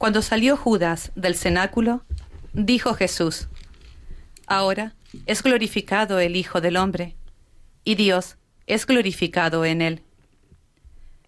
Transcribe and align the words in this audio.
Cuando 0.00 0.22
salió 0.22 0.56
Judas 0.56 1.12
del 1.14 1.36
cenáculo, 1.36 2.06
dijo 2.54 2.94
Jesús, 2.94 3.48
Ahora 4.46 4.94
es 5.26 5.42
glorificado 5.42 6.20
el 6.20 6.36
Hijo 6.36 6.62
del 6.62 6.78
Hombre, 6.78 7.16
y 7.84 7.96
Dios 7.96 8.38
es 8.66 8.86
glorificado 8.86 9.66
en 9.66 9.82
él. 9.82 10.02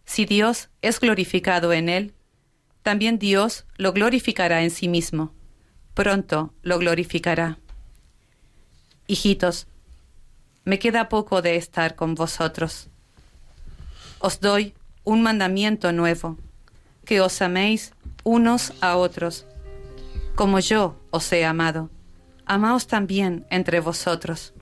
Si 0.07 0.25
Dios 0.25 0.71
es 0.81 1.01
glorificado 1.01 1.75
en 1.75 1.91
él, 1.91 2.15
también 2.83 3.19
Dios 3.19 3.67
lo 3.77 3.93
glorificará 3.93 4.63
en 4.63 4.71
sí 4.71 4.89
mismo. 4.89 5.35
Pronto 5.93 6.55
lo 6.63 6.79
glorificará. 6.79 7.59
Hijitos, 9.07 9.67
me 10.65 10.79
queda 10.79 11.11
poco 11.11 11.43
de 11.43 11.57
estar 11.57 11.95
con 11.95 12.15
vosotros. 12.15 12.89
Os 14.19 14.41
doy 14.41 14.73
un 15.05 15.21
mandamiento 15.21 15.93
nuevo, 15.93 16.39
que 17.05 17.21
os 17.21 17.43
améis 17.43 17.93
unos 18.25 18.73
a 18.81 18.97
otros. 18.97 19.47
Como 20.35 20.61
yo 20.61 20.97
os 21.11 21.33
he 21.33 21.45
amado, 21.45 21.91
amaos 22.47 22.87
también 22.87 23.47
entre 23.51 23.81
vosotros. 23.81 24.55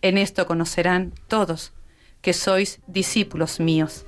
En 0.00 0.18
esto 0.18 0.46
conocerán 0.46 1.12
todos 1.28 1.72
que 2.20 2.32
sois 2.32 2.80
discípulos 2.86 3.60
míos, 3.60 4.04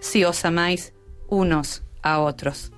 si 0.00 0.24
os 0.24 0.44
amáis 0.44 0.92
unos 1.28 1.82
a 2.02 2.20
otros. 2.20 2.72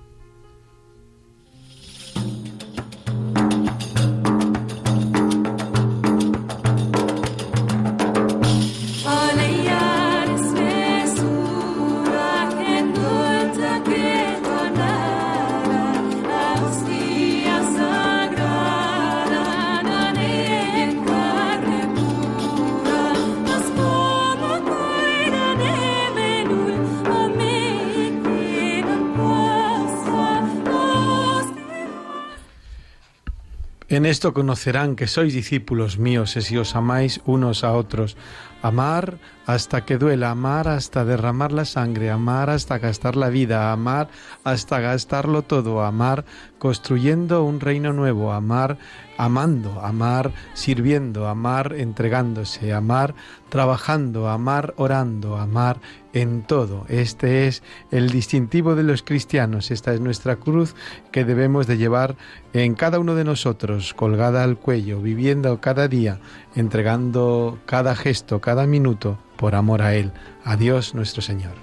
En 34.01 34.07
esto 34.07 34.33
conocerán 34.33 34.95
que 34.95 35.05
sois 35.05 35.31
discípulos 35.31 35.99
míos 36.01 36.33
si 36.33 36.57
os 36.57 36.73
amáis 36.73 37.21
unos 37.29 37.61
a 37.61 37.77
otros. 37.77 38.17
Amar 38.61 39.17
hasta 39.45 39.85
que 39.85 39.97
duela, 39.97 40.31
amar 40.31 40.67
hasta 40.67 41.03
derramar 41.03 41.51
la 41.51 41.65
sangre, 41.65 42.11
amar 42.11 42.49
hasta 42.49 42.77
gastar 42.77 43.15
la 43.15 43.29
vida, 43.29 43.71
amar 43.71 44.09
hasta 44.43 44.79
gastarlo 44.79 45.41
todo, 45.41 45.81
amar 45.83 46.25
construyendo 46.59 47.43
un 47.43 47.59
reino 47.59 47.91
nuevo, 47.91 48.31
amar 48.31 48.77
amando, 49.17 49.81
amar 49.81 50.31
sirviendo, 50.53 51.27
amar 51.27 51.73
entregándose, 51.77 52.73
amar 52.73 53.13
trabajando, 53.49 54.29
amar 54.29 54.73
orando, 54.77 55.37
amar 55.37 55.79
en 56.13 56.43
todo. 56.43 56.85
Este 56.87 57.47
es 57.47 57.61
el 57.91 58.09
distintivo 58.09 58.75
de 58.75 58.83
los 58.83 59.03
cristianos, 59.03 59.71
esta 59.71 59.93
es 59.93 59.99
nuestra 59.99 60.37
cruz 60.37 60.75
que 61.11 61.25
debemos 61.25 61.67
de 61.67 61.77
llevar 61.77 62.15
en 62.53 62.75
cada 62.75 62.99
uno 62.99 63.15
de 63.15 63.23
nosotros, 63.23 63.93
colgada 63.93 64.43
al 64.43 64.57
cuello, 64.57 65.01
viviendo 65.01 65.61
cada 65.61 65.87
día, 65.87 66.19
entregando 66.55 67.59
cada 67.65 67.95
gesto, 67.95 68.41
cada 68.41 68.67
minuto, 68.67 69.17
por 69.37 69.55
amor 69.55 69.81
a 69.81 69.95
Él, 69.95 70.11
a 70.43 70.55
Dios 70.55 70.93
nuestro 70.93 71.21
Señor. 71.21 71.53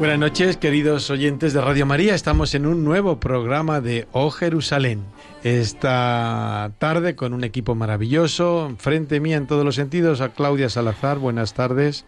Buenas 0.00 0.18
noches, 0.18 0.56
queridos 0.56 1.10
oyentes 1.10 1.52
de 1.52 1.60
Radio 1.60 1.84
María. 1.84 2.14
Estamos 2.14 2.54
en 2.54 2.64
un 2.64 2.84
nuevo 2.84 3.20
programa 3.20 3.82
de 3.82 4.08
Oh 4.12 4.30
Jerusalén. 4.30 5.04
Esta 5.42 6.70
tarde 6.78 7.16
con 7.16 7.32
un 7.32 7.44
equipo 7.44 7.74
maravilloso. 7.74 8.74
Frente 8.78 9.20
mía 9.20 9.36
en 9.36 9.46
todos 9.46 9.64
los 9.64 9.74
sentidos 9.74 10.20
a 10.20 10.30
Claudia 10.30 10.68
Salazar. 10.68 11.18
Buenas 11.18 11.54
tardes. 11.54 12.04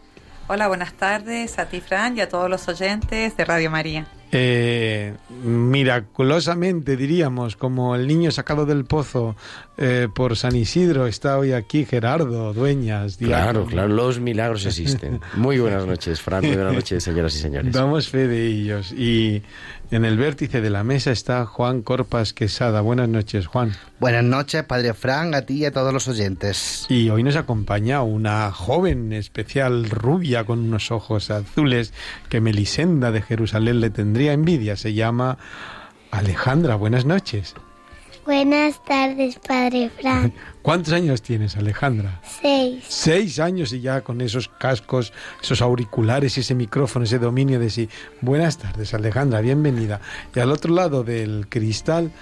Hola, 0.48 0.69
buenas 0.69 0.93
tardes 0.94 1.59
a 1.59 1.66
ti, 1.66 1.81
Fran, 1.81 2.19
y 2.19 2.20
a 2.20 2.28
todos 2.28 2.50
los 2.50 2.69
oyentes 2.69 3.37
de 3.37 3.44
Radio 3.44 3.70
María. 3.70 4.06
Eh, 4.34 5.15
miraculosamente 5.44 6.97
diríamos, 6.97 7.54
como 7.54 7.94
el 7.94 8.06
niño 8.06 8.31
sacado 8.31 8.65
del 8.65 8.87
pozo 8.87 9.37
eh, 9.76 10.09
por 10.14 10.37
San 10.37 10.56
Isidro, 10.56 11.06
está 11.06 11.38
hoy 11.38 11.53
aquí 11.53 11.84
Gerardo 11.84 12.54
Dueñas. 12.54 13.19
Claro, 13.19 13.66
claro, 13.66 13.88
los 13.88 14.20
milagros 14.20 14.64
existen. 14.66 15.20
Muy 15.34 15.59
buenas 15.59 15.87
noches, 15.87 16.20
Fran, 16.20 16.44
muy 16.44 16.56
buenas 16.56 16.75
noches, 16.75 17.04
señoras 17.04 17.34
y 17.37 17.38
señores. 17.38 17.72
Damos 17.72 18.09
fe 18.09 18.26
de 18.26 18.47
ellos. 18.47 18.93
Y 18.93 19.43
en 19.92 20.06
el 20.06 20.16
vértice 20.16 20.62
de 20.62 20.70
la 20.70 20.84
mesa 20.84 21.12
está 21.12 21.44
Juan 21.44 21.82
Corpas 21.82 22.32
Quesada. 22.32 22.80
Buenas 22.80 23.10
noches, 23.10 23.47
Juan. 23.47 23.72
Buenas 24.00 24.25
noches, 24.25 24.64
Padre 24.64 24.94
Fran, 24.94 25.34
a 25.34 25.42
ti 25.42 25.58
y 25.58 25.64
a 25.66 25.70
todos 25.70 25.92
los 25.92 26.08
oyentes. 26.08 26.86
Y 26.88 27.10
hoy 27.10 27.22
nos 27.22 27.36
acompaña 27.36 28.02
una 28.02 28.50
joven 28.52 29.12
especial 29.12 29.91
rubia 29.91 30.44
con 30.44 30.60
unos 30.60 30.91
ojos 30.91 31.31
azules 31.31 31.92
que 32.31 32.41
Melisenda 32.41 33.10
de 33.10 33.20
Jerusalén 33.20 33.81
le 33.81 33.91
tendría 33.91 34.32
envidia. 34.32 34.76
Se 34.76 34.94
llama 34.94 35.36
Alejandra. 36.10 36.76
Buenas 36.76 37.04
noches. 37.04 37.54
Buenas 38.25 38.83
tardes, 38.84 39.37
Padre 39.37 39.91
Fran. 39.91 40.33
¿Cuántos 40.62 40.93
años 40.93 41.22
tienes, 41.22 41.56
Alejandra? 41.56 42.21
Seis. 42.22 42.84
Seis 42.87 43.41
años 43.41 43.72
y 43.72 43.81
ya 43.81 44.03
con 44.03 44.21
esos 44.21 44.49
cascos, 44.49 45.12
esos 45.43 45.60
auriculares 45.60 46.37
y 46.37 46.41
ese 46.41 46.55
micrófono, 46.55 47.05
ese 47.05 47.19
dominio 47.19 47.59
de 47.59 47.69
sí. 47.69 47.88
Buenas 48.21 48.59
tardes, 48.59 48.94
Alejandra, 48.94 49.41
bienvenida. 49.41 50.00
Y 50.37 50.38
al 50.38 50.53
otro 50.53 50.72
lado 50.72 51.03
del 51.03 51.47
cristal, 51.49 52.12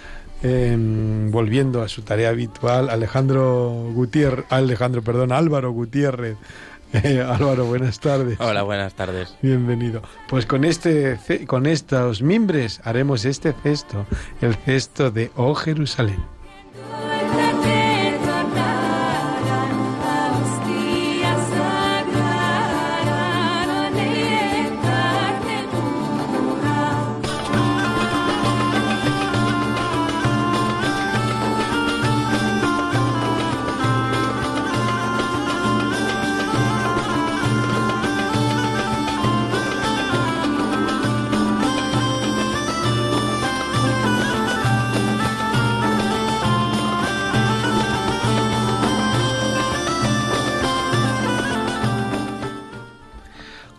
em, 0.42 1.30
volviendo 1.30 1.82
a 1.82 1.88
su 1.88 2.00
tarea 2.00 2.30
habitual, 2.30 2.88
Alejandro 2.88 3.90
Gutiérrez, 3.92 4.46
Alejandro, 4.48 5.02
perdón, 5.02 5.32
Álvaro 5.32 5.70
Gutiérrez. 5.72 6.38
Eh, 6.92 7.22
Álvaro, 7.22 7.66
buenas 7.66 8.00
tardes. 8.00 8.40
Hola, 8.40 8.62
buenas 8.62 8.94
tardes. 8.94 9.36
Bienvenido. 9.42 10.02
Pues 10.28 10.44
con 10.44 10.64
este 10.64 11.18
con 11.46 11.66
estos 11.66 12.20
mimbres 12.22 12.80
haremos 12.84 13.24
este 13.24 13.52
cesto, 13.52 14.06
el 14.40 14.54
cesto 14.56 15.10
de 15.10 15.30
Oh 15.36 15.54
Jerusalén. 15.54 16.18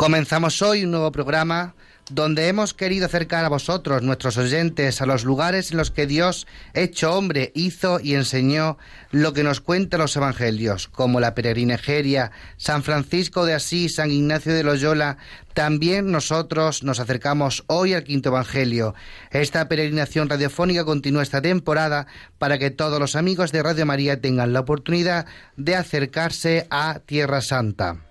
Comenzamos 0.02 0.64
hoy 0.64 0.84
un 0.84 0.90
nuevo 0.90 1.12
programa 1.12 1.76
donde 2.10 2.48
hemos 2.48 2.74
querido 2.74 3.06
acercar 3.06 3.46
a 3.46 3.50
vosotros, 3.50 4.02
nuestros 4.02 4.36
oyentes, 4.36 5.00
a 5.00 5.06
los 5.06 5.24
lugares 5.24 5.70
en 5.70 5.78
los 5.78 5.92
que 5.92 6.08
Dios, 6.08 6.48
hecho 6.74 7.16
hombre, 7.16 7.52
hizo 7.54 8.00
y 8.00 8.16
enseñó 8.16 8.80
lo 9.12 9.32
que 9.34 9.44
nos 9.44 9.62
cuentan 9.62 10.00
los 10.00 10.16
evangelios, 10.16 10.88
como 10.88 11.20
la 11.20 11.36
peregrinajeria, 11.36 12.32
San 12.58 12.82
Francisco 12.82 13.46
de 13.46 13.54
Asís, 13.54 13.98
San 13.98 14.10
Ignacio 14.10 14.56
de 14.56 14.64
Loyola. 14.64 15.18
También 15.54 16.10
nosotros 16.10 16.82
nos 16.82 17.00
acercamos 17.00 17.64
hoy 17.68 17.94
al 17.94 18.04
quinto 18.04 18.30
evangelio. 18.30 18.96
Esta 19.30 19.70
peregrinación 19.70 20.30
radiofónica 20.30 20.84
continúa 20.84 21.22
esta 21.22 21.44
temporada 21.44 22.08
para 22.40 22.58
que 22.58 22.72
todos 22.72 23.00
los 23.00 23.16
amigos 23.16 23.52
de 23.52 23.62
Radio 23.62 23.86
María 23.86 24.20
tengan 24.20 24.52
la 24.52 24.62
oportunidad 24.62 25.28
de 25.58 25.76
acercarse 25.76 26.66
a 26.72 27.02
Tierra 27.06 27.42
Santa. 27.42 28.11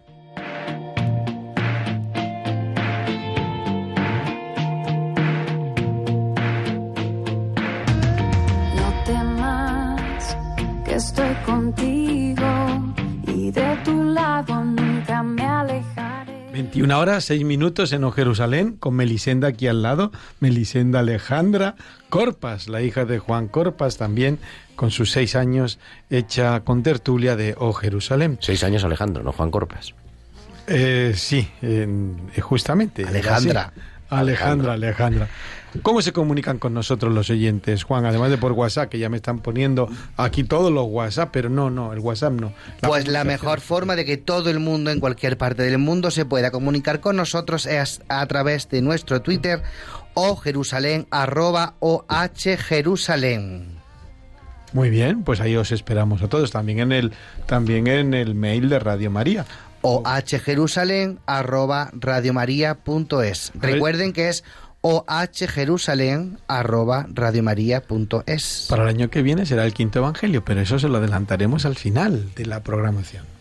21 16.80 16.98
horas, 16.98 17.24
6 17.26 17.44
minutos 17.44 17.92
en 17.92 18.04
O 18.04 18.10
Jerusalén, 18.10 18.74
con 18.78 18.94
Melisenda 18.94 19.48
aquí 19.48 19.66
al 19.66 19.82
lado, 19.82 20.12
Melisenda 20.40 21.00
Alejandra 21.00 21.74
Corpas, 22.08 22.70
la 22.70 22.80
hija 22.80 23.04
de 23.04 23.18
Juan 23.18 23.48
Corpas, 23.48 23.98
también 23.98 24.38
con 24.76 24.90
sus 24.90 25.10
seis 25.10 25.36
años, 25.36 25.78
hecha 26.08 26.60
con 26.60 26.82
tertulia 26.82 27.36
de 27.36 27.54
O 27.58 27.74
Jerusalén. 27.74 28.38
Seis 28.40 28.64
años 28.64 28.82
Alejandro, 28.82 29.22
no 29.22 29.32
Juan 29.32 29.50
Corpas. 29.50 29.92
Eh, 30.68 31.12
sí, 31.14 31.50
eh, 31.60 31.86
justamente. 32.40 33.04
Alejandra. 33.04 33.74
Alejandra, 34.08 34.72
Alejandra. 34.72 35.28
¿Cómo 35.82 36.02
se 36.02 36.12
comunican 36.12 36.58
con 36.58 36.74
nosotros 36.74 37.12
los 37.12 37.30
oyentes, 37.30 37.84
Juan? 37.84 38.04
Además 38.04 38.30
de 38.30 38.38
por 38.38 38.52
WhatsApp, 38.52 38.88
que 38.88 38.98
ya 38.98 39.08
me 39.08 39.16
están 39.16 39.38
poniendo 39.38 39.88
aquí 40.16 40.44
todos 40.44 40.72
los 40.72 40.86
WhatsApp, 40.88 41.30
pero 41.32 41.48
no, 41.48 41.70
no, 41.70 41.92
el 41.92 42.00
WhatsApp 42.00 42.32
no. 42.32 42.52
pues 42.82 43.06
la 43.08 43.24
mejor 43.24 43.60
forma 43.60 43.96
de 43.96 44.04
que 44.04 44.16
todo 44.16 44.50
el 44.50 44.60
mundo 44.60 44.90
en 44.90 45.00
cualquier 45.00 45.38
parte 45.38 45.62
del 45.62 45.78
mundo 45.78 46.10
se 46.10 46.24
pueda 46.24 46.50
comunicar 46.50 47.00
con 47.00 47.16
nosotros 47.16 47.66
es 47.66 48.02
a 48.08 48.26
través 48.26 48.68
de 48.68 48.82
nuestro 48.82 49.22
Twitter 49.22 49.62
o 50.14 50.36
Jerusalén 50.36 51.06
arroba 51.10 51.74
o 51.80 52.04
H 52.08 52.56
Jerusalén. 52.56 53.80
Muy 54.72 54.90
bien, 54.90 55.24
pues 55.24 55.40
ahí 55.40 55.56
os 55.56 55.72
esperamos 55.72 56.22
a 56.22 56.28
todos, 56.28 56.50
también 56.50 56.78
en 56.78 56.92
el, 56.92 57.12
también 57.46 57.86
en 57.86 58.14
el 58.14 58.34
mail 58.34 58.68
de 58.68 58.78
Radio 58.78 59.10
María. 59.10 59.44
o 59.82 60.02
hjerusalén 60.04 61.18
arroba 61.26 61.90
radiomaria.es. 61.92 63.52
Recuerden 63.54 64.12
que 64.12 64.28
es 64.28 64.44
o 64.80 65.04
hjerusalén 65.32 66.38
arroba 66.48 67.06
radiomaria.es. 67.12 68.66
Para 68.68 68.82
el 68.84 68.88
año 68.88 69.10
que 69.10 69.22
viene 69.22 69.46
será 69.46 69.64
el 69.64 69.74
quinto 69.74 69.98
evangelio, 69.98 70.44
pero 70.44 70.60
eso 70.60 70.78
se 70.78 70.88
lo 70.88 70.98
adelantaremos 70.98 71.66
al 71.66 71.76
final 71.76 72.34
de 72.34 72.46
la 72.46 72.62
programación. 72.62 73.39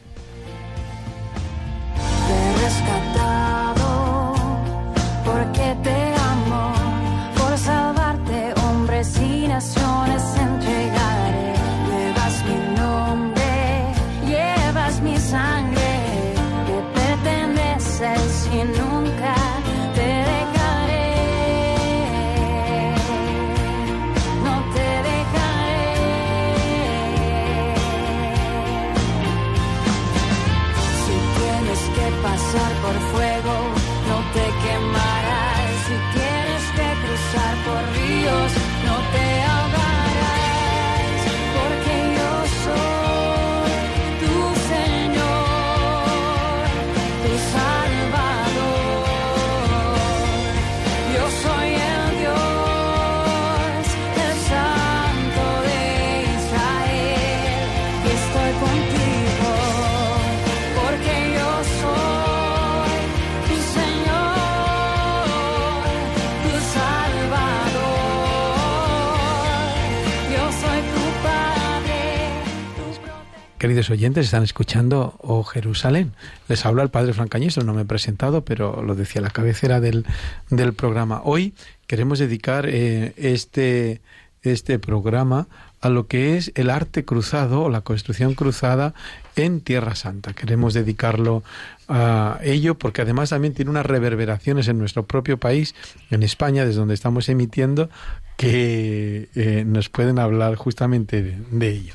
Queridos 73.69 73.91
oyentes, 73.91 74.25
están 74.25 74.41
escuchando 74.41 75.13
O 75.19 75.43
Jerusalén. 75.43 76.13
Les 76.47 76.65
habla 76.65 76.81
el 76.81 76.89
padre 76.89 77.13
Francañeso, 77.13 77.61
no 77.61 77.75
me 77.75 77.83
he 77.83 77.85
presentado, 77.85 78.43
pero 78.43 78.81
lo 78.81 78.95
decía 78.95 79.21
la 79.21 79.29
cabecera 79.29 79.79
del, 79.79 80.07
del 80.49 80.73
programa. 80.73 81.21
Hoy 81.23 81.53
queremos 81.85 82.17
dedicar 82.17 82.65
eh, 82.67 83.13
este, 83.15 84.01
este 84.41 84.79
programa 84.79 85.47
a 85.81 85.89
lo 85.89 86.07
que 86.07 86.35
es 86.35 86.51
el 86.55 86.71
arte 86.71 87.05
cruzado 87.05 87.61
o 87.61 87.69
la 87.69 87.81
construcción 87.81 88.33
cruzada 88.33 88.95
en 89.35 89.61
Tierra 89.61 89.93
Santa. 89.93 90.33
Queremos 90.33 90.73
dedicarlo 90.73 91.43
a 91.87 92.39
ello 92.41 92.73
porque 92.73 93.03
además 93.03 93.29
también 93.29 93.53
tiene 93.53 93.69
unas 93.69 93.85
reverberaciones 93.85 94.67
en 94.67 94.79
nuestro 94.79 95.05
propio 95.05 95.37
país, 95.37 95.75
en 96.09 96.23
España, 96.23 96.65
desde 96.65 96.79
donde 96.79 96.95
estamos 96.95 97.29
emitiendo, 97.29 97.91
que 98.35 99.29
eh, 99.35 99.63
nos 99.63 99.89
pueden 99.89 100.17
hablar 100.17 100.55
justamente 100.55 101.21
de- 101.21 101.37
de 101.51 101.69
ello. 101.69 101.93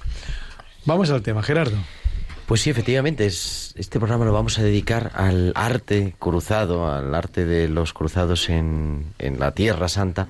Vamos 0.87 1.11
al 1.11 1.23
tema, 1.23 1.43
Gerardo. 1.43 1.77
Pues 2.47 2.61
sí, 2.61 2.69
efectivamente, 2.69 3.25
es, 3.25 3.73
este 3.77 3.99
programa 3.99 4.27
lo 4.27 4.33
vamos 4.35 4.59
a 4.59 4.63
dedicar 4.63 5.13
al 5.15 5.53
arte 5.55 6.15
cruzado, 6.19 6.93
al 6.93 7.15
arte 7.15 7.47
de 7.47 7.69
los 7.69 7.95
cruzados 7.95 8.51
en, 8.51 9.07
en 9.19 9.39
la 9.39 9.53
Tierra 9.53 9.89
Santa, 9.89 10.29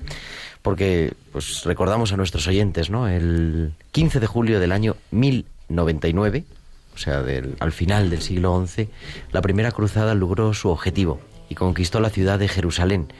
porque 0.61 1.13
pues 1.33 1.65
recordamos 1.65 2.13
a 2.13 2.17
nuestros 2.17 2.47
oyentes, 2.47 2.89
¿no? 2.89 3.09
El 3.09 3.73
15 3.91 4.21
de 4.21 4.27
julio 4.27 4.61
del 4.61 4.71
año 4.71 4.95
1099, 5.11 6.45
o 6.93 6.97
sea, 6.97 7.21
del, 7.21 7.57
al 7.59 7.73
final 7.73 8.09
del 8.09 8.21
siglo 8.21 8.65
XI, 8.65 8.87
la 9.33 9.41
primera 9.41 9.71
cruzada 9.71 10.15
logró 10.15 10.53
su 10.53 10.69
objetivo 10.69 11.19
y 11.49 11.55
conquistó 11.55 11.99
la 11.99 12.09
ciudad 12.09 12.39
de 12.39 12.47
Jerusalén, 12.47 13.11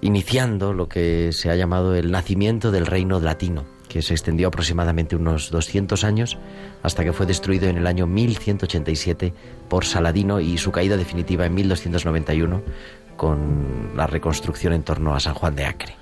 iniciando 0.00 0.72
lo 0.72 0.88
que 0.88 1.32
se 1.34 1.50
ha 1.50 1.56
llamado 1.56 1.94
el 1.94 2.10
nacimiento 2.10 2.70
del 2.70 2.86
reino 2.86 3.20
latino, 3.20 3.66
que 3.90 4.02
se 4.02 4.14
extendió 4.14 4.48
aproximadamente 4.48 5.16
unos 5.16 5.50
200 5.50 6.04
años 6.04 6.38
hasta 6.84 7.02
que 7.02 7.12
fue 7.12 7.26
destruido 7.26 7.68
en 7.68 7.76
el 7.76 7.88
año 7.88 8.06
1187 8.06 9.34
por 9.68 9.84
Saladino 9.84 10.38
y 10.38 10.56
su 10.58 10.70
caída 10.70 10.96
definitiva 10.96 11.44
en 11.44 11.54
1291 11.54 12.62
con 13.16 13.90
la 13.96 14.06
reconstrucción 14.06 14.72
en 14.72 14.84
torno 14.84 15.14
a 15.14 15.20
San 15.20 15.34
Juan 15.34 15.56
de 15.56 15.66
Acre. 15.66 15.96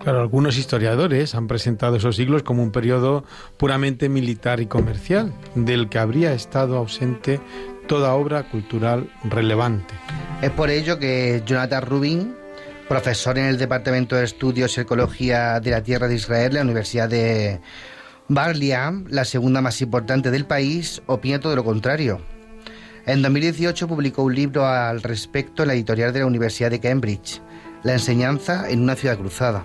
Claro, 0.00 0.20
algunos 0.20 0.58
historiadores 0.58 1.34
han 1.34 1.46
presentado 1.46 1.96
esos 1.96 2.16
siglos 2.16 2.42
como 2.42 2.62
un 2.62 2.70
periodo 2.70 3.24
puramente 3.56 4.08
militar 4.08 4.60
y 4.60 4.66
comercial, 4.66 5.32
del 5.54 5.88
que 5.88 5.98
habría 5.98 6.34
estado 6.34 6.76
ausente 6.76 7.40
toda 7.86 8.14
obra 8.14 8.50
cultural 8.50 9.10
relevante. 9.24 9.94
Es 10.42 10.50
por 10.50 10.70
ello 10.70 10.98
que 10.98 11.42
Jonathan 11.46 11.86
Rubin, 11.86 12.34
profesor 12.92 13.38
en 13.38 13.46
el 13.46 13.56
Departamento 13.56 14.16
de 14.16 14.24
Estudios 14.24 14.76
y 14.76 14.82
Ecología 14.82 15.60
de 15.60 15.70
la 15.70 15.82
Tierra 15.82 16.08
de 16.08 16.16
Israel, 16.16 16.52
la 16.52 16.60
Universidad 16.60 17.08
de 17.08 17.58
Barliam, 18.28 19.06
la 19.08 19.24
segunda 19.24 19.62
más 19.62 19.80
importante 19.80 20.30
del 20.30 20.44
país, 20.44 21.00
opina 21.06 21.40
todo 21.40 21.56
lo 21.56 21.64
contrario. 21.64 22.20
En 23.06 23.22
2018 23.22 23.88
publicó 23.88 24.24
un 24.24 24.34
libro 24.34 24.66
al 24.66 25.02
respecto 25.02 25.62
en 25.62 25.68
la 25.68 25.74
editorial 25.74 26.12
de 26.12 26.20
la 26.20 26.26
Universidad 26.26 26.70
de 26.70 26.80
Cambridge, 26.80 27.40
La 27.82 27.94
enseñanza 27.94 28.68
en 28.68 28.82
una 28.82 28.94
ciudad 28.94 29.16
cruzada. 29.16 29.64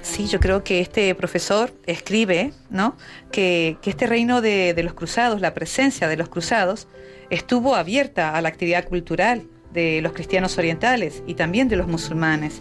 Sí, 0.00 0.28
yo 0.28 0.38
creo 0.38 0.62
que 0.62 0.80
este 0.80 1.12
profesor 1.16 1.74
escribe, 1.86 2.52
¿no? 2.70 2.96
Que, 3.32 3.78
este 3.82 4.06
reino 4.06 4.40
de 4.40 4.80
los 4.80 4.94
cruzados, 4.94 5.40
la 5.40 5.54
presencia 5.54 6.06
de 6.06 6.16
los 6.16 6.28
cruzados, 6.28 6.86
estuvo 7.32 7.74
abierta 7.74 8.36
a 8.36 8.42
la 8.42 8.50
actividad 8.50 8.84
cultural 8.84 9.44
de 9.72 10.02
los 10.02 10.12
cristianos 10.12 10.58
orientales 10.58 11.22
y 11.26 11.34
también 11.34 11.66
de 11.66 11.76
los 11.76 11.88
musulmanes. 11.88 12.60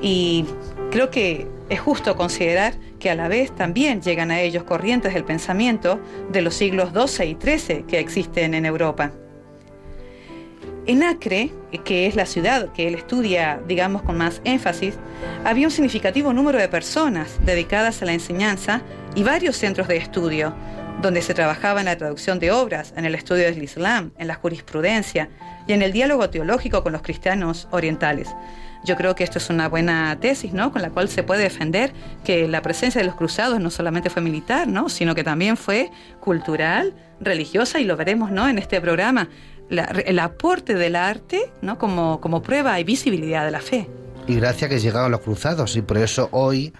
Y 0.00 0.46
creo 0.90 1.10
que 1.10 1.46
es 1.68 1.80
justo 1.80 2.16
considerar 2.16 2.72
que 2.98 3.10
a 3.10 3.14
la 3.14 3.28
vez 3.28 3.54
también 3.54 4.00
llegan 4.00 4.30
a 4.30 4.40
ellos 4.40 4.64
corrientes 4.64 5.12
del 5.12 5.24
pensamiento 5.24 6.00
de 6.32 6.40
los 6.40 6.54
siglos 6.54 6.92
XII 6.94 7.26
y 7.26 7.36
XIII 7.38 7.82
que 7.82 7.98
existen 7.98 8.54
en 8.54 8.64
Europa. 8.64 9.12
En 10.86 11.02
Acre, 11.02 11.50
que 11.84 12.06
es 12.06 12.16
la 12.16 12.24
ciudad 12.24 12.72
que 12.72 12.88
él 12.88 12.94
estudia, 12.94 13.60
digamos, 13.68 14.00
con 14.00 14.16
más 14.16 14.40
énfasis, 14.44 14.94
había 15.44 15.66
un 15.66 15.70
significativo 15.70 16.32
número 16.32 16.58
de 16.58 16.68
personas 16.68 17.38
dedicadas 17.44 18.00
a 18.00 18.06
la 18.06 18.14
enseñanza 18.14 18.80
y 19.14 19.22
varios 19.22 19.58
centros 19.58 19.88
de 19.88 19.98
estudio, 19.98 20.54
donde 21.00 21.22
se 21.22 21.34
trabajaba 21.34 21.80
en 21.80 21.86
la 21.86 21.96
traducción 21.96 22.38
de 22.38 22.50
obras, 22.50 22.92
en 22.96 23.04
el 23.04 23.14
estudio 23.14 23.44
del 23.44 23.62
Islam, 23.62 24.12
en 24.18 24.26
la 24.26 24.34
jurisprudencia 24.34 25.28
y 25.66 25.72
en 25.72 25.82
el 25.82 25.92
diálogo 25.92 26.28
teológico 26.30 26.82
con 26.82 26.92
los 26.92 27.02
cristianos 27.02 27.68
orientales. 27.70 28.28
Yo 28.84 28.96
creo 28.96 29.14
que 29.14 29.24
esto 29.24 29.38
es 29.38 29.50
una 29.50 29.68
buena 29.68 30.16
tesis, 30.20 30.52
¿no? 30.52 30.72
Con 30.72 30.80
la 30.82 30.90
cual 30.90 31.08
se 31.08 31.22
puede 31.22 31.42
defender 31.42 31.92
que 32.24 32.48
la 32.48 32.62
presencia 32.62 33.00
de 33.00 33.06
los 33.06 33.14
cruzados 33.14 33.60
no 33.60 33.70
solamente 33.70 34.08
fue 34.08 34.22
militar, 34.22 34.68
¿no? 34.68 34.88
Sino 34.88 35.14
que 35.14 35.22
también 35.22 35.56
fue 35.56 35.90
cultural, 36.20 36.94
religiosa 37.20 37.78
y 37.78 37.84
lo 37.84 37.96
veremos, 37.96 38.30
¿no? 38.30 38.48
En 38.48 38.58
este 38.58 38.80
programa, 38.80 39.28
el 39.68 40.18
aporte 40.18 40.74
del 40.74 40.96
arte, 40.96 41.50
¿no? 41.60 41.78
Como, 41.78 42.20
como 42.20 42.42
prueba 42.42 42.80
y 42.80 42.84
visibilidad 42.84 43.44
de 43.44 43.50
la 43.50 43.60
fe. 43.60 43.88
Y 44.26 44.36
gracias 44.36 44.70
que 44.70 44.78
llegaron 44.78 45.10
los 45.10 45.20
cruzados 45.20 45.76
y 45.76 45.82
por 45.82 45.98
eso 45.98 46.28
hoy 46.32 46.72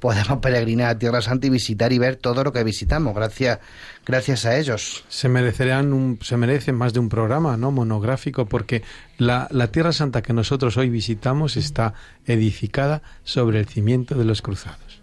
podemos 0.00 0.38
peregrinar 0.38 0.90
a 0.90 0.98
Tierra 0.98 1.22
Santa 1.22 1.46
y 1.46 1.50
visitar 1.50 1.92
y 1.92 1.98
ver 1.98 2.16
todo 2.16 2.44
lo 2.44 2.52
que 2.52 2.64
visitamos. 2.64 3.14
Gracias, 3.14 3.58
gracias 4.06 4.46
a 4.46 4.56
ellos. 4.56 5.04
Se 5.08 5.28
merecerían 5.28 5.92
un, 5.92 6.18
se 6.22 6.36
merecen 6.36 6.74
más 6.74 6.92
de 6.92 7.00
un 7.00 7.08
programa, 7.08 7.56
¿no? 7.56 7.70
Monográfico, 7.70 8.46
porque 8.46 8.82
la, 9.18 9.48
la 9.50 9.68
Tierra 9.68 9.92
Santa 9.92 10.22
que 10.22 10.32
nosotros 10.32 10.76
hoy 10.76 10.90
visitamos 10.90 11.56
está 11.56 11.94
edificada 12.26 13.02
sobre 13.24 13.60
el 13.60 13.66
cimiento 13.66 14.14
de 14.14 14.24
los 14.24 14.42
cruzados. 14.42 15.02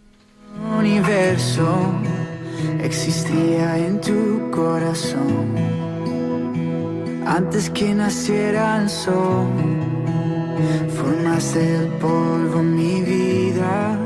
universo 0.77 1.93
existía 2.81 3.77
en 3.77 3.99
tu 4.01 4.51
corazón 4.51 5.75
antes 7.25 7.69
que 7.71 7.93
naciera 7.93 8.81
el 8.81 8.89
sol. 8.89 9.47
Formaste 10.95 11.75
el 11.77 11.87
polvo 11.99 12.63
mi 12.63 13.01
vida, 13.01 13.99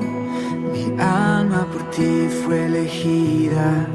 alma 1.00 1.66
por 1.72 1.90
ti 1.92 2.28
fue 2.44 2.66
elegida. 2.66 3.88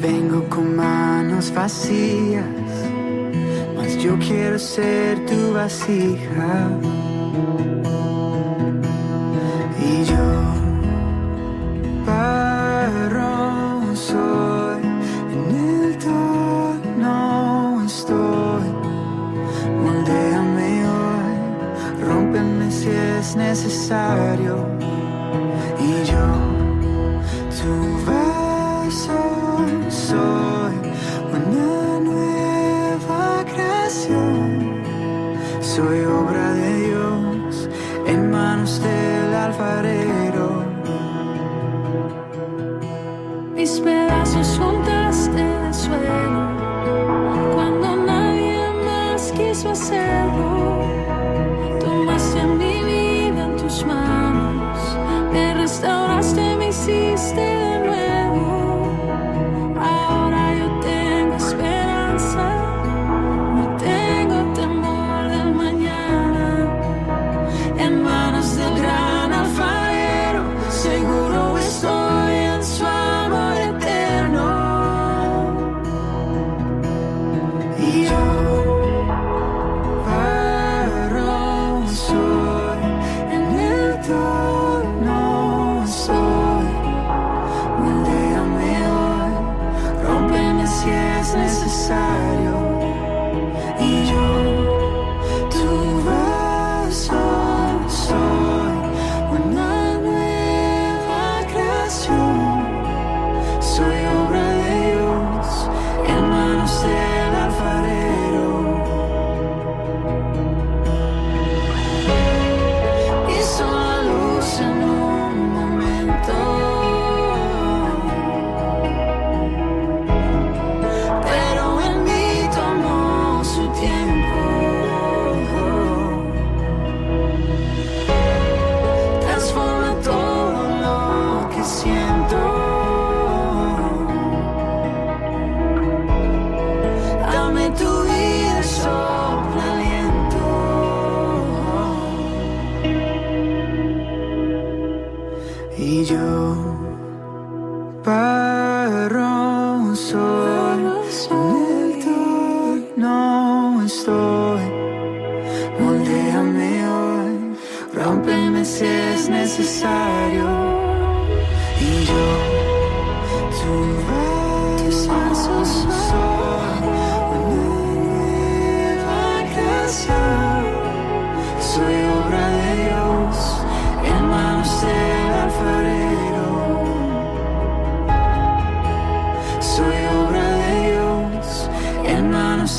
Vengo 0.00 0.48
con 0.48 0.76
manos 0.76 1.52
vacías, 1.54 2.44
mas 3.76 3.96
yo 3.98 4.18
quiero 4.18 4.58
ser 4.58 5.24
tu 5.26 5.52
vasija. 5.52 6.70
Y 9.80 10.04
yo 10.04 10.52
Barro 12.06 13.94
soy, 13.94 14.82
en 15.34 15.44
el 15.56 15.98
torno 15.98 17.82
estoy. 17.84 18.68
Moldéame 19.84 20.84
hoy, 20.86 22.04
rómpeme 22.04 22.70
si 22.70 22.88
es 22.88 23.36
necesario. 23.36 24.71
son 44.52 44.91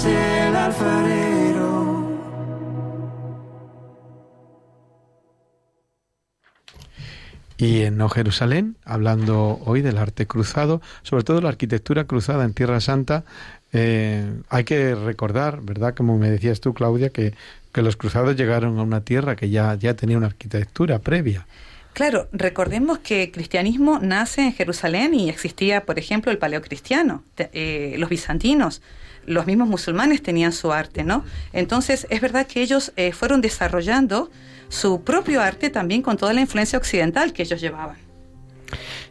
alfarero. 0.06 2.04
Y 7.58 7.84
en 7.84 8.02
O 8.02 8.10
Jerusalén, 8.10 8.76
hablando 8.84 9.60
hoy 9.66 9.82
del 9.82 9.98
arte 9.98 10.28
cruzado, 10.28 10.82
sobre 11.04 11.24
todo 11.24 11.40
la 11.40 11.50
arquitectura 11.50 12.06
cruzada 12.06 12.44
en 12.44 12.54
Tierra 12.54 12.82
Santa, 12.82 13.24
eh, 13.72 14.34
hay 14.50 14.64
que 14.66 14.96
recordar, 14.96 15.62
¿verdad? 15.62 15.96
Como 15.96 16.18
me 16.18 16.30
decías 16.30 16.60
tú, 16.60 16.74
Claudia, 16.74 17.10
que, 17.10 17.34
que 17.72 17.82
los 17.82 17.96
cruzados 17.96 18.36
llegaron 18.36 18.78
a 18.80 18.84
una 18.84 19.02
tierra 19.02 19.36
que 19.36 19.50
ya, 19.50 19.76
ya 19.76 19.94
tenía 19.94 20.18
una 20.18 20.28
arquitectura 20.28 21.00
previa. 21.00 21.48
Claro, 21.94 22.28
recordemos 22.32 22.98
que 23.00 23.24
el 23.24 23.32
cristianismo 23.32 24.00
nace 24.00 24.42
en 24.42 24.54
Jerusalén 24.54 25.14
y 25.14 25.30
existía, 25.30 25.86
por 25.86 26.00
ejemplo, 26.00 26.32
el 26.32 26.40
paleocristiano, 26.40 27.24
eh, 27.38 27.96
los 28.00 28.10
bizantinos, 28.10 28.82
los 29.26 29.46
mismos 29.46 29.68
musulmanes 29.68 30.22
tenían 30.22 30.54
su 30.54 30.72
arte, 30.72 31.04
¿no? 31.04 31.24
Entonces, 31.52 32.08
es 32.10 32.22
verdad 32.22 32.48
que 32.48 32.62
ellos 32.62 32.92
eh, 32.96 33.12
fueron 33.12 33.42
desarrollando 33.42 34.32
su 34.70 35.04
propio 35.04 35.42
arte 35.42 35.70
también 35.70 36.02
con 36.02 36.18
toda 36.18 36.34
la 36.34 36.42
influencia 36.42 36.78
occidental 36.78 37.34
que 37.34 37.44
ellos 37.44 37.62
llevaban. 37.62 37.98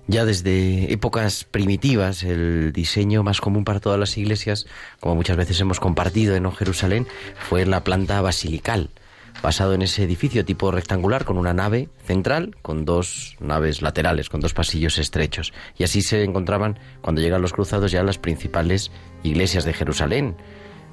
Ya 0.09 0.25
desde 0.25 0.93
épocas 0.93 1.45
primitivas, 1.45 2.25
el 2.25 2.73
diseño 2.73 3.23
más 3.23 3.41
común 3.41 3.65
para 3.65 3.79
todas 3.79 4.01
las 4.01 4.19
iglesias, 4.19 4.67
como 4.99 5.15
muchas 5.15 5.37
veces 5.37 5.61
hemos 5.61 5.79
compartido 5.79 6.35
en 6.35 6.51
Jerusalén, 6.51 7.07
fue 7.49 7.65
la 7.67 7.85
planta 7.85 8.21
basilical, 8.21 8.91
basado 9.43 9.75
en 9.75 9.83
ese 9.83 10.03
edificio 10.03 10.45
tipo 10.45 10.73
rectangular 10.73 11.25
con 11.25 11.39
una 11.39 11.55
nave 11.55 11.89
central, 12.05 12.57
con 12.63 12.85
dos 12.85 13.37
naves 13.39 13.81
laterales, 13.81 14.29
con 14.29 14.41
dos 14.41 14.55
pasillos 14.55 14.99
estrechos. 14.99 15.53
Y 15.79 15.85
así 15.85 16.03
se 16.03 16.25
encontraban, 16.25 16.81
cuando 17.01 17.21
llegan 17.21 17.41
los 17.41 17.53
cruzados, 17.53 17.93
ya 17.93 18.03
las 18.03 18.19
principales 18.19 18.91
iglesias 19.23 19.65
de 19.65 19.73
Jerusalén. 19.73 20.35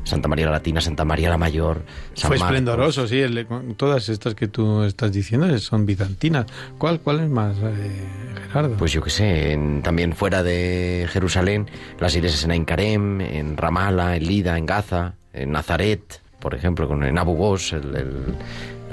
Santa 0.06 0.30
María 0.30 0.46
la 0.46 0.54
Latina, 0.54 0.80
Santa 0.80 1.04
María 1.04 1.30
la 1.30 1.38
Mayor, 1.38 1.84
San 2.14 2.30
Fue 2.30 2.38
Marcos. 2.40 2.56
esplendoroso, 2.56 3.08
sí. 3.08 3.20
el- 3.20 3.46
todas 3.76 4.08
estas 4.08 4.34
que 4.34 4.48
tú 4.48 4.84
estás 4.84 5.12
diciendo 5.12 5.60
son 5.60 5.86
bizantinas. 5.86 6.46
¿Cuál, 6.78 7.02
cuál 7.02 7.20
es 7.20 7.30
más, 7.30 7.58
eh, 7.58 8.08
Gerardo? 8.48 8.78
Pues 8.78 8.94
yo 8.94 9.04
qué 9.04 9.10
sé, 9.10 9.52
en- 9.52 9.82
también 9.82 10.14
fuera 10.14 10.42
de 10.42 11.06
Jerusalén, 11.12 11.68
las 12.00 12.16
iglesias 12.16 12.46
en 12.46 12.52
Ain 12.52 12.64
Karem, 12.66 13.20
en 13.20 13.58
Ramala, 13.58 14.16
en 14.16 14.26
Lida, 14.26 14.58
en 14.58 14.66
Gaza, 14.66 15.16
en 15.34 15.52
Nazaret, 15.52 16.22
por 16.40 16.56
ejemplo, 16.56 16.88
con 16.88 17.04
en 17.04 17.18
Abu 17.18 17.36
Ghosh, 17.36 17.74
el, 17.74 17.96
el- 17.96 18.36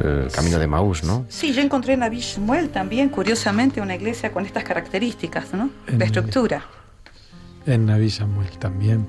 el 0.05 0.29
camino 0.33 0.59
de 0.59 0.67
Maús, 0.67 1.05
¿no? 1.05 1.25
Sí, 1.29 1.55
yo 1.55 1.63
encontré 1.63 1.95
en 1.95 2.21
Samuel 2.21 2.69
también, 2.71 3.09
curiosamente, 3.11 3.81
una 3.81 3.95
iglesia 3.95 4.33
con 4.33 4.45
estas 4.45 4.65
características, 4.65 5.55
¿no? 5.55 5.71
En- 5.87 5.99
De 5.99 6.05
estructura. 6.05 6.67
En 7.65 7.87
Naví 7.87 8.11
Samuel 8.11 8.51
también. 8.59 9.07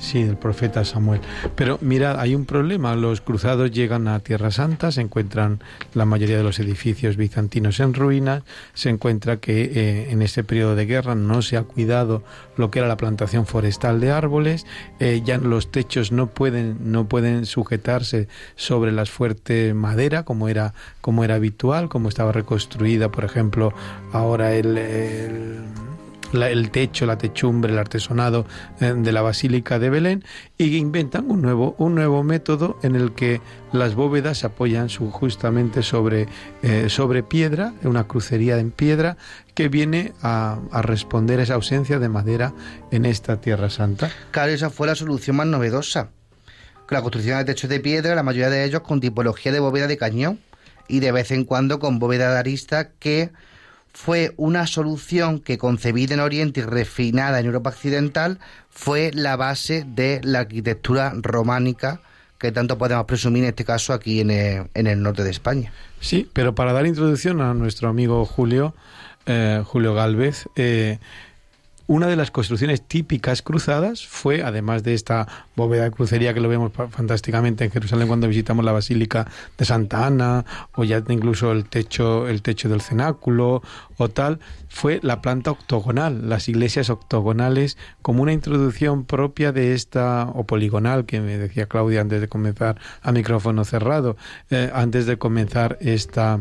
Sí, 0.00 0.20
el 0.22 0.36
profeta 0.36 0.84
Samuel. 0.84 1.20
Pero 1.56 1.78
mirad, 1.80 2.20
hay 2.20 2.36
un 2.36 2.44
problema. 2.44 2.94
Los 2.94 3.20
cruzados 3.20 3.72
llegan 3.72 4.06
a 4.06 4.20
Tierra 4.20 4.52
Santa, 4.52 4.92
se 4.92 5.00
encuentran 5.00 5.58
la 5.92 6.04
mayoría 6.04 6.36
de 6.36 6.44
los 6.44 6.60
edificios 6.60 7.16
bizantinos 7.16 7.80
en 7.80 7.94
ruinas, 7.94 8.44
se 8.74 8.90
encuentra 8.90 9.38
que 9.38 9.64
eh, 9.64 10.10
en 10.12 10.22
este 10.22 10.44
periodo 10.44 10.76
de 10.76 10.86
guerra 10.86 11.16
no 11.16 11.42
se 11.42 11.56
ha 11.56 11.64
cuidado 11.64 12.22
lo 12.56 12.70
que 12.70 12.78
era 12.78 12.86
la 12.86 12.96
plantación 12.96 13.44
forestal 13.44 14.00
de 14.00 14.12
árboles, 14.12 14.66
eh, 15.00 15.20
ya 15.24 15.36
los 15.38 15.72
techos 15.72 16.12
no 16.12 16.28
pueden, 16.28 16.92
no 16.92 17.08
pueden 17.08 17.44
sujetarse 17.44 18.28
sobre 18.54 18.92
las 18.92 19.10
fuertes 19.10 19.74
madera 19.74 20.22
como 20.22 20.48
era, 20.48 20.74
como 21.00 21.24
era 21.24 21.34
habitual, 21.34 21.88
como 21.88 22.08
estaba 22.08 22.30
reconstruida, 22.30 23.10
por 23.10 23.24
ejemplo, 23.24 23.72
ahora 24.12 24.54
el- 24.54 24.78
el 24.78 25.58
la- 26.32 26.50
el 26.50 26.70
techo, 26.70 27.06
la 27.06 27.18
techumbre, 27.18 27.72
el 27.72 27.78
artesonado 27.78 28.46
eh, 28.80 28.94
de 28.96 29.12
la 29.12 29.22
Basílica 29.22 29.78
de 29.78 29.90
Belén 29.90 30.24
y 30.56 30.76
inventan 30.76 31.30
un 31.30 31.42
nuevo, 31.42 31.74
un 31.78 31.94
nuevo 31.94 32.22
método 32.22 32.78
en 32.82 32.96
el 32.96 33.12
que 33.12 33.40
las 33.72 33.94
bóvedas 33.94 34.38
se 34.38 34.46
apoyan 34.46 34.88
su- 34.88 35.10
justamente 35.10 35.82
sobre, 35.82 36.28
eh, 36.62 36.88
sobre 36.88 37.22
piedra, 37.22 37.72
una 37.82 38.04
crucería 38.06 38.58
en 38.58 38.70
piedra 38.70 39.16
que 39.54 39.68
viene 39.68 40.12
a, 40.22 40.58
a 40.70 40.82
responder 40.82 41.40
a 41.40 41.42
esa 41.42 41.54
ausencia 41.54 41.98
de 41.98 42.08
madera 42.08 42.52
en 42.90 43.04
esta 43.06 43.40
Tierra 43.40 43.70
Santa. 43.70 44.10
Claro, 44.30 44.52
esa 44.52 44.70
fue 44.70 44.86
la 44.86 44.94
solución 44.94 45.36
más 45.36 45.46
novedosa. 45.46 46.10
La 46.90 47.02
construcción 47.02 47.36
de 47.38 47.44
techos 47.44 47.68
de 47.68 47.80
piedra, 47.80 48.14
la 48.14 48.22
mayoría 48.22 48.48
de 48.48 48.64
ellos 48.64 48.80
con 48.80 49.00
tipología 49.00 49.52
de 49.52 49.60
bóveda 49.60 49.86
de 49.86 49.98
cañón 49.98 50.38
y 50.88 51.00
de 51.00 51.12
vez 51.12 51.30
en 51.32 51.44
cuando 51.44 51.78
con 51.80 51.98
bóveda 51.98 52.32
de 52.32 52.38
arista 52.38 52.90
que 52.98 53.30
fue 53.92 54.32
una 54.36 54.66
solución 54.66 55.40
que 55.40 55.58
concebida 55.58 56.14
en 56.14 56.20
Oriente 56.20 56.60
y 56.60 56.62
refinada 56.62 57.40
en 57.40 57.46
Europa 57.46 57.70
Occidental 57.70 58.38
fue 58.70 59.10
la 59.12 59.36
base 59.36 59.84
de 59.86 60.20
la 60.22 60.40
arquitectura 60.40 61.12
románica 61.16 62.00
que 62.38 62.52
tanto 62.52 62.78
podemos 62.78 63.04
presumir 63.06 63.42
en 63.42 63.50
este 63.50 63.64
caso 63.64 63.92
aquí 63.92 64.20
en 64.20 64.30
el, 64.30 64.68
en 64.74 64.86
el 64.86 65.02
norte 65.02 65.24
de 65.24 65.30
España. 65.30 65.72
Sí, 66.00 66.28
pero 66.32 66.54
para 66.54 66.72
dar 66.72 66.86
introducción 66.86 67.40
a 67.40 67.52
nuestro 67.54 67.88
amigo 67.88 68.24
Julio, 68.24 68.74
eh, 69.26 69.62
Julio 69.66 69.94
Galvez, 69.94 70.46
eh, 70.54 70.98
una 71.88 72.06
de 72.06 72.16
las 72.16 72.30
construcciones 72.30 72.82
típicas 72.82 73.40
cruzadas 73.40 74.06
fue, 74.06 74.42
además 74.42 74.82
de 74.82 74.92
esta 74.92 75.26
bóveda 75.56 75.84
de 75.84 75.90
crucería 75.90 76.34
que 76.34 76.40
lo 76.40 76.48
vemos 76.50 76.70
fantásticamente 76.90 77.64
en 77.64 77.70
Jerusalén 77.70 78.08
cuando 78.08 78.28
visitamos 78.28 78.62
la 78.62 78.72
Basílica 78.72 79.26
de 79.56 79.64
Santa 79.64 80.06
Ana, 80.06 80.44
o 80.74 80.84
ya 80.84 81.02
incluso 81.08 81.50
el 81.50 81.64
techo, 81.64 82.28
el 82.28 82.42
techo 82.42 82.68
del 82.68 82.82
cenáculo 82.82 83.62
o 83.96 84.08
tal, 84.10 84.38
fue 84.68 85.00
la 85.02 85.22
planta 85.22 85.50
octogonal, 85.50 86.28
las 86.28 86.50
iglesias 86.50 86.90
octogonales, 86.90 87.78
como 88.02 88.22
una 88.22 88.34
introducción 88.34 89.06
propia 89.06 89.52
de 89.52 89.72
esta, 89.72 90.30
o 90.34 90.44
poligonal, 90.44 91.06
que 91.06 91.22
me 91.22 91.38
decía 91.38 91.66
Claudia 91.66 92.02
antes 92.02 92.20
de 92.20 92.28
comenzar 92.28 92.78
a 93.00 93.12
micrófono 93.12 93.64
cerrado, 93.64 94.18
eh, 94.50 94.70
antes 94.74 95.06
de 95.06 95.16
comenzar 95.16 95.78
esta 95.80 96.40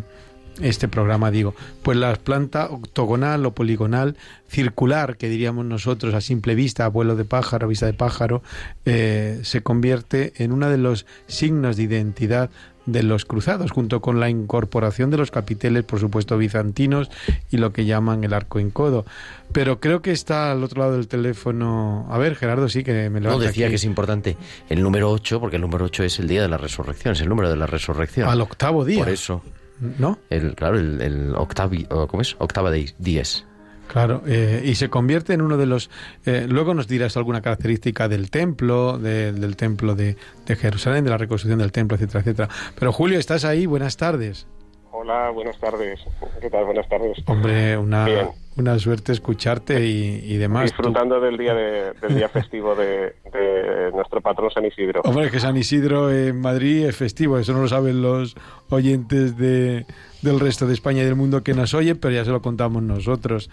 este 0.62 0.88
programa, 0.88 1.32
digo. 1.32 1.56
Pues 1.84 1.98
la 1.98 2.16
planta 2.16 2.68
octogonal 2.70 3.46
o 3.46 3.52
poligonal, 3.52 4.16
circular, 4.50 5.18
que 5.18 5.30
diríamos 5.30 5.66
nosotros 5.66 6.14
a 6.14 6.22
simple 6.22 6.56
vista, 6.56 6.86
a 6.86 6.90
vuelo 6.90 7.16
de 7.16 7.26
pájaro, 7.26 7.68
vista 7.68 7.86
de 7.86 7.94
pájaro, 7.94 8.42
eh, 8.86 9.40
se 9.44 9.62
convierte 9.62 10.34
en 10.38 10.52
uno 10.52 10.70
de 10.70 10.78
los 10.78 11.06
signos 11.28 11.78
de 11.78 11.84
identidad 11.84 12.50
de 12.88 13.04
los 13.04 13.26
cruzados, 13.26 13.72
junto 13.72 14.02
con 14.02 14.20
la 14.20 14.30
incorporación 14.30 15.12
de 15.12 15.18
los 15.18 15.30
capiteles, 15.30 15.84
por 15.84 16.00
supuesto, 16.00 16.38
bizantinos 16.38 17.12
y 17.52 17.58
lo 17.58 17.74
que 17.74 17.86
llaman 17.86 18.24
el 18.24 18.34
arco 18.34 18.60
en 18.60 18.72
codo. 18.72 19.06
Pero 19.52 19.80
creo 19.80 20.02
que 20.02 20.12
está 20.12 20.52
al 20.52 20.64
otro 20.64 20.82
lado 20.82 20.94
del 20.94 21.08
teléfono. 21.08 22.08
A 22.10 22.18
ver, 22.18 22.36
Gerardo, 22.36 22.70
sí 22.70 22.84
que 22.84 23.10
me 23.10 23.20
lo 23.20 23.30
No, 23.32 23.40
decía 23.40 23.70
que 23.70 23.76
es 23.76 23.84
importante 23.84 24.38
el 24.70 24.82
número 24.82 25.12
8, 25.12 25.40
porque 25.40 25.58
el 25.58 25.62
número 25.62 25.86
8 25.86 26.04
es 26.06 26.20
el 26.20 26.28
día 26.28 26.42
de 26.42 26.48
la 26.48 26.58
resurrección, 26.58 27.14
es 27.14 27.22
el 27.22 27.30
número 27.30 27.50
de 27.50 27.58
la 27.58 27.68
resurrección. 27.68 28.30
Al 28.30 28.42
octavo 28.42 28.86
día. 28.86 29.00
Por 29.00 29.10
eso, 29.10 29.44
¿No? 29.80 30.18
el, 30.30 30.56
claro, 30.56 30.78
el, 30.80 31.02
el 31.02 31.36
octavi, 31.36 31.88
o 31.90 32.08
¿cómo 32.08 32.22
es? 32.22 32.36
Octava 32.40 32.72
de 32.72 32.92
10. 32.98 33.46
Claro, 33.88 34.22
eh, 34.28 34.64
y 34.66 34.76
se 34.76 34.90
convierte 34.90 35.34
en 35.34 35.42
uno 35.42 35.56
de 35.56 35.66
los... 35.66 35.90
eh, 36.26 36.46
luego 36.50 36.74
nos 36.74 36.88
dirás 36.90 37.16
alguna 37.16 37.42
característica 37.42 38.10
del 38.10 38.30
templo, 38.30 38.98
de- 38.98 39.32
del 39.32 39.56
templo 39.56 39.96
de, 39.96 40.18
de 40.46 40.56
Jerusalén, 40.58 41.06
de 41.06 41.10
la 41.12 41.18
reconstrucción 41.18 41.60
del 41.60 41.72
templo, 41.72 41.96
etcétera, 41.96 42.20
etcétera. 42.20 42.50
Pero 42.78 42.92
Julio, 42.92 43.18
¿estás 43.18 43.46
ahí? 43.46 43.66
Buenas 43.66 43.96
tardes. 43.96 44.46
Hola, 44.92 45.30
buenas 45.30 45.58
tardes. 45.60 46.00
¿Qué 46.42 46.50
tal? 46.50 46.66
Buenas 46.66 46.90
tardes. 46.90 47.18
Hombre, 47.28 47.78
una, 47.78 48.06
Bien. 48.06 48.28
Una 48.58 48.78
suerte 48.80 49.12
escucharte 49.12 49.86
y, 49.86 50.22
y 50.26 50.38
demás. 50.38 50.72
Tú- 50.72 50.78
Disfrutando 50.78 51.20
del 51.20 51.38
día 51.38 51.54
de- 51.54 51.94
del 52.02 52.16
día 52.16 52.28
festivo 52.30 52.76
de, 52.76 53.16
de 53.32 53.92
nuestro 53.94 54.22
patrón 54.22 54.50
San 54.52 54.66
Isidro. 54.66 55.02
Hombre, 55.04 55.30
que 55.32 55.40
San 55.40 55.56
Isidro 55.58 56.12
en 56.12 56.40
Madrid 56.42 56.86
es 56.86 56.96
festivo, 56.96 57.38
eso 57.38 57.54
no 57.54 57.62
lo 57.62 57.68
saben 57.68 58.02
los 58.02 58.36
oyentes 58.70 59.38
de, 59.38 59.86
del 60.22 60.40
resto 60.40 60.66
de 60.68 60.74
España 60.74 61.02
y 61.04 61.06
del 61.06 61.16
mundo 61.16 61.44
que 61.44 61.54
nos 61.54 61.74
oyen, 61.74 61.98
pero 61.98 62.14
ya 62.14 62.26
se 62.26 62.32
lo 62.32 62.42
contamos 62.42 62.82
nosotros. 62.84 63.50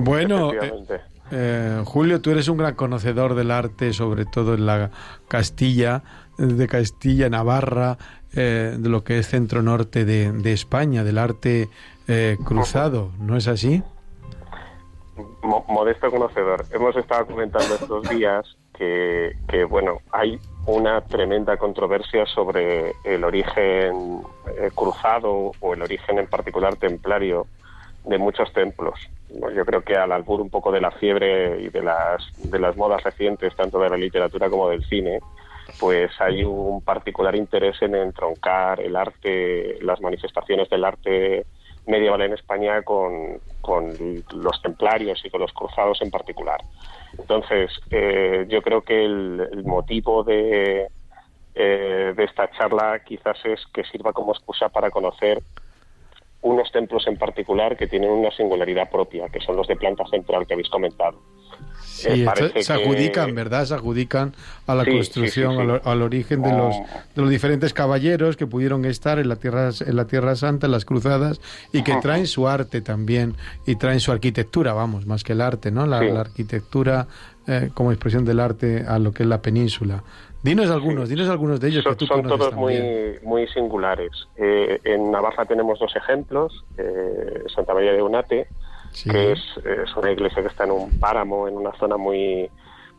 Bueno, 0.00 0.52
eh. 0.52 0.72
Eh, 1.32 1.82
Julio, 1.84 2.20
tú 2.20 2.30
eres 2.30 2.46
un 2.46 2.56
gran 2.58 2.76
conocedor 2.76 3.34
del 3.34 3.50
arte, 3.50 3.92
sobre 3.92 4.26
todo 4.26 4.54
en 4.54 4.64
la 4.64 4.92
Castilla, 5.26 6.04
de 6.38 6.68
Castilla, 6.68 7.28
Navarra, 7.28 7.98
eh, 8.32 8.76
de 8.78 8.88
lo 8.88 9.02
que 9.02 9.18
es 9.18 9.26
centro 9.26 9.60
norte 9.60 10.04
de, 10.04 10.30
de 10.30 10.52
España, 10.52 11.02
del 11.02 11.18
arte 11.18 11.68
eh, 12.06 12.36
cruzado, 12.44 13.10
¿no 13.18 13.36
es 13.36 13.48
así? 13.48 13.82
Mo- 15.46 15.64
modesto 15.68 16.10
conocedor. 16.10 16.64
Hemos 16.72 16.96
estado 16.96 17.26
comentando 17.26 17.76
estos 17.76 18.08
días 18.08 18.44
que, 18.76 19.32
que, 19.48 19.64
bueno, 19.64 19.98
hay 20.10 20.38
una 20.66 21.00
tremenda 21.02 21.56
controversia 21.56 22.26
sobre 22.26 22.92
el 23.04 23.22
origen 23.22 24.22
eh, 24.58 24.70
cruzado 24.74 25.52
o 25.60 25.74
el 25.74 25.82
origen 25.82 26.18
en 26.18 26.26
particular 26.26 26.74
templario 26.76 27.46
de 28.04 28.18
muchos 28.18 28.52
templos. 28.52 28.98
Yo 29.54 29.64
creo 29.64 29.82
que 29.82 29.96
al 29.96 30.10
albur 30.12 30.40
un 30.40 30.50
poco 30.50 30.72
de 30.72 30.80
la 30.80 30.90
fiebre 30.90 31.60
y 31.60 31.68
de 31.68 31.82
las, 31.82 32.26
de 32.50 32.58
las 32.58 32.76
modas 32.76 33.02
recientes, 33.04 33.54
tanto 33.54 33.78
de 33.78 33.90
la 33.90 33.96
literatura 33.96 34.50
como 34.50 34.68
del 34.68 34.84
cine, 34.84 35.20
pues 35.78 36.10
hay 36.20 36.42
un 36.44 36.80
particular 36.82 37.34
interés 37.36 37.80
en 37.82 37.94
entroncar 37.94 38.80
el 38.80 38.96
arte, 38.96 39.78
las 39.82 40.00
manifestaciones 40.00 40.68
del 40.70 40.84
arte 40.84 41.46
medieval 41.86 42.22
en 42.22 42.32
España 42.34 42.82
con, 42.82 43.40
con 43.60 43.92
los 44.34 44.62
templarios 44.62 45.24
y 45.24 45.30
con 45.30 45.40
los 45.40 45.52
cruzados 45.52 46.00
en 46.02 46.10
particular. 46.10 46.60
Entonces, 47.18 47.70
eh, 47.90 48.46
yo 48.48 48.62
creo 48.62 48.82
que 48.82 49.04
el, 49.04 49.48
el 49.52 49.64
motivo 49.64 50.24
de, 50.24 50.88
eh, 51.54 52.12
de 52.14 52.24
esta 52.24 52.50
charla 52.50 53.00
quizás 53.04 53.38
es 53.44 53.64
que 53.72 53.84
sirva 53.84 54.12
como 54.12 54.32
excusa 54.32 54.68
para 54.68 54.90
conocer 54.90 55.42
unos 56.46 56.70
templos 56.70 57.06
en 57.06 57.16
particular 57.16 57.76
que 57.76 57.86
tienen 57.86 58.10
una 58.10 58.30
singularidad 58.30 58.88
propia, 58.90 59.28
que 59.28 59.40
son 59.40 59.56
los 59.56 59.66
de 59.66 59.76
planta 59.76 60.04
central 60.10 60.46
que 60.46 60.54
habéis 60.54 60.68
comentado. 60.68 61.18
Sí, 61.82 62.08
Eh, 62.10 62.26
se 62.62 62.66
que- 62.66 62.72
adjudican, 62.72 63.34
¿verdad? 63.34 63.64
Se 63.64 63.74
adjudican 63.74 64.34
a 64.66 64.74
la 64.74 64.84
Sí, 64.84 64.90
construcción, 64.92 65.56
sí, 65.56 65.62
sí. 65.62 65.70
Al, 65.70 65.80
al 65.84 66.02
origen 66.02 66.42
de 66.42 66.52
los, 66.52 66.76
de 67.14 67.22
los 67.22 67.30
diferentes 67.30 67.72
caballeros 67.72 68.36
que 68.36 68.46
pudieron 68.46 68.84
estar 68.84 69.18
en 69.18 69.28
la 69.28 69.36
tierra 69.36 69.70
en 69.84 69.96
la 69.96 70.06
tierra 70.06 70.36
santa, 70.36 70.66
en 70.66 70.72
las 70.72 70.84
cruzadas, 70.84 71.40
y 71.72 71.82
que 71.82 71.94
traen 71.96 72.26
su 72.26 72.46
arte 72.48 72.80
también 72.82 73.34
y 73.66 73.76
traen 73.76 74.00
su 74.00 74.12
arquitectura, 74.12 74.72
vamos, 74.74 75.06
más 75.06 75.24
que 75.24 75.32
el 75.32 75.40
arte, 75.40 75.70
¿no? 75.70 75.86
La 75.86 75.98
arquitectura 76.20 77.06
eh, 77.48 77.70
como 77.74 77.92
expresión 77.92 78.24
del 78.24 78.40
arte 78.40 78.84
a 78.86 78.98
lo 78.98 79.12
que 79.12 79.22
es 79.22 79.28
la 79.28 79.40
península. 79.40 80.02
Dinos 80.46 80.70
algunos, 80.70 81.08
dinos 81.08 81.28
algunos 81.28 81.58
de 81.58 81.68
ellos 81.68 81.82
son, 81.82 81.92
que 81.94 81.98
tú 81.98 82.06
son 82.06 82.22
conoces 82.22 82.38
todos 82.38 82.50
también. 82.54 83.18
muy, 83.20 83.28
muy 83.28 83.48
singulares. 83.48 84.12
Eh, 84.36 84.78
en 84.84 85.10
Navarra 85.10 85.44
tenemos 85.44 85.80
dos 85.80 85.94
ejemplos, 85.96 86.64
eh, 86.78 87.42
Santa 87.52 87.74
María 87.74 87.92
de 87.92 88.00
Unate 88.00 88.46
que 89.02 89.32
es, 89.32 89.40
es, 89.64 89.96
una 89.96 90.12
iglesia 90.12 90.42
que 90.42 90.48
está 90.48 90.64
en 90.64 90.70
un 90.70 91.00
páramo, 91.00 91.48
en 91.48 91.56
una 91.56 91.72
zona 91.72 91.96
muy 91.96 92.48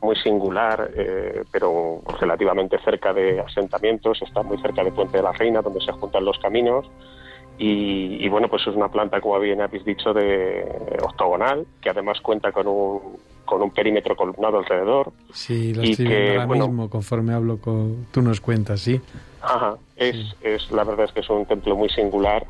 muy 0.01 0.15
singular, 0.17 0.91
eh, 0.93 1.43
pero 1.49 2.01
relativamente 2.19 2.77
cerca 2.83 3.13
de 3.13 3.39
asentamientos, 3.39 4.21
está 4.21 4.43
muy 4.43 4.57
cerca 4.57 4.83
de 4.83 4.91
Puente 4.91 5.17
de 5.17 5.23
la 5.23 5.31
Reina, 5.31 5.61
donde 5.61 5.79
se 5.81 5.93
juntan 5.93 6.25
los 6.25 6.37
caminos. 6.39 6.85
Y, 7.57 8.29
bueno, 8.29 8.49
pues 8.49 8.61
es 8.67 8.75
una 8.75 8.89
planta, 8.89 9.19
como 9.19 9.39
bien 9.39 9.61
habéis 9.61 9.83
dicho, 9.83 10.13
de 10.13 10.99
octogonal, 11.01 11.65
que 11.81 11.89
además 11.89 12.21
cuenta 12.21 12.51
con 12.51 12.67
un, 12.67 13.17
con 13.47 13.63
un 13.63 13.71
perímetro 13.71 14.15
columnado 14.15 14.59
alrededor. 14.59 15.11
Sí, 15.33 15.73
lo 15.73 15.81
estoy 15.81 16.05
viendo 16.05 16.41
ahora 16.41 16.47
mismo, 16.47 16.89
conforme 16.91 17.33
hablo 17.33 17.57
con... 17.57 18.05
Tú 18.11 18.21
nos 18.21 18.39
cuentas, 18.39 18.81
¿sí? 18.81 19.01
Ajá, 19.41 19.77
es, 19.95 20.35
es, 20.41 20.69
la 20.71 20.83
verdad 20.83 21.05
es 21.05 21.13
que 21.13 21.21
es 21.21 21.29
un 21.31 21.47
templo 21.47 21.75
muy 21.75 21.89
singular, 21.89 22.45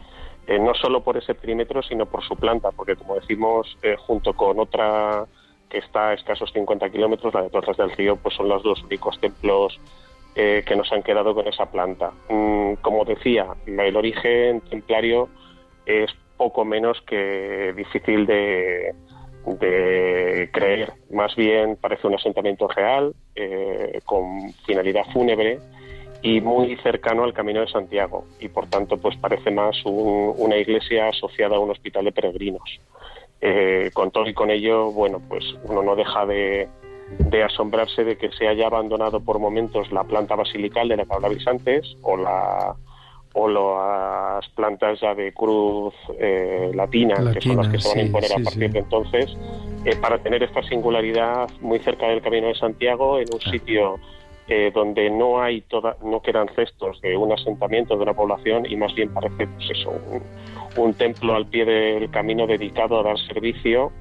eh, 0.48 0.60
no 0.60 0.74
solo 0.74 1.02
por 1.02 1.16
ese 1.16 1.36
perímetro, 1.36 1.82
sino 1.84 2.06
por 2.06 2.24
su 2.24 2.36
planta, 2.36 2.72
porque 2.72 2.96
como 2.96 3.16
decimos, 3.16 3.78
eh, 3.82 3.96
junto 3.98 4.34
con 4.34 4.60
otra 4.60 5.26
que 5.70 5.78
está 5.78 6.10
a 6.10 6.14
escasos 6.14 6.52
50 6.54 6.90
kilómetros, 6.90 7.34
la 7.34 7.44
de 7.44 7.50
Torres 7.50 7.78
del 7.78 7.92
Río, 7.92 8.16
pues 8.16 8.36
son 8.36 8.50
los 8.50 8.64
dos 8.64 8.82
únicos 8.84 9.20
templos 9.20 9.80
eh, 10.36 10.64
que 10.66 10.76
nos 10.76 10.92
han 10.92 11.04
quedado 11.04 11.36
con 11.36 11.48
esa 11.48 11.66
planta. 11.66 12.12
Mm, 12.30 12.74
como 12.82 13.06
decía, 13.06 13.48
el 13.66 13.96
origen 13.96 14.62
templario 14.62 15.30
es 15.86 16.12
poco 16.38 16.64
menos 16.64 17.02
que 17.02 17.74
difícil 17.76 18.26
de, 18.26 18.94
creer. 19.56 20.94
Más 21.12 21.36
bien 21.36 21.78
parece 21.78 22.08
un 22.08 22.16
asentamiento 22.16 22.68
real 22.68 23.14
eh, 23.36 24.00
con 24.06 24.52
finalidad 24.66 25.06
fúnebre 25.14 25.60
y 26.22 26.42
muy 26.42 26.76
cercano 26.78 27.24
al 27.24 27.34
Camino 27.34 27.62
de 27.62 27.68
Santiago 27.68 28.26
y 28.40 28.50
por 28.50 28.68
tanto 28.68 28.98
pues 28.98 29.16
parece 29.18 29.52
más 29.52 29.78
una 29.86 30.58
iglesia 30.58 31.10
asociada 31.10 31.58
a 31.58 31.60
un 31.60 31.72
hospital 31.72 32.06
de 32.06 32.12
peregrinos. 32.12 32.80
Eh, 33.40 33.92
con 33.94 34.10
todo 34.10 34.28
y 34.28 34.34
con 34.34 34.50
ello, 34.50 34.92
bueno, 34.92 35.22
pues 35.30 35.44
uno 35.66 35.84
no 35.84 35.96
deja 35.96 36.26
de, 36.26 36.68
asombrarse 37.46 38.04
de 38.04 38.18
que 38.18 38.32
se 38.32 38.48
haya 38.48 38.66
abandonado 38.66 39.20
por 39.20 39.40
momentos 39.40 39.92
la 39.92 40.04
planta 40.04 40.36
basilical 40.36 40.88
de 40.88 40.98
la 40.98 41.06
que 41.06 41.14
hablabais 41.14 41.46
o 42.02 42.18
la 42.18 42.76
o 43.40 43.48
las 43.48 44.48
plantas 44.50 45.00
ya 45.00 45.14
de 45.14 45.32
cruz 45.32 45.94
eh, 46.20 46.72
latina, 46.74 47.16
que 47.34 47.42
son 47.42 47.58
las 47.58 47.68
que 47.68 47.80
se 47.80 47.90
van 47.90 48.00
a 48.00 48.02
imponer 48.04 48.32
a 48.32 48.44
partir 48.44 48.72
de 48.72 48.80
entonces, 48.80 49.38
eh, 49.86 49.96
para 50.02 50.18
tener 50.18 50.42
esta 50.42 50.64
singularidad 50.64 51.50
muy 51.62 51.80
cerca 51.80 52.08
del 52.08 52.22
Camino 52.22 52.48
de 52.48 52.56
Santiago, 52.56 53.20
en 53.20 53.28
un 53.32 53.42
sitio 53.42 54.00
donde 54.74 55.10
no 55.10 55.42
hay 55.42 55.60
toda, 55.60 55.98
no 56.02 56.22
quedan 56.22 56.48
cestos 56.56 57.02
de 57.02 57.18
un 57.18 57.34
asentamiento 57.34 57.98
de 57.98 58.04
una 58.04 58.14
población 58.14 58.66
y 58.66 58.78
más 58.78 58.96
bien 58.96 59.14
parece 59.14 59.46
pues 59.46 59.70
eso, 59.72 59.92
un, 60.10 60.24
un 60.82 60.94
templo 60.94 61.36
al 61.36 61.48
pie 61.48 61.66
del 61.66 62.10
camino 62.12 62.48
dedicado 62.48 62.98
a 62.98 63.04
dar 63.04 63.18
servicio 63.18 63.92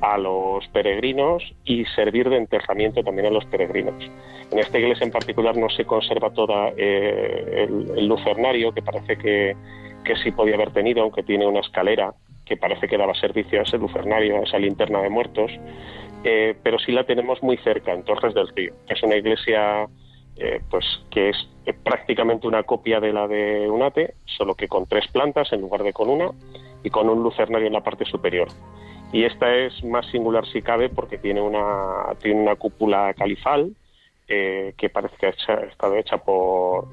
a 0.00 0.18
los 0.18 0.66
peregrinos 0.68 1.42
y 1.64 1.84
servir 1.86 2.28
de 2.28 2.36
enterramiento 2.36 3.02
también 3.02 3.26
a 3.26 3.30
los 3.30 3.44
peregrinos. 3.46 4.04
En 4.50 4.58
esta 4.58 4.78
iglesia 4.78 5.04
en 5.04 5.12
particular 5.12 5.56
no 5.56 5.68
se 5.70 5.84
conserva 5.84 6.30
toda 6.30 6.72
eh, 6.76 7.66
el, 7.68 8.06
lucernario, 8.06 8.72
que 8.72 8.82
parece 8.82 9.16
que, 9.16 9.56
sí 10.22 10.30
podía 10.30 10.54
haber 10.54 10.70
tenido, 10.70 11.02
aunque 11.02 11.24
tiene 11.24 11.46
una 11.46 11.60
escalera 11.60 12.14
que 12.44 12.56
parece 12.56 12.86
que 12.86 12.96
daba 12.96 13.12
servicio 13.14 13.58
a 13.58 13.62
ese 13.62 13.76
lucernario, 13.76 14.36
a 14.36 14.44
esa 14.44 14.58
linterna 14.58 15.00
de 15.02 15.10
muertos, 15.10 15.50
eh, 16.22 16.54
pero 16.62 16.78
sí 16.78 16.92
la 16.92 17.04
tenemos 17.04 17.42
muy 17.42 17.56
cerca, 17.56 17.92
en 17.92 18.04
Torres 18.04 18.32
del 18.34 18.48
Río, 18.48 18.72
que 18.86 18.94
es 18.94 19.02
una 19.02 19.16
iglesia 19.16 19.88
eh, 20.36 20.60
pues 20.70 20.84
que 21.10 21.30
es 21.30 21.48
prácticamente 21.82 22.46
una 22.46 22.62
copia 22.62 23.00
de 23.00 23.12
la 23.12 23.26
de 23.26 23.68
Unate, 23.70 24.14
solo 24.26 24.54
que 24.54 24.68
con 24.68 24.86
tres 24.86 25.08
plantas 25.08 25.52
en 25.52 25.62
lugar 25.62 25.82
de 25.82 25.92
con 25.92 26.08
una 26.08 26.30
y 26.84 26.90
con 26.90 27.08
un 27.08 27.22
lucernario 27.22 27.66
en 27.66 27.72
la 27.72 27.82
parte 27.82 28.04
superior. 28.04 28.48
Y 29.12 29.24
esta 29.24 29.54
es 29.54 29.84
más 29.84 30.06
singular 30.10 30.46
si 30.46 30.62
cabe 30.62 30.88
porque 30.88 31.18
tiene 31.18 31.40
una, 31.40 32.14
tiene 32.22 32.40
una 32.40 32.56
cúpula 32.56 33.14
califal 33.14 33.72
eh, 34.28 34.74
que 34.76 34.88
parece 34.88 35.16
que 35.16 35.26
ha 35.26 35.54
estado 35.64 35.96
hecha 35.96 36.18
por, 36.18 36.86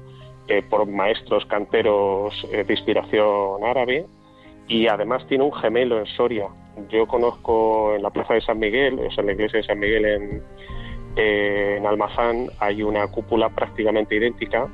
eh, 0.48 0.62
por 0.62 0.86
maestros 0.86 1.44
canteros 1.46 2.34
de 2.50 2.72
inspiración 2.72 3.64
árabe 3.64 4.06
y 4.68 4.86
además 4.86 5.26
tiene 5.26 5.44
un 5.44 5.52
gemelo 5.52 5.98
en 5.98 6.06
Soria. 6.06 6.48
Yo 6.90 7.06
conozco 7.06 7.94
en 7.94 8.02
la 8.02 8.10
plaza 8.10 8.34
de 8.34 8.40
San 8.40 8.58
Miguel, 8.58 8.98
o 8.98 9.10
sea, 9.10 9.22
en 9.22 9.26
la 9.26 9.32
iglesia 9.32 9.58
de 9.58 9.66
San 9.66 9.78
Miguel 9.78 10.04
en, 10.04 10.42
eh, 11.16 11.76
en 11.78 11.86
Almazán 11.86 12.48
hay 12.58 12.82
una 12.82 13.06
cúpula 13.08 13.48
prácticamente 13.50 14.16
idéntica, 14.16 14.68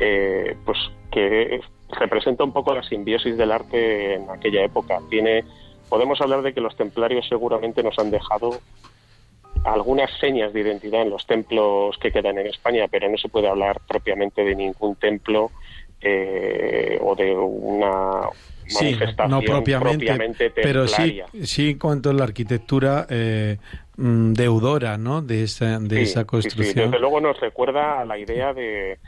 eh, 0.00 0.56
pues 0.64 0.78
que 1.12 1.60
representa 2.00 2.42
un 2.44 2.52
poco 2.52 2.74
la 2.74 2.82
simbiosis 2.82 3.36
del 3.36 3.52
arte 3.52 4.14
en 4.14 4.28
aquella 4.30 4.64
época. 4.64 5.00
Tiene, 5.08 5.44
podemos 5.88 6.20
hablar 6.20 6.42
de 6.42 6.52
que 6.52 6.60
los 6.60 6.76
templarios 6.76 7.26
seguramente 7.28 7.82
nos 7.82 7.98
han 7.98 8.10
dejado 8.10 8.60
algunas 9.64 10.10
señas 10.18 10.52
de 10.52 10.60
identidad 10.60 11.02
en 11.02 11.10
los 11.10 11.26
templos 11.26 11.96
que 11.98 12.12
quedan 12.12 12.38
en 12.38 12.46
España, 12.46 12.86
pero 12.90 13.08
no 13.08 13.16
se 13.18 13.28
puede 13.28 13.48
hablar 13.48 13.80
propiamente 13.88 14.44
de 14.44 14.54
ningún 14.54 14.94
templo 14.96 15.50
eh, 16.00 16.98
o 17.02 17.14
de 17.16 17.34
una 17.34 18.28
manifestación 18.74 19.30
no 19.30 19.40
propiamente, 19.40 20.50
pero 20.50 20.86
sí, 20.86 21.20
sí 21.42 21.70
en 21.70 21.78
cuanto 21.78 22.10
a 22.10 22.12
la 22.12 22.24
arquitectura 22.24 23.06
eh, 23.08 23.58
Mm, 23.98 24.34
deudora 24.34 24.98
¿no? 24.98 25.22
de 25.22 25.42
esa, 25.42 25.78
de 25.78 26.02
esa 26.02 26.26
construcción. 26.26 26.90
Desde 26.90 27.00
luego 27.00 27.20
nos 27.20 27.40
recuerda 27.40 28.00
a 28.00 28.04
la 28.04 28.18
idea 28.18 28.52
de, 28.52 28.98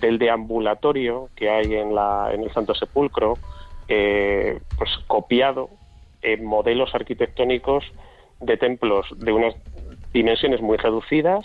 del 0.00 0.18
deambulatorio 0.18 1.28
que 1.36 1.50
hay 1.50 1.74
en, 1.74 1.94
la, 1.94 2.30
en 2.32 2.44
el 2.44 2.52
Santo 2.54 2.74
Sepulcro, 2.74 3.36
eh, 3.88 4.58
pues 4.78 4.90
copiado 5.06 5.68
en 6.22 6.44
modelos 6.44 6.94
arquitectónicos 6.94 7.84
de 8.40 8.56
templos 8.56 9.06
de 9.16 9.32
unas 9.32 9.54
dimensiones 10.12 10.60
muy 10.60 10.76
reducidas 10.76 11.44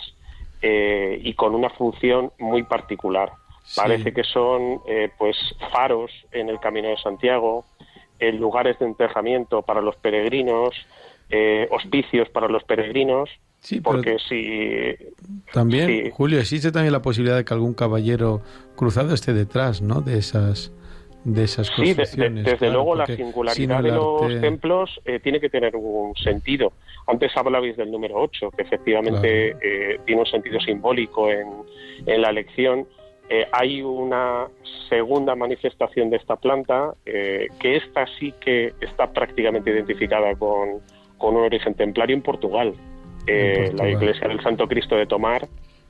eh, 0.62 1.20
y 1.22 1.34
con 1.34 1.54
una 1.54 1.70
función 1.70 2.32
muy 2.38 2.62
particular. 2.62 3.32
Parece 3.76 4.12
que 4.12 4.24
son 4.24 4.80
eh, 4.86 5.10
pues 5.18 5.36
faros 5.72 6.10
en 6.32 6.48
el 6.48 6.60
Camino 6.60 6.88
de 6.88 6.98
Santiago, 6.98 7.64
en 8.18 8.38
lugares 8.38 8.78
de 8.78 8.86
enterramiento 8.86 9.62
para 9.62 9.80
los 9.80 9.96
peregrinos, 9.96 10.74
eh, 11.30 11.66
hospicios 11.70 12.28
para 12.28 12.48
los 12.48 12.62
peregrinos. 12.64 13.30
Sí, 13.60 13.80
porque 13.80 14.18
si 14.28 14.94
también 15.54 16.10
Julio 16.10 16.38
existe 16.38 16.70
también 16.70 16.92
la 16.92 17.00
posibilidad 17.00 17.36
de 17.36 17.46
que 17.46 17.54
algún 17.54 17.72
caballero 17.72 18.42
cruzado 18.76 19.14
esté 19.14 19.32
detrás, 19.32 19.80
¿no? 19.80 20.02
De 20.02 20.18
esas 20.18 20.70
de 21.24 21.44
esas 21.44 21.70
construcciones. 21.70 22.44
Sí, 22.44 22.50
desde 22.50 22.70
luego 22.70 22.94
la 22.94 23.06
singularidad 23.06 23.82
de 23.82 23.90
los 23.90 24.40
templos 24.40 25.00
eh, 25.04 25.20
tiene 25.20 25.40
que 25.40 25.48
tener 25.48 25.74
un 25.76 26.14
sentido. 26.16 26.72
Antes 27.06 27.36
hablabais 27.36 27.76
del 27.76 27.90
número 27.90 28.16
8, 28.16 28.50
que 28.50 28.62
efectivamente 28.62 29.56
eh, 29.62 30.00
tiene 30.04 30.20
un 30.20 30.26
sentido 30.26 30.60
simbólico 30.60 31.30
en, 31.30 31.48
en 32.06 32.22
la 32.22 32.30
elección. 32.30 32.86
hay 33.52 33.82
una 33.82 34.48
segunda 34.88 35.34
manifestación 35.34 36.10
de 36.10 36.18
esta 36.18 36.36
planta, 36.36 36.94
que 37.04 37.76
esta 37.76 38.06
sí 38.18 38.34
que 38.38 38.74
está 38.80 39.10
prácticamente 39.12 39.70
identificada 39.70 40.34
con, 40.34 40.82
con 41.18 41.36
un 41.36 41.42
origen 41.44 41.74
templario 41.74 42.14
en 42.14 42.22
Portugal. 42.22 42.74
Eh, 43.26 43.72
la 43.74 43.88
iglesia 43.88 44.28
del 44.28 44.42
Santo 44.42 44.68
Cristo 44.68 44.96
de 44.96 45.06
Tomar, 45.06 45.48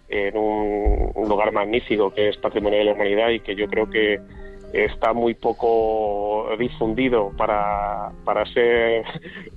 en 0.09 0.37
un, 0.37 1.29
lugar 1.29 1.53
magnífico 1.53 2.13
que 2.15 2.29
es 2.29 2.37
patrimonio 2.37 2.79
de 2.79 2.85
la 2.85 2.93
humanidad 2.93 3.31
y 3.31 3.41
que 3.41 3.57
yo 3.57 3.67
creo 3.67 3.91
que 3.91 4.21
está 4.75 5.13
muy 5.13 5.35
poco 5.35 6.49
difundido 6.59 7.31
para, 7.37 8.11
para 8.25 8.45
ser 8.47 9.05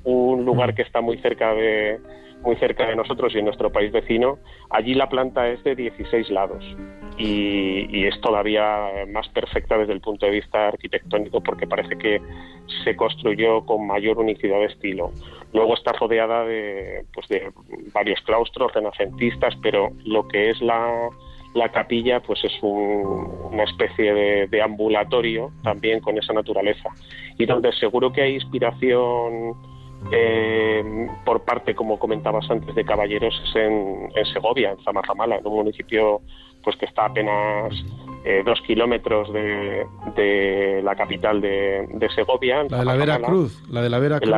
un 0.04 0.46
lugar 0.46 0.76
que 0.76 0.84
está 0.84 1.02
muy 1.02 1.18
cerca 1.18 1.54
de 1.54 2.00
muy 2.44 2.56
cerca 2.58 2.88
de 2.88 2.96
nosotros 2.96 3.34
y 3.34 3.40
en 3.40 3.46
nuestro 3.46 3.72
país 3.72 3.92
vecino. 3.92 4.38
Allí 4.70 4.94
la 4.94 5.10
planta 5.10 5.48
es 5.50 5.64
de 5.64 5.76
16 5.76 6.30
lados 6.30 6.64
y, 7.18 8.06
es 8.06 8.22
todavía 8.22 9.06
más 9.12 9.28
perfecta 9.30 9.78
desde 9.78 9.94
el 9.94 10.02
punto 10.02 10.28
de 10.28 10.34
vista 10.34 10.68
arquitectónico 10.68 11.42
porque 11.42 11.68
parece 11.68 11.98
que 11.98 12.22
se 12.84 12.96
construyó 12.96 13.66
con 13.66 13.88
mayor 13.88 14.20
unicidad 14.20 14.60
de 14.60 14.66
estilo. 14.66 15.12
Luego 15.52 15.74
está 15.74 15.94
rodeada 15.94 16.46
de, 16.46 17.06
pues 17.14 17.28
de 17.28 17.52
varios 17.92 18.22
claustros 18.22 18.72
renacentistas, 18.74 19.56
pero 19.62 19.90
lo 20.06 20.28
que 20.28 20.52
es 20.52 20.62
la, 20.62 21.10
la 21.58 21.70
capilla 21.70 22.22
pues 22.22 22.44
es 22.44 22.54
una 22.62 23.64
especie 23.64 24.48
de, 24.48 24.62
ambulatorio 24.62 25.52
también 25.64 26.00
con 26.00 26.18
esa 26.18 26.34
naturaleza 26.34 26.90
y 27.38 27.46
donde 27.46 27.72
seguro 27.74 28.12
que 28.12 28.22
hay 28.22 28.36
inspiración 28.36 29.56
eh, 30.12 31.08
por 31.26 31.44
parte, 31.44 31.76
como 31.76 31.98
comentabas 31.98 32.50
antes, 32.50 32.74
de 32.76 32.86
caballeros 32.86 33.34
es 33.48 33.56
en, 33.56 34.10
en 34.16 34.26
Segovia, 34.26 34.72
en 34.72 34.84
Zamarramala, 34.84 35.38
en 35.38 35.48
un 35.48 35.56
municipio 35.56 36.22
pues 36.64 36.76
que 36.76 36.86
está 36.86 37.06
apenas 37.06 37.74
eh, 38.26 38.44
dos 38.46 38.60
kilómetros 38.68 39.32
de, 39.32 40.82
la 40.84 40.96
capital 40.96 41.40
de, 41.40 42.10
Segovia. 42.14 42.66
La 42.70 42.80
de 42.80 42.86
la 42.86 42.96
Veracruz, 42.96 43.64
la 43.70 43.82
de 43.82 43.90
la 43.90 44.00
Veracruz. 44.00 44.30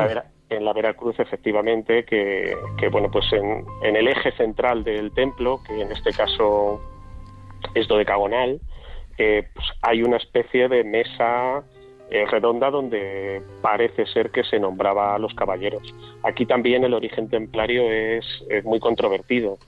En 0.49 0.63
la, 0.63 0.73
Veracruz, 0.73 1.19
efectivamente, 1.19 2.05
que, 2.05 2.55
bueno, 2.91 3.09
pues 3.09 3.25
en, 3.33 3.95
el 3.95 4.07
eje 4.07 4.31
central 4.33 4.83
del 4.83 5.11
templo, 5.11 5.61
que 5.65 5.81
en 5.81 5.91
este 5.91 6.11
caso 6.11 6.79
es 7.75 7.87
dodecagonal, 7.87 8.59
eh, 9.17 9.47
pues 9.53 9.67
hay 9.81 10.03
una 10.03 10.17
especie 10.17 10.67
de 10.67 10.83
mesa 10.83 11.63
eh, 12.11 12.25
redonda 12.25 12.71
donde 12.71 13.43
parece 13.61 14.07
ser 14.07 14.31
que 14.31 14.43
se 14.43 14.59
nombraba 14.59 15.13
a 15.13 15.19
los 15.19 15.31
caballeros. 15.35 15.93
Aquí 16.23 16.47
también 16.47 16.83
el 16.83 16.95
origen 16.95 17.29
templario 17.29 17.83
es, 17.91 18.25
muy 18.63 18.79
controvertido. 18.79 19.59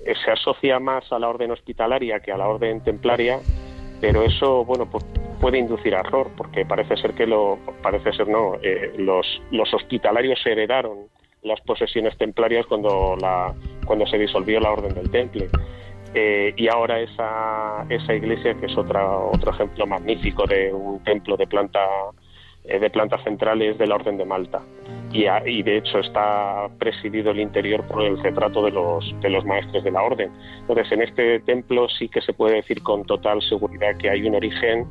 Eh, 0.00 0.14
se 0.24 0.30
asocia 0.30 0.80
más 0.80 1.12
a 1.12 1.18
la 1.18 1.28
orden 1.28 1.50
hospitalaria 1.50 2.20
que 2.20 2.32
a 2.32 2.38
la 2.38 2.48
orden 2.48 2.82
templaria, 2.82 3.40
pero 4.00 4.22
eso 4.22 4.64
bueno 4.64 4.88
pues 4.90 5.04
puede 5.38 5.58
inducir 5.58 5.92
error, 5.92 6.30
porque 6.34 6.64
parece 6.64 6.96
ser 6.96 7.12
que 7.12 7.26
lo 7.26 7.58
parece 7.82 8.10
ser 8.14 8.26
no 8.26 8.54
eh, 8.62 8.94
los, 8.96 9.26
los 9.50 9.74
hospitalarios 9.74 10.40
heredaron 10.46 11.08
las 11.42 11.60
posesiones 11.60 12.16
templarias 12.16 12.64
cuando 12.64 13.16
la 13.20 13.52
cuando 13.84 14.06
se 14.06 14.16
disolvió 14.16 14.60
la 14.60 14.72
orden 14.72 14.94
del 14.94 15.10
Temple. 15.10 15.50
Eh, 16.14 16.52
y 16.56 16.68
ahora 16.68 17.00
esa, 17.00 17.86
esa 17.88 18.14
iglesia, 18.14 18.54
que 18.54 18.66
es 18.66 18.76
otra, 18.76 19.06
otro 19.18 19.50
ejemplo 19.52 19.86
magnífico 19.86 20.46
de 20.46 20.72
un 20.72 21.02
templo 21.04 21.36
de 21.36 21.46
planta, 21.46 21.80
eh, 22.64 22.78
de 22.78 22.90
planta 22.90 23.22
central, 23.24 23.62
es 23.62 23.78
de 23.78 23.86
la 23.86 23.94
Orden 23.94 24.18
de 24.18 24.24
Malta. 24.24 24.60
Y, 25.10 25.26
y, 25.46 25.62
de 25.62 25.78
hecho 25.78 25.98
está 25.98 26.68
presidido 26.78 27.32
el 27.32 27.40
interior 27.40 27.86
por 27.86 28.02
el 28.02 28.22
retrato 28.22 28.64
de 28.64 28.70
los, 28.70 29.14
de 29.20 29.28
los 29.28 29.44
maestres 29.44 29.84
de 29.84 29.90
la 29.90 30.02
Orden. 30.02 30.30
Entonces, 30.60 30.90
en 30.92 31.02
este 31.02 31.40
templo 31.40 31.86
sí 31.88 32.08
que 32.08 32.22
se 32.22 32.32
puede 32.32 32.56
decir 32.56 32.82
con 32.82 33.04
total 33.04 33.42
seguridad 33.42 33.96
que 33.98 34.08
hay 34.08 34.26
un 34.26 34.34
origen 34.34 34.86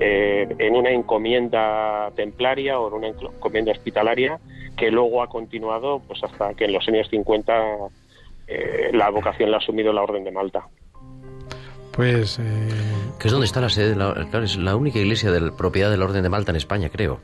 eh, 0.00 0.46
en 0.58 0.76
una 0.76 0.90
encomienda 0.90 2.10
templaria 2.16 2.78
o 2.78 2.88
en 2.88 2.94
una 2.94 3.08
encomienda 3.08 3.72
hospitalaria 3.72 4.38
que 4.76 4.90
luego 4.90 5.22
ha 5.22 5.28
continuado 5.28 6.02
pues 6.06 6.22
hasta 6.22 6.52
que 6.54 6.66
en 6.66 6.72
los 6.72 6.86
años 6.86 7.08
50 7.08 7.54
eh, 8.46 8.90
la 8.92 9.10
vocación 9.10 9.50
la 9.50 9.58
ha 9.58 9.60
asumido 9.60 9.92
la 9.92 10.02
Orden 10.02 10.24
de 10.24 10.32
Malta. 10.32 10.66
Pues... 11.92 12.38
Eh... 12.38 12.96
Que 13.18 13.28
es 13.28 13.32
donde 13.32 13.46
está 13.46 13.60
la 13.60 13.70
sede, 13.70 13.94
claro, 13.94 14.44
es 14.44 14.56
la 14.56 14.76
única 14.76 14.98
iglesia 14.98 15.30
de 15.30 15.50
propiedad 15.50 15.90
de 15.90 15.96
la 15.96 16.04
Orden 16.04 16.22
de 16.22 16.28
Malta 16.28 16.50
en 16.50 16.56
España, 16.56 16.90
creo. 16.90 17.18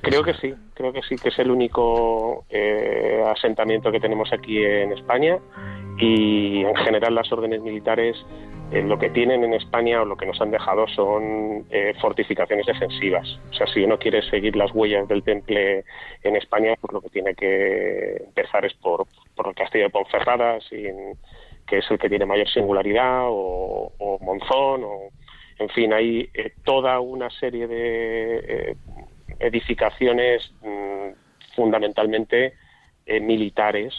Creo 0.00 0.22
que 0.22 0.32
sí, 0.34 0.54
creo 0.74 0.92
que 0.92 1.02
sí, 1.02 1.16
que 1.16 1.28
es 1.28 1.38
el 1.38 1.50
único 1.50 2.44
eh, 2.48 3.22
asentamiento 3.28 3.92
que 3.92 4.00
tenemos 4.00 4.32
aquí 4.32 4.64
en 4.64 4.92
España 4.92 5.38
y 5.98 6.64
en 6.64 6.74
general 6.76 7.14
las 7.14 7.30
órdenes 7.30 7.60
militares 7.60 8.16
eh, 8.70 8.82
lo 8.82 8.98
que 8.98 9.10
tienen 9.10 9.44
en 9.44 9.54
España 9.54 10.02
o 10.02 10.04
lo 10.04 10.16
que 10.16 10.26
nos 10.26 10.40
han 10.40 10.50
dejado 10.50 10.86
son 10.88 11.66
eh, 11.70 11.94
fortificaciones 12.00 12.66
defensivas. 12.66 13.38
O 13.50 13.54
sea, 13.54 13.66
si 13.66 13.82
uno 13.84 13.98
quiere 13.98 14.22
seguir 14.28 14.56
las 14.56 14.72
huellas 14.72 15.08
del 15.08 15.22
temple 15.22 15.84
en 16.22 16.36
España, 16.36 16.74
pues 16.80 16.92
lo 16.92 17.00
que 17.00 17.10
tiene 17.10 17.34
que 17.34 18.16
empezar 18.26 18.64
es 18.64 18.74
por, 18.74 19.06
por 19.38 19.48
el 19.48 19.54
castillo 19.54 19.84
de 19.84 19.90
Ponferrada, 19.90 20.58
que 20.68 21.78
es 21.78 21.90
el 21.90 21.98
que 21.98 22.08
tiene 22.08 22.26
mayor 22.26 22.48
singularidad, 22.48 23.26
o, 23.28 24.18
Monzón, 24.20 24.82
o, 24.84 25.10
en 25.58 25.68
fin, 25.70 25.92
hay 25.92 26.28
eh, 26.34 26.52
toda 26.64 26.98
una 26.98 27.30
serie 27.30 27.68
de 27.68 28.76
edificaciones 29.38 30.52
mm, 30.62 31.54
fundamentalmente 31.54 32.54
militares 33.22 33.94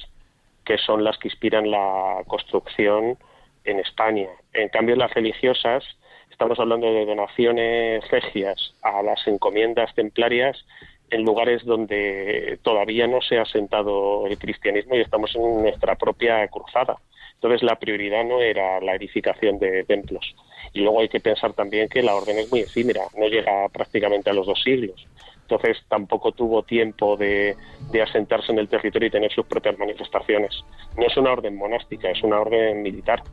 que 0.65 0.77
son 0.77 1.03
las 1.03 1.17
que 1.17 1.29
inspiran 1.29 1.71
la 1.71 2.21
construcción 2.27 3.17
en 3.63 3.79
España. 3.79 4.27
En 4.53 4.69
cambio, 4.69 4.95
las 4.95 5.11
religiosas, 5.15 5.83
estamos 6.29 6.59
hablando 6.59 6.93
de 6.93 7.07
donaciones 7.07 8.07
regias 8.11 8.75
a 8.83 9.01
las 9.01 9.25
encomiendas 9.27 9.95
templarias 9.95 10.63
en 11.11 11.23
lugares 11.23 11.65
donde 11.65 12.59
todavía 12.61 13.07
no 13.07 13.21
se 13.21 13.37
ha 13.37 13.45
sentado 13.45 14.27
el 14.27 14.37
cristianismo 14.37 14.95
y 14.95 15.01
estamos 15.01 15.35
en 15.35 15.61
nuestra 15.61 15.95
propia 15.95 16.47
cruzada. 16.47 16.97
Entonces 17.35 17.63
la 17.63 17.77
prioridad 17.77 18.25
no 18.25 18.41
era 18.41 18.81
la 18.81 18.95
edificación 18.95 19.59
de 19.59 19.85
templos. 19.85 20.35
Y 20.73 20.81
luego 20.81 20.99
hay 20.99 21.09
que 21.09 21.19
pensar 21.19 21.53
también 21.53 21.87
que 21.87 22.03
la 22.03 22.15
orden 22.15 22.37
es 22.37 22.51
muy 22.51 22.59
efímera, 22.61 23.03
no 23.17 23.27
llega 23.27 23.69
prácticamente 23.69 24.29
a 24.29 24.33
los 24.33 24.45
dos 24.45 24.61
siglos. 24.61 25.07
Entonces 25.41 25.77
tampoco 25.87 26.31
tuvo 26.31 26.61
tiempo 26.63 27.17
de, 27.17 27.55
de 27.91 28.01
asentarse 28.01 28.51
en 28.51 28.59
el 28.59 28.67
territorio 28.67 29.07
y 29.07 29.11
tener 29.11 29.31
sus 29.31 29.45
propias 29.45 29.79
manifestaciones. 29.79 30.63
No 30.95 31.07
es 31.07 31.17
una 31.17 31.31
orden 31.31 31.55
monástica, 31.55 32.11
es 32.11 32.21
una 32.21 32.39
orden 32.39 32.83
militar. 32.83 33.23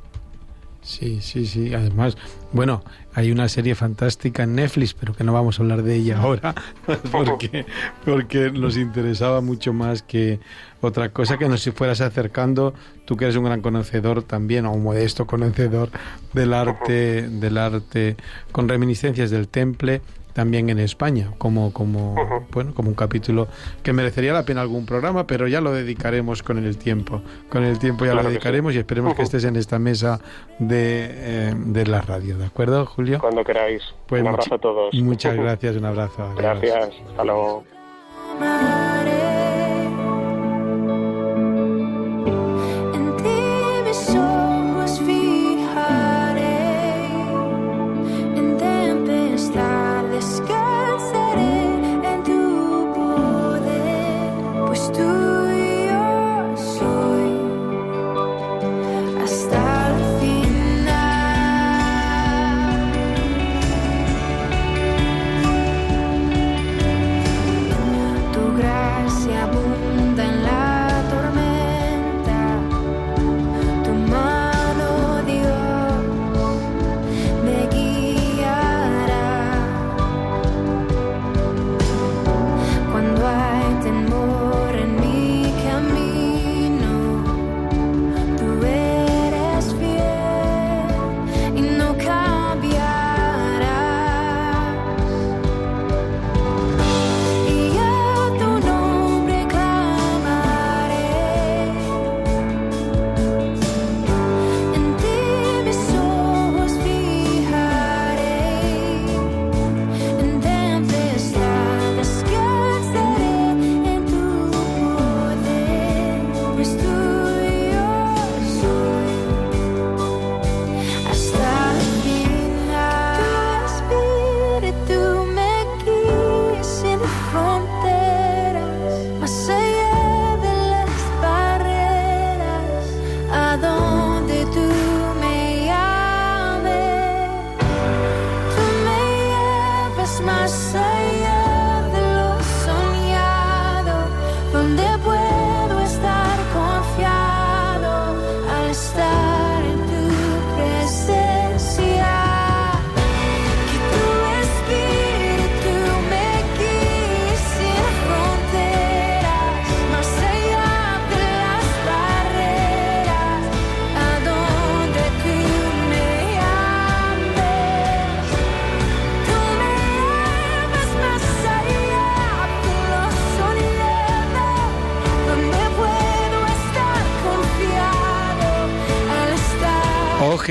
Sí, 0.86 1.20
sí, 1.20 1.46
sí. 1.46 1.74
Además, 1.74 2.16
bueno, 2.52 2.84
hay 3.12 3.32
una 3.32 3.48
serie 3.48 3.74
fantástica 3.74 4.44
en 4.44 4.54
Netflix, 4.54 4.94
pero 4.94 5.14
que 5.14 5.24
no 5.24 5.32
vamos 5.32 5.58
a 5.58 5.62
hablar 5.62 5.82
de 5.82 5.96
ella 5.96 6.20
ahora, 6.20 6.54
porque, 7.10 7.66
porque 8.04 8.52
nos 8.52 8.76
interesaba 8.76 9.40
mucho 9.40 9.72
más 9.72 10.02
que 10.02 10.38
otra 10.80 11.08
cosa 11.08 11.38
que 11.38 11.48
nos 11.48 11.68
fueras 11.70 12.00
acercando, 12.00 12.72
tú 13.04 13.16
que 13.16 13.24
eres 13.24 13.36
un 13.36 13.44
gran 13.44 13.62
conocedor 13.62 14.22
también, 14.22 14.64
o 14.64 14.72
un 14.72 14.84
modesto 14.84 15.26
conocedor 15.26 15.90
del 16.32 16.54
arte, 16.54 17.28
del 17.28 17.58
arte 17.58 18.16
con 18.52 18.68
reminiscencias 18.68 19.32
del 19.32 19.48
temple 19.48 20.02
también 20.36 20.68
en 20.68 20.78
España, 20.78 21.32
como, 21.38 21.72
como, 21.72 22.14
bueno, 22.52 22.74
como 22.74 22.90
un 22.90 22.94
capítulo 22.94 23.48
que 23.82 23.94
merecería 23.94 24.34
la 24.34 24.42
pena 24.42 24.60
algún 24.60 24.84
programa, 24.84 25.26
pero 25.26 25.48
ya 25.48 25.62
lo 25.62 25.72
dedicaremos 25.72 26.42
con 26.42 26.58
el 26.58 26.76
tiempo. 26.76 27.22
Con 27.48 27.64
el 27.64 27.78
tiempo 27.78 28.04
ya 28.04 28.12
lo 28.12 28.22
dedicaremos 28.22 28.74
y 28.74 28.78
esperemos 28.78 29.14
que 29.14 29.22
estés 29.22 29.44
en 29.44 29.56
esta 29.56 29.78
mesa 29.78 30.20
de, 30.58 31.08
eh, 31.10 31.54
de, 31.56 31.86
la 31.86 32.02
radio, 32.02 32.36
¿de 32.36 32.44
acuerdo, 32.44 32.84
Julio? 32.84 33.18
Cuando 33.18 33.42
queráis. 33.44 33.82
Pues 34.06 34.20
un 34.20 34.28
abrazo 34.28 34.56
a 34.56 34.58
todos. 34.58 34.94
Muchas 34.94 35.36
gracias, 35.36 35.74
un 35.74 35.86
abrazo. 35.86 36.34
Gracias, 36.36 36.90
hasta 37.08 37.24
luego. 37.24 37.64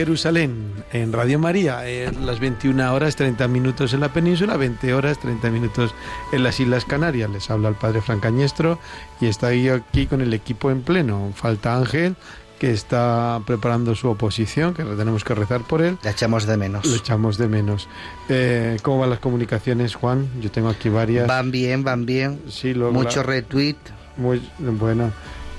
Jerusalén 0.06 0.72
en 0.94 1.12
Radio 1.12 1.40
María, 1.40 1.90
en 1.90 2.28
las 2.28 2.40
21 2.40 2.94
horas 2.94 3.16
30 3.16 3.48
minutos 3.48 3.92
en 3.92 4.02
la 4.02 4.14
península, 4.14 4.56
20 4.56 4.94
horas 4.94 5.18
30 5.18 5.50
minutos 5.50 5.96
en 6.32 6.44
las 6.44 6.60
Islas 6.60 6.86
Canarias. 6.86 7.28
Les 7.32 7.50
habla 7.50 7.70
el 7.70 7.76
padre 7.76 8.02
Francañestro 8.02 8.78
y 9.20 9.26
está 9.26 9.48
aquí 9.48 10.06
con 10.06 10.22
el 10.22 10.32
equipo 10.36 10.70
en 10.70 10.84
pleno. 10.84 11.34
Falta 11.34 11.76
Ángel, 11.76 12.16
que 12.60 12.70
está 12.70 13.42
preparando 13.48 13.96
su 13.96 14.08
oposición, 14.08 14.76
que 14.76 14.84
tenemos 14.84 15.24
que 15.24 15.34
rezar 15.34 15.62
por 15.62 15.82
él. 15.82 15.98
Le 16.04 16.12
echamos 16.12 16.46
de 16.46 16.56
menos. 16.56 16.86
Lo 16.86 16.98
echamos 16.98 17.40
de 17.40 17.48
menos. 17.48 17.88
Eh, 18.30 18.78
¿Cómo 18.84 19.00
van 19.00 19.10
las 19.10 19.20
comunicaciones, 19.20 19.96
Juan? 19.96 20.30
Yo 20.40 20.52
tengo 20.52 20.70
aquí 20.70 20.90
varias. 20.90 21.26
Van 21.26 21.50
bien, 21.50 21.84
van 21.84 22.06
bien. 22.06 22.44
Sí, 22.48 22.76
lo, 22.76 22.92
Mucho 22.92 23.24
retweet. 23.24 23.78
Muy 24.18 24.40
bueno. 24.60 25.12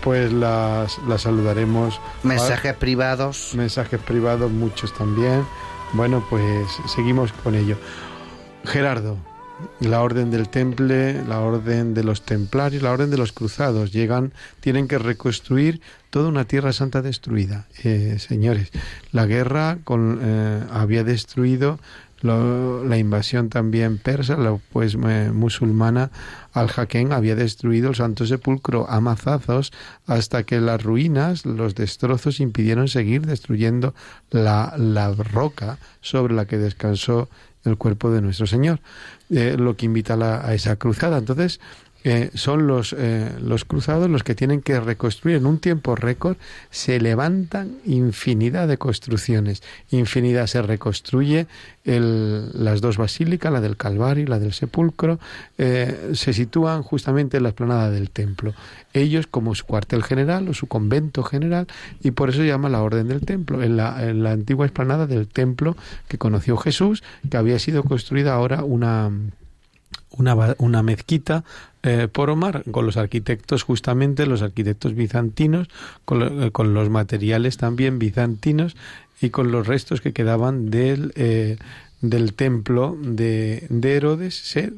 Pues 0.06 0.32
las, 0.32 0.98
las 1.08 1.22
saludaremos. 1.22 2.00
Mensajes 2.22 2.74
privados. 2.74 3.54
Mensajes 3.56 3.98
privados, 3.98 4.52
muchos 4.52 4.94
también. 4.94 5.44
Bueno, 5.94 6.24
pues 6.30 6.44
seguimos 6.86 7.32
con 7.32 7.56
ello. 7.56 7.76
Gerardo, 8.64 9.16
la 9.80 10.02
orden 10.02 10.30
del 10.30 10.48
temple, 10.48 11.24
la 11.24 11.40
orden 11.40 11.92
de 11.92 12.04
los 12.04 12.22
templarios, 12.22 12.84
la 12.84 12.92
orden 12.92 13.10
de 13.10 13.16
los 13.16 13.32
cruzados. 13.32 13.92
Llegan, 13.92 14.32
tienen 14.60 14.86
que 14.86 14.98
reconstruir 14.98 15.80
toda 16.10 16.28
una 16.28 16.44
tierra 16.44 16.72
santa 16.72 17.02
destruida. 17.02 17.66
Eh, 17.82 18.18
señores, 18.20 18.70
la 19.10 19.26
guerra 19.26 19.78
con, 19.82 20.20
eh, 20.22 20.62
había 20.70 21.02
destruido 21.02 21.80
lo, 22.20 22.84
la 22.84 22.98
invasión 22.98 23.48
también 23.48 23.98
persa, 23.98 24.36
la 24.36 24.58
pues 24.72 24.96
eh, 25.06 25.30
musulmana 25.32 26.10
al 26.52 26.68
Jaquén 26.68 27.12
había 27.12 27.36
destruido 27.36 27.90
el 27.90 27.94
Santo 27.94 28.26
Sepulcro 28.26 28.88
a 28.88 29.00
mazazos 29.00 29.72
hasta 30.06 30.44
que 30.44 30.60
las 30.60 30.82
ruinas, 30.82 31.44
los 31.44 31.74
destrozos 31.74 32.40
impidieron 32.40 32.88
seguir 32.88 33.26
destruyendo 33.26 33.94
la, 34.30 34.74
la 34.78 35.12
roca 35.12 35.78
sobre 36.00 36.34
la 36.34 36.46
que 36.46 36.58
descansó 36.58 37.28
el 37.64 37.76
cuerpo 37.76 38.10
de 38.10 38.22
nuestro 38.22 38.46
Señor, 38.46 38.80
eh, 39.30 39.56
lo 39.58 39.76
que 39.76 39.86
invita 39.86 40.14
a, 40.14 40.16
la, 40.16 40.46
a 40.46 40.54
esa 40.54 40.76
cruzada. 40.76 41.18
Entonces, 41.18 41.60
eh, 42.08 42.30
son 42.34 42.68
los, 42.68 42.94
eh, 42.96 43.32
los 43.40 43.64
cruzados 43.64 44.08
los 44.08 44.22
que 44.22 44.36
tienen 44.36 44.62
que 44.62 44.78
reconstruir 44.78 45.38
en 45.38 45.44
un 45.44 45.58
tiempo 45.58 45.96
récord. 45.96 46.36
Se 46.70 47.00
levantan 47.00 47.78
infinidad 47.84 48.68
de 48.68 48.78
construcciones, 48.78 49.64
infinidad 49.90 50.46
se 50.46 50.62
reconstruye 50.62 51.48
el, 51.82 52.52
las 52.54 52.80
dos 52.80 52.96
basílicas, 52.96 53.52
la 53.52 53.60
del 53.60 53.76
Calvario 53.76 54.22
y 54.22 54.26
la 54.28 54.38
del 54.38 54.52
Sepulcro, 54.52 55.18
eh, 55.58 56.12
se 56.14 56.32
sitúan 56.32 56.84
justamente 56.84 57.38
en 57.38 57.42
la 57.42 57.48
explanada 57.48 57.90
del 57.90 58.10
templo. 58.10 58.54
Ellos 58.92 59.26
como 59.26 59.56
su 59.56 59.64
cuartel 59.64 60.04
general 60.04 60.48
o 60.48 60.54
su 60.54 60.68
convento 60.68 61.24
general 61.24 61.66
y 62.04 62.12
por 62.12 62.28
eso 62.28 62.38
se 62.38 62.46
llama 62.46 62.68
la 62.68 62.82
Orden 62.82 63.08
del 63.08 63.22
Templo, 63.22 63.64
en 63.64 63.76
la, 63.76 63.96
antigua 64.30 64.64
explanada 64.64 65.08
del 65.08 65.26
templo 65.26 65.76
que 66.06 66.18
conoció 66.18 66.56
Jesús, 66.56 67.02
que 67.28 67.36
había 67.36 67.58
sido 67.58 67.82
construida 67.82 68.32
ahora 68.32 68.62
una, 68.62 69.10
una 70.10 70.82
mezquita 70.84 71.42
eh, 71.86 72.08
por 72.08 72.30
Omar, 72.30 72.64
con 72.72 72.84
los 72.84 72.96
arquitectos 72.96 73.62
justamente, 73.62 74.26
los 74.26 74.42
arquitectos 74.42 74.94
bizantinos, 74.94 75.68
con, 76.04 76.18
lo, 76.18 76.42
eh, 76.42 76.50
con, 76.50 76.74
los 76.74 76.90
materiales 76.90 77.58
también 77.58 78.00
bizantinos 78.00 78.76
y 79.20 79.30
con 79.30 79.52
los 79.52 79.68
restos 79.68 80.00
que 80.00 80.12
quedaban 80.12 80.68
del, 80.68 81.12
eh, 81.14 81.58
del 82.00 82.34
templo 82.34 82.98
de, 83.00 83.68
de 83.70 83.94
Herodes, 83.94 84.34
se 84.34 84.72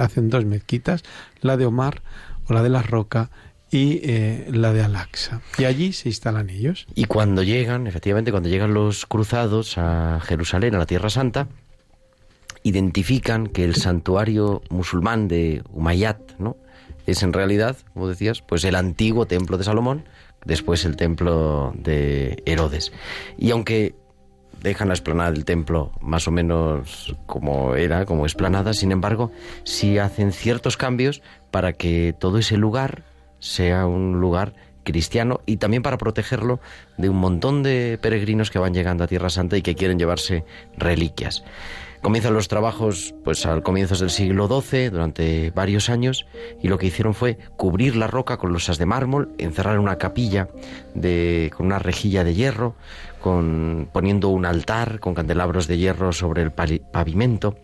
hacen 0.00 0.28
dos 0.28 0.44
mezquitas, 0.44 1.04
la 1.40 1.56
de 1.56 1.66
Omar 1.66 2.02
o 2.48 2.52
la 2.52 2.64
de 2.64 2.68
la 2.68 2.82
Roca 2.82 3.30
y 3.70 4.02
la 4.50 4.72
de 4.72 4.82
Alaxa. 4.82 5.40
Y 5.56 5.64
allí 5.64 5.92
se 5.92 6.08
instalan 6.08 6.50
ellos. 6.50 6.86
Y 6.96 7.04
cuando 7.04 7.44
llegan, 7.44 7.86
efectivamente, 7.86 8.32
cuando 8.32 8.48
llegan 8.48 8.74
los 8.74 9.06
cruzados 9.06 9.78
a 9.78 10.20
Jerusalén, 10.20 10.74
a 10.74 10.78
la 10.78 10.86
Tierra 10.86 11.10
Santa, 11.10 11.46
identifican 12.62 13.46
que 13.46 13.64
el 13.64 13.74
santuario 13.74 14.62
musulmán 14.70 15.28
de 15.28 15.62
Umayyad, 15.72 16.18
¿no? 16.38 16.56
Es 17.06 17.22
en 17.22 17.32
realidad, 17.32 17.76
como 17.94 18.08
decías, 18.08 18.42
pues 18.42 18.64
el 18.64 18.76
antiguo 18.76 19.26
templo 19.26 19.58
de 19.58 19.64
Salomón, 19.64 20.04
después 20.44 20.84
el 20.84 20.96
templo 20.96 21.72
de 21.76 22.42
Herodes. 22.46 22.92
Y 23.38 23.50
aunque 23.50 23.94
dejan 24.62 24.88
la 24.88 24.94
explanada 24.94 25.32
del 25.32 25.44
templo 25.44 25.92
más 26.00 26.28
o 26.28 26.30
menos 26.30 27.16
como 27.26 27.74
era, 27.74 28.06
como 28.06 28.24
explanada, 28.24 28.72
sin 28.74 28.92
embargo, 28.92 29.32
sí 29.64 29.98
hacen 29.98 30.32
ciertos 30.32 30.76
cambios 30.76 31.22
para 31.50 31.72
que 31.72 32.14
todo 32.18 32.38
ese 32.38 32.56
lugar 32.56 33.04
sea 33.40 33.86
un 33.86 34.20
lugar 34.20 34.54
cristiano 34.84 35.40
y 35.46 35.56
también 35.56 35.82
para 35.82 35.98
protegerlo 35.98 36.60
de 36.96 37.08
un 37.08 37.16
montón 37.16 37.62
de 37.62 37.98
peregrinos 38.00 38.50
que 38.50 38.58
van 38.58 38.74
llegando 38.74 39.04
a 39.04 39.06
Tierra 39.08 39.30
Santa 39.30 39.56
y 39.56 39.62
que 39.62 39.74
quieren 39.74 39.98
llevarse 39.98 40.44
reliquias. 40.76 41.44
Comienzan 42.02 42.34
los 42.34 42.48
trabajos 42.48 43.14
pues 43.22 43.46
al 43.46 43.62
comienzos 43.62 44.00
del 44.00 44.10
siglo 44.10 44.48
XII, 44.48 44.90
durante 44.90 45.52
varios 45.52 45.88
años, 45.88 46.26
y 46.60 46.66
lo 46.66 46.76
que 46.76 46.86
hicieron 46.86 47.14
fue 47.14 47.38
cubrir 47.56 47.94
la 47.94 48.08
roca 48.08 48.38
con 48.38 48.52
losas 48.52 48.76
de 48.76 48.86
mármol, 48.86 49.30
encerrar 49.38 49.78
una 49.78 49.98
capilla 49.98 50.48
de, 50.94 51.52
con 51.56 51.66
una 51.66 51.78
rejilla 51.78 52.24
de 52.24 52.34
hierro, 52.34 52.74
con, 53.20 53.88
poniendo 53.92 54.30
un 54.30 54.44
altar 54.46 54.98
con 54.98 55.14
candelabros 55.14 55.68
de 55.68 55.78
hierro 55.78 56.12
sobre 56.12 56.42
el 56.42 56.50
pavimento, 56.50 57.56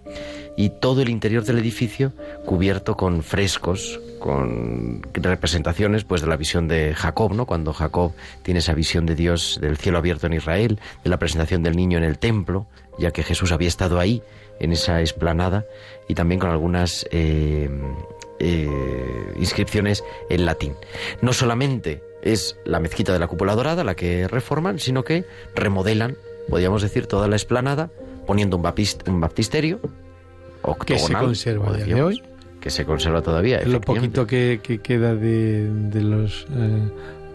y 0.58 0.70
todo 0.70 1.02
el 1.02 1.08
interior 1.08 1.44
del 1.44 1.58
edificio 1.58 2.12
cubierto 2.44 2.96
con 2.96 3.22
frescos, 3.22 4.00
con 4.18 5.02
representaciones 5.14 6.02
pues 6.02 6.20
de 6.20 6.26
la 6.26 6.36
visión 6.36 6.66
de 6.66 6.94
Jacob, 6.96 7.32
¿no? 7.32 7.46
Cuando 7.46 7.72
Jacob 7.72 8.12
tiene 8.42 8.58
esa 8.58 8.74
visión 8.74 9.06
de 9.06 9.14
Dios 9.14 9.60
del 9.62 9.76
cielo 9.76 9.98
abierto 9.98 10.26
en 10.26 10.32
Israel, 10.32 10.80
de 11.04 11.10
la 11.10 11.16
presentación 11.20 11.62
del 11.62 11.76
niño 11.76 11.96
en 11.96 12.02
el 12.02 12.18
templo, 12.18 12.66
ya 12.98 13.12
que 13.12 13.22
Jesús 13.22 13.52
había 13.52 13.68
estado 13.68 14.00
ahí, 14.00 14.20
en 14.58 14.72
esa 14.72 15.00
esplanada, 15.00 15.64
y 16.08 16.14
también 16.16 16.40
con 16.40 16.50
algunas 16.50 17.06
eh, 17.12 17.70
eh, 18.40 19.34
inscripciones 19.38 20.02
en 20.28 20.44
latín. 20.44 20.74
No 21.22 21.32
solamente 21.32 22.02
es 22.20 22.56
la 22.64 22.80
mezquita 22.80 23.12
de 23.12 23.20
la 23.20 23.28
cúpula 23.28 23.54
dorada 23.54 23.84
la 23.84 23.94
que 23.94 24.26
reforman, 24.26 24.80
sino 24.80 25.04
que 25.04 25.24
remodelan, 25.54 26.16
podríamos 26.48 26.82
decir, 26.82 27.06
toda 27.06 27.28
la 27.28 27.36
esplanada, 27.36 27.92
poniendo 28.26 28.56
un, 28.56 28.64
baptist 28.64 29.06
un 29.06 29.20
baptisterio 29.20 29.78
octogonal, 30.70 30.86
que 30.86 30.98
se 30.98 31.14
conserva 31.14 31.72
decíamos, 31.72 31.94
de 31.94 32.02
hoy. 32.02 32.22
Que 32.60 32.70
se 32.70 32.84
conserva 32.84 33.22
todavía. 33.22 33.60
Lo 33.64 33.80
poquito 33.80 34.26
que, 34.26 34.60
que 34.62 34.78
queda 34.78 35.14
de, 35.14 35.68
de 35.70 36.00
los 36.02 36.46
eh, 36.56 36.88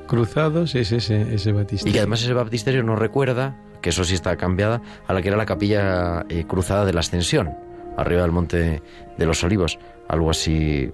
cruzados 0.08 0.76
es 0.76 0.92
ese, 0.92 1.34
ese 1.34 1.52
baptisterio. 1.52 1.92
Y 1.92 1.94
que 1.94 2.00
además 2.00 2.22
ese 2.22 2.34
baptisterio 2.34 2.84
nos 2.84 3.00
recuerda 3.00 3.56
que 3.82 3.90
eso 3.90 4.04
sí 4.04 4.16
está 4.16 4.36
cambiada, 4.38 4.82
a 5.08 5.14
la 5.14 5.22
que 5.22 5.28
era 5.28 5.38
la 5.38 5.46
capilla 5.46 6.26
eh, 6.30 6.46
cruzada 6.48 6.86
de 6.86 6.94
la 6.94 7.02
Ascensión, 7.02 7.52
arriba 7.98 8.22
del 8.22 8.32
Monte 8.32 8.82
de 9.18 9.26
los 9.26 9.44
Olivos, 9.44 9.78
algo 10.08 10.32
así 10.32 10.90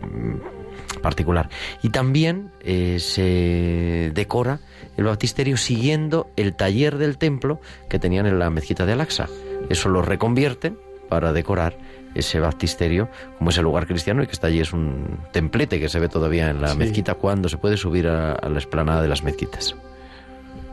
mm, 0.00 1.00
particular. 1.02 1.50
Y 1.82 1.90
también 1.90 2.50
eh, 2.60 2.98
se 2.98 4.10
decora 4.14 4.60
el 4.96 5.04
baptisterio 5.04 5.56
siguiendo 5.56 6.30
el 6.36 6.54
taller 6.56 6.96
del 6.96 7.18
templo 7.18 7.60
que 7.88 7.98
tenían 7.98 8.26
en 8.26 8.38
la 8.38 8.50
mezquita 8.50 8.86
de 8.86 8.92
Alaxa. 8.92 9.28
Eso 9.68 9.88
lo 9.88 10.02
reconvierten 10.02 10.78
para 11.08 11.32
decorar 11.32 11.76
ese 12.14 12.38
baptisterio 12.38 13.08
como 13.38 13.50
ese 13.50 13.62
lugar 13.62 13.86
cristiano 13.86 14.22
y 14.22 14.26
que 14.26 14.32
está 14.32 14.46
allí 14.46 14.60
es 14.60 14.72
un 14.72 15.18
templete 15.32 15.80
que 15.80 15.88
se 15.88 15.98
ve 15.98 16.08
todavía 16.08 16.50
en 16.50 16.60
la 16.60 16.68
sí. 16.68 16.78
mezquita 16.78 17.14
cuando 17.14 17.48
se 17.48 17.58
puede 17.58 17.76
subir 17.76 18.06
a, 18.06 18.32
a 18.32 18.48
la 18.48 18.58
esplanada 18.58 19.02
de 19.02 19.08
las 19.08 19.24
mezquitas 19.24 19.74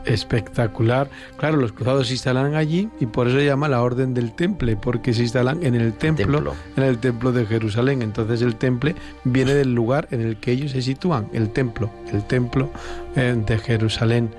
espectacular. 0.04 1.08
Claro, 1.36 1.56
los 1.56 1.72
cruzados 1.72 2.08
se 2.08 2.14
instalan 2.14 2.54
allí 2.54 2.88
y 3.00 3.06
por 3.06 3.28
eso 3.28 3.38
se 3.38 3.44
llama 3.44 3.68
la 3.68 3.82
Orden 3.82 4.14
del 4.14 4.32
Temple, 4.32 4.76
porque 4.76 5.14
se 5.14 5.22
instalan 5.22 5.64
en 5.64 5.74
el 5.74 5.92
templo, 5.94 6.38
Templo. 6.38 6.54
en 6.76 6.82
el 6.82 6.98
templo 6.98 7.32
de 7.32 7.46
Jerusalén. 7.46 8.02
Entonces 8.02 8.42
el 8.42 8.56
temple 8.56 8.94
viene 9.24 9.54
del 9.54 9.74
lugar 9.74 10.08
en 10.10 10.20
el 10.20 10.36
que 10.36 10.52
ellos 10.52 10.72
se 10.72 10.82
sitúan, 10.82 11.28
el 11.32 11.50
templo, 11.50 11.90
el 12.12 12.24
templo 12.24 12.70
eh, 13.16 13.36
de 13.46 13.58
Jerusalén, 13.58 14.30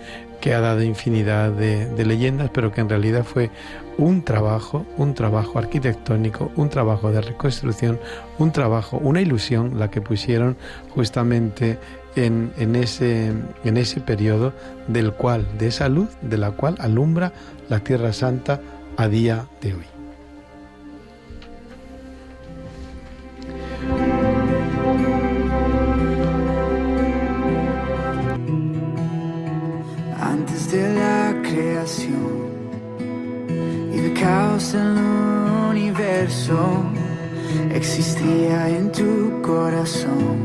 que 0.44 0.54
ha 0.54 0.60
dado 0.60 0.84
infinidad 0.84 1.52
de, 1.54 2.06
leyendas, 2.06 2.50
pero 2.54 2.70
que 2.74 2.82
en 2.82 2.90
realidad 2.90 3.24
fue 3.24 3.50
un 3.98 4.24
trabajo, 4.24 4.86
un 4.98 5.14
trabajo 5.14 5.58
arquitectónico, 5.58 6.52
un 6.58 6.68
trabajo 6.68 7.14
de 7.14 7.22
reconstrucción, 7.22 7.98
un 8.40 8.52
trabajo, 8.52 8.98
una 8.98 9.22
ilusión 9.22 9.80
la 9.80 9.90
que 9.90 10.02
pusieron 10.02 10.58
justamente 10.90 11.80
en, 12.18 12.52
en, 12.58 12.76
ese, 12.76 13.32
en 13.64 13.78
ese 13.78 14.02
periodo 14.02 14.52
del 14.90 15.14
cual, 15.14 15.48
de 15.58 15.68
esa 15.68 15.88
luz 15.88 16.10
de 16.22 16.38
la 16.38 16.52
cual 16.52 16.76
alumbra 16.80 17.32
la 17.70 17.80
Tierra 17.80 18.12
Santa 18.12 18.60
a 18.98 19.08
día 19.08 19.48
de 19.62 19.76
hoy. 19.76 19.93
Caos 34.24 34.74
en 34.74 34.98
el 34.98 35.70
universo, 35.74 36.60
existía 37.80 38.70
en 38.70 38.92
tu 38.92 39.42
corazón 39.42 40.38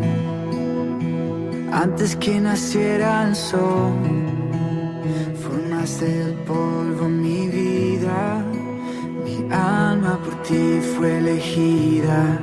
antes 1.73 2.17
que 2.17 2.41
naciera 2.41 3.29
el 3.29 3.35
sol, 3.37 3.95
Tomaste 5.89 6.23
el 6.23 6.35
polvo 6.45 7.09
mi 7.09 7.47
vida, 7.47 8.45
mi 9.25 9.37
alma 9.53 10.19
por 10.25 10.35
ti 10.43 10.81
fue 10.97 11.19
elegida. 11.19 12.39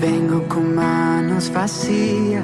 Vengo 0.00 0.42
con 0.48 0.74
manos 0.74 1.52
vacías, 1.52 2.42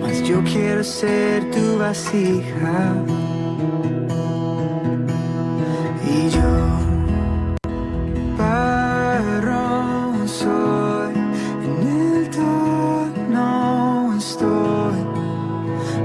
mas 0.00 0.22
yo 0.24 0.42
quiero 0.42 0.82
ser 0.82 1.48
tu 1.52 1.78
vasija. 1.78 3.23
Y 6.16 6.30
yo 6.30 6.52
barro 8.38 10.28
soy, 10.28 11.14
en 11.66 11.74
el 11.88 12.30
tono 12.30 14.14
estoy. 14.16 15.00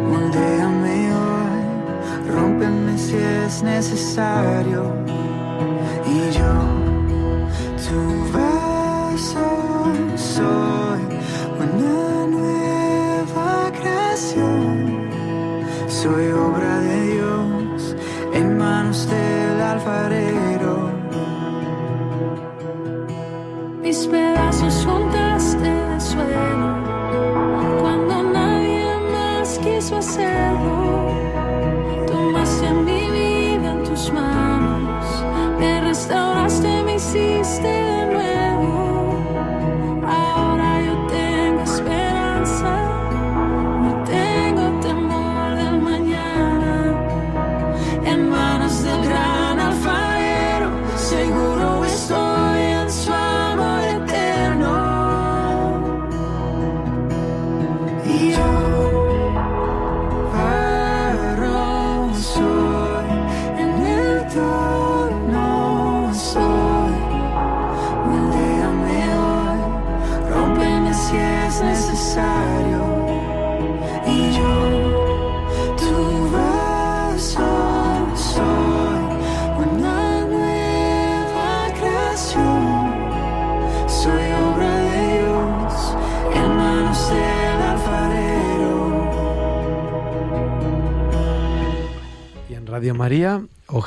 Moldéame 0.09 1.13
hoy, 1.13 1.61
rómpeme 2.27 2.97
si 2.97 3.17
es 3.17 3.61
necesario. 3.61 4.81
Y 6.07 6.31
yo, 6.37 6.53
tu 7.85 7.99
vaso 8.33 9.47
soy, 10.15 10.68
del 19.89 20.28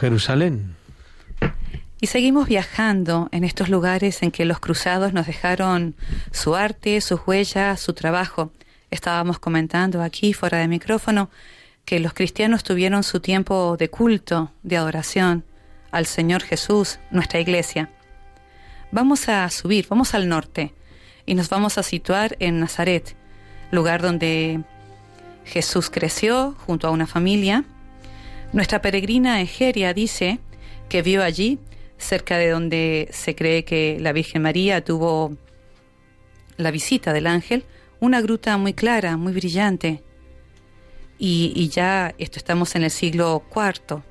Jerusalén. 0.03 0.75
Y 2.01 2.09
seguimos 2.09 2.49
viajando 2.49 3.29
en 3.31 3.45
estos 3.45 3.69
lugares 3.69 4.25
en 4.25 4.33
que 4.33 4.45
los 4.45 4.59
cruzados 4.59 5.13
nos 5.13 5.29
dejaron 5.29 5.95
su 6.33 6.57
arte, 6.57 7.01
sus 7.01 7.21
huellas, 7.25 7.79
su 7.79 7.93
trabajo. 7.93 8.51
Estábamos 8.91 9.39
comentando 9.39 10.03
aquí, 10.03 10.33
fuera 10.33 10.59
de 10.59 10.67
micrófono, 10.67 11.31
que 11.85 12.01
los 12.01 12.15
cristianos 12.15 12.65
tuvieron 12.65 13.05
su 13.05 13.21
tiempo 13.21 13.77
de 13.79 13.91
culto, 13.91 14.51
de 14.65 14.77
adoración 14.77 15.45
al 15.93 16.07
Señor 16.07 16.43
Jesús, 16.43 16.99
nuestra 17.13 17.39
iglesia. 17.39 17.89
Vamos 18.91 19.29
a 19.29 19.49
subir, 19.51 19.87
vamos 19.89 20.15
al 20.15 20.29
norte 20.29 20.75
y 21.27 21.37
nos 21.37 21.49
vamos 21.49 21.79
a 21.79 21.85
situar 21.85 22.37
en 22.41 22.59
Nazaret, 22.59 23.15
lugar 23.71 24.03
donde 24.03 24.65
Jesús 25.45 25.91
creció 25.91 26.57
junto 26.67 26.89
a 26.89 26.91
una 26.91 27.07
familia. 27.07 27.63
Nuestra 28.53 28.83
peregrina 28.83 29.41
Egeria 29.41 29.95
dice 29.95 30.39
que 30.91 31.01
vio 31.01 31.23
allí, 31.23 31.59
cerca 31.97 32.37
de 32.37 32.51
donde 32.51 33.09
se 33.11 33.35
cree 33.35 33.65
que 33.65 33.97
la 33.99 34.13
Virgen 34.13 34.43
María 34.43 34.85
tuvo 34.85 35.37
la 36.59 36.71
visita 36.71 37.15
del 37.15 37.27
ángel, 37.27 37.65
una 37.99 38.21
gruta 38.21 38.59
muy 38.59 38.75
clara, 38.75 39.17
muy 39.17 39.33
brillante. 39.33 40.03
Y, 41.19 41.53
y 41.57 41.69
ya, 41.69 42.15
esto 42.19 42.39
estamos 42.39 42.75
en 42.75 42.83
el 42.83 42.91
siglo 42.91 43.43
IV, 43.55 44.03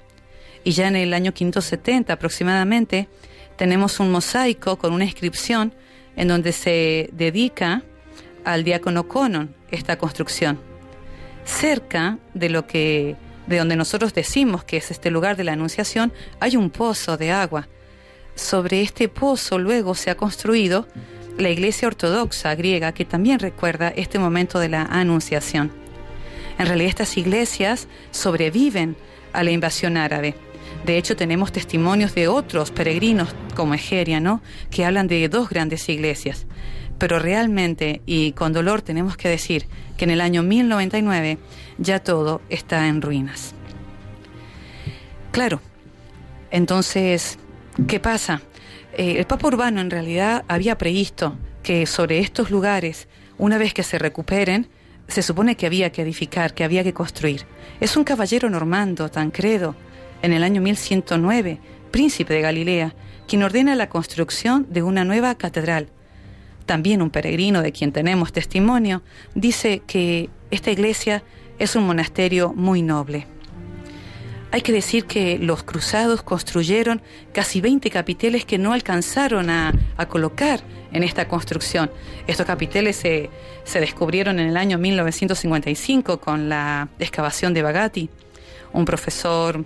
y 0.63 0.71
ya 0.71 0.87
en 0.87 0.95
el 0.95 1.13
año 1.13 1.33
570 1.33 2.13
aproximadamente, 2.13 3.07
tenemos 3.57 3.99
un 3.99 4.11
mosaico 4.11 4.77
con 4.77 4.91
una 4.93 5.05
inscripción 5.05 5.71
en 6.15 6.27
donde 6.27 6.51
se 6.51 7.09
dedica 7.13 7.83
al 8.43 8.63
diácono 8.63 9.07
Conon 9.07 9.53
esta 9.69 9.99
construcción. 9.99 10.59
Cerca 11.45 12.17
de 12.33 12.49
lo 12.49 12.65
que 12.65 13.15
de 13.47 13.57
donde 13.57 13.75
nosotros 13.75 14.13
decimos 14.13 14.63
que 14.63 14.77
es 14.77 14.91
este 14.91 15.11
lugar 15.11 15.35
de 15.35 15.43
la 15.43 15.53
Anunciación, 15.53 16.13
hay 16.39 16.57
un 16.57 16.69
pozo 16.69 17.17
de 17.17 17.31
agua. 17.31 17.67
Sobre 18.35 18.81
este 18.81 19.09
pozo 19.09 19.59
luego 19.59 19.95
se 19.95 20.09
ha 20.09 20.15
construido 20.15 20.87
la 21.37 21.49
iglesia 21.49 21.87
ortodoxa 21.87 22.55
griega 22.55 22.91
que 22.91 23.05
también 23.05 23.39
recuerda 23.39 23.89
este 23.89 24.19
momento 24.19 24.59
de 24.59 24.69
la 24.69 24.83
Anunciación. 24.83 25.71
En 26.57 26.67
realidad 26.67 26.89
estas 26.89 27.17
iglesias 27.17 27.87
sobreviven 28.11 28.95
a 29.33 29.43
la 29.43 29.51
invasión 29.51 29.97
árabe. 29.97 30.35
De 30.85 30.97
hecho, 30.97 31.15
tenemos 31.15 31.51
testimonios 31.51 32.15
de 32.15 32.27
otros 32.27 32.71
peregrinos, 32.71 33.29
como 33.55 33.73
Egeria, 33.73 34.19
¿no? 34.19 34.41
que 34.69 34.85
hablan 34.85 35.07
de 35.07 35.27
dos 35.29 35.49
grandes 35.49 35.87
iglesias. 35.89 36.45
Pero 36.97 37.19
realmente, 37.19 38.01
y 38.05 38.33
con 38.33 38.53
dolor 38.53 38.81
tenemos 38.81 39.17
que 39.17 39.29
decir, 39.29 39.65
que 39.97 40.05
en 40.05 40.11
el 40.11 40.21
año 40.21 40.43
1099 40.43 41.37
ya 41.81 41.99
todo 41.99 42.41
está 42.49 42.87
en 42.87 43.01
ruinas. 43.01 43.53
Claro, 45.31 45.61
entonces, 46.51 47.37
¿qué 47.87 47.99
pasa? 47.99 48.41
Eh, 48.93 49.15
el 49.17 49.25
Papa 49.25 49.47
Urbano 49.47 49.81
en 49.81 49.89
realidad 49.89 50.43
había 50.47 50.77
previsto 50.77 51.35
que 51.63 51.85
sobre 51.85 52.19
estos 52.19 52.51
lugares, 52.51 53.07
una 53.37 53.57
vez 53.57 53.73
que 53.73 53.83
se 53.83 53.97
recuperen, 53.97 54.67
se 55.07 55.21
supone 55.21 55.55
que 55.55 55.65
había 55.65 55.91
que 55.91 56.01
edificar, 56.01 56.53
que 56.53 56.63
había 56.63 56.83
que 56.83 56.93
construir. 56.93 57.45
Es 57.79 57.97
un 57.97 58.03
caballero 58.03 58.49
normando, 58.49 59.09
Tancredo, 59.09 59.75
en 60.21 60.33
el 60.33 60.43
año 60.43 60.61
1109, 60.61 61.59
príncipe 61.91 62.33
de 62.33 62.41
Galilea, 62.41 62.93
quien 63.27 63.43
ordena 63.43 63.75
la 63.75 63.89
construcción 63.89 64.67
de 64.69 64.83
una 64.83 65.03
nueva 65.03 65.35
catedral. 65.35 65.87
También 66.65 67.01
un 67.01 67.09
peregrino 67.09 67.61
de 67.61 67.71
quien 67.71 67.91
tenemos 67.91 68.31
testimonio 68.31 69.01
dice 69.35 69.81
que 69.87 70.29
esta 70.51 70.71
iglesia 70.71 71.23
es 71.61 71.75
un 71.75 71.85
monasterio 71.85 72.53
muy 72.55 72.81
noble. 72.81 73.27
Hay 74.49 74.63
que 74.63 74.71
decir 74.71 75.05
que 75.05 75.37
los 75.37 75.61
cruzados 75.61 76.23
construyeron 76.23 77.03
casi 77.33 77.61
20 77.61 77.89
capiteles 77.91 78.45
que 78.45 78.57
no 78.57 78.73
alcanzaron 78.73 79.49
a, 79.51 79.71
colocar 80.09 80.61
en 80.91 81.03
esta 81.03 81.27
construcción. 81.27 81.91
Estos 82.25 82.47
capiteles 82.47 82.95
se, 82.95 83.29
se, 83.63 83.79
descubrieron 83.79 84.39
en 84.39 84.47
el 84.47 84.57
año 84.57 84.79
1955 84.79 86.19
con 86.19 86.49
la 86.49 86.89
excavación 86.97 87.53
de 87.53 87.61
Bagatti, 87.61 88.09
un 88.73 88.83
profesor 88.83 89.63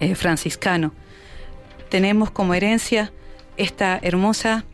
eh, 0.00 0.14
franciscano. 0.14 0.92
Tenemos 1.88 2.30
como 2.30 2.52
herencia 2.52 3.10
esta 3.56 3.98
hermosa 4.02 4.66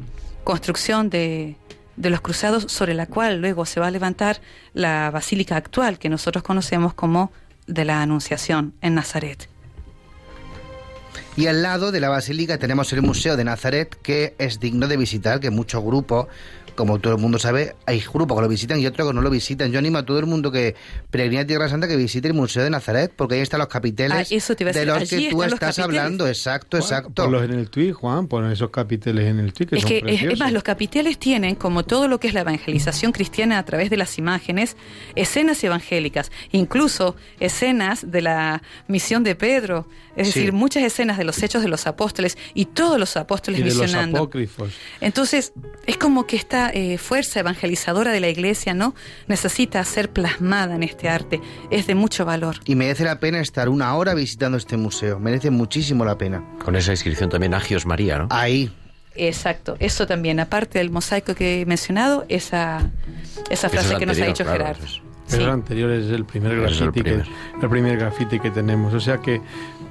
construcción 0.42 1.08
de, 1.10 1.54
de 2.00 2.10
los 2.10 2.22
cruzados 2.22 2.64
sobre 2.72 2.94
la 2.94 3.06
cual 3.06 3.40
luego 3.40 3.66
se 3.66 3.78
va 3.78 3.88
a 3.88 3.90
levantar 3.90 4.40
la 4.72 5.10
basílica 5.10 5.56
actual 5.56 5.98
que 5.98 6.08
nosotros 6.08 6.42
conocemos 6.42 6.94
como 6.94 7.30
de 7.66 7.84
la 7.84 8.00
Anunciación 8.00 8.72
en 8.80 8.94
Nazaret. 8.94 9.48
Y 11.36 11.46
al 11.46 11.62
lado 11.62 11.92
de 11.92 12.00
la 12.00 12.08
basílica 12.08 12.58
tenemos 12.58 12.92
el 12.92 13.02
Museo 13.02 13.36
de 13.36 13.44
Nazaret, 13.44 13.94
que 14.02 14.34
es 14.38 14.60
digno 14.60 14.88
de 14.88 14.96
visitar, 14.96 15.40
que 15.40 15.50
muchos 15.50 15.84
grupos 15.84 16.26
como 16.74 16.98
todo 16.98 17.14
el 17.14 17.18
mundo 17.20 17.38
sabe, 17.38 17.74
hay 17.86 18.00
grupos 18.00 18.36
que 18.36 18.42
lo 18.42 18.48
visitan 18.48 18.80
y 18.80 18.86
otros 18.86 19.08
que 19.08 19.14
no 19.14 19.22
lo 19.22 19.30
visitan. 19.30 19.70
Yo 19.72 19.78
animo 19.78 19.98
a 19.98 20.04
todo 20.04 20.18
el 20.18 20.26
mundo 20.26 20.50
que 20.52 20.74
peregrina 21.10 21.42
a 21.42 21.46
Tierra 21.46 21.68
Santa 21.68 21.88
que 21.88 21.96
visite 21.96 22.28
el 22.28 22.34
Museo 22.34 22.62
de 22.64 22.70
Nazaret, 22.70 23.12
porque 23.14 23.34
ahí 23.36 23.40
están 23.40 23.58
los 23.60 23.68
capiteles 23.68 24.16
Ah, 24.30 24.34
eso 24.34 24.54
te 24.56 24.64
iba 24.64 24.70
a 24.70 24.74
de 24.74 24.86
los 24.86 24.96
allí 24.96 25.24
que 25.26 25.30
tú 25.30 25.42
estás 25.42 25.58
capiteles. 25.76 25.84
hablando. 26.00 26.26
Exacto, 26.26 26.76
exacto. 26.76 27.24
Ponlos 27.24 27.42
en 27.44 27.52
el 27.52 27.70
tuit, 27.70 27.92
Juan, 27.92 28.26
pon 28.28 28.50
esos 28.50 28.70
capiteles 28.70 29.26
en 29.26 29.38
el 29.40 29.52
tuit 29.52 29.70
que 29.70 29.76
Es 29.76 29.82
son 29.82 29.88
que, 29.88 29.96
es, 29.98 30.02
preciosos. 30.02 30.32
es 30.34 30.38
más, 30.40 30.52
los 30.52 30.62
capiteles 30.62 31.18
tienen, 31.18 31.54
como 31.54 31.84
todo 31.84 32.08
lo 32.08 32.20
que 32.20 32.28
es 32.28 32.34
la 32.34 32.40
evangelización 32.40 33.12
cristiana 33.12 33.58
a 33.58 33.64
través 33.64 33.90
de 33.90 33.96
las 33.96 34.18
imágenes, 34.18 34.76
escenas 35.14 35.62
evangélicas, 35.64 36.30
incluso 36.52 37.16
escenas 37.40 38.10
de 38.10 38.22
la 38.22 38.62
misión 38.88 39.24
de 39.24 39.34
Pedro, 39.34 39.86
es 40.16 40.28
Sí. 40.28 40.40
decir, 40.40 40.52
muchas 40.52 40.82
escenas 40.82 41.18
de 41.18 41.24
los 41.24 41.42
hechos 41.42 41.62
de 41.62 41.68
los 41.68 41.86
apóstoles 41.86 42.36
y 42.54 42.66
todos 42.66 42.98
los 42.98 43.16
apóstoles 43.16 43.60
y 43.60 43.62
de 43.62 43.70
los 43.70 43.78
misionando. 43.80 44.18
apócrifos. 44.18 44.70
Entonces, 45.00 45.52
es 45.86 45.96
como 45.96 46.26
que 46.26 46.36
eh, 46.72 46.98
fuerza 46.98 47.40
evangelizadora 47.40 48.12
de 48.12 48.20
la 48.20 48.28
iglesia, 48.28 48.74
¿no? 48.74 48.94
Necesita 49.28 49.84
ser 49.84 50.10
plasmada 50.10 50.74
en 50.74 50.82
este 50.82 51.08
arte. 51.08 51.40
Es 51.70 51.86
de 51.86 51.94
mucho 51.94 52.24
valor. 52.24 52.56
Y 52.64 52.74
merece 52.74 53.04
la 53.04 53.18
pena 53.20 53.40
estar 53.40 53.68
una 53.68 53.94
hora 53.96 54.14
visitando 54.14 54.56
este 54.58 54.76
museo. 54.76 55.18
Merece 55.18 55.50
muchísimo 55.50 56.04
la 56.04 56.16
pena. 56.18 56.42
Con 56.64 56.76
esa 56.76 56.90
inscripción 56.92 57.30
también 57.30 57.54
Agios 57.54 57.86
María, 57.86 58.18
¿no? 58.18 58.28
Ahí. 58.30 58.72
Exacto. 59.16 59.76
Eso 59.80 60.06
también, 60.06 60.40
aparte 60.40 60.78
del 60.78 60.90
mosaico 60.90 61.34
que 61.34 61.62
he 61.62 61.66
mencionado, 61.66 62.24
esa, 62.28 62.90
esa 63.50 63.66
Ese 63.66 63.66
es 63.66 63.72
frase 63.72 63.92
el 63.94 63.98
que 63.98 64.06
nos 64.06 64.16
ha 64.18 64.24
anterior, 64.24 64.28
dicho 64.28 64.44
claro, 64.44 64.58
Gerardo. 64.58 64.84
Es 64.84 65.00
Sí. 65.26 65.36
el 65.42 65.48
anterior 65.48 65.90
es 65.92 66.06
el 66.10 66.24
primer 66.24 66.52
Es 66.52 66.58
el 66.58 66.90
grafiti 66.90 66.92
que, 66.92 67.02
primer. 67.04 67.26
el 67.62 67.68
primer 67.68 67.98
grafiti 67.98 68.40
que 68.40 68.50
tenemos. 68.50 68.92
O 68.94 68.98
sea 68.98 69.18
que 69.18 69.40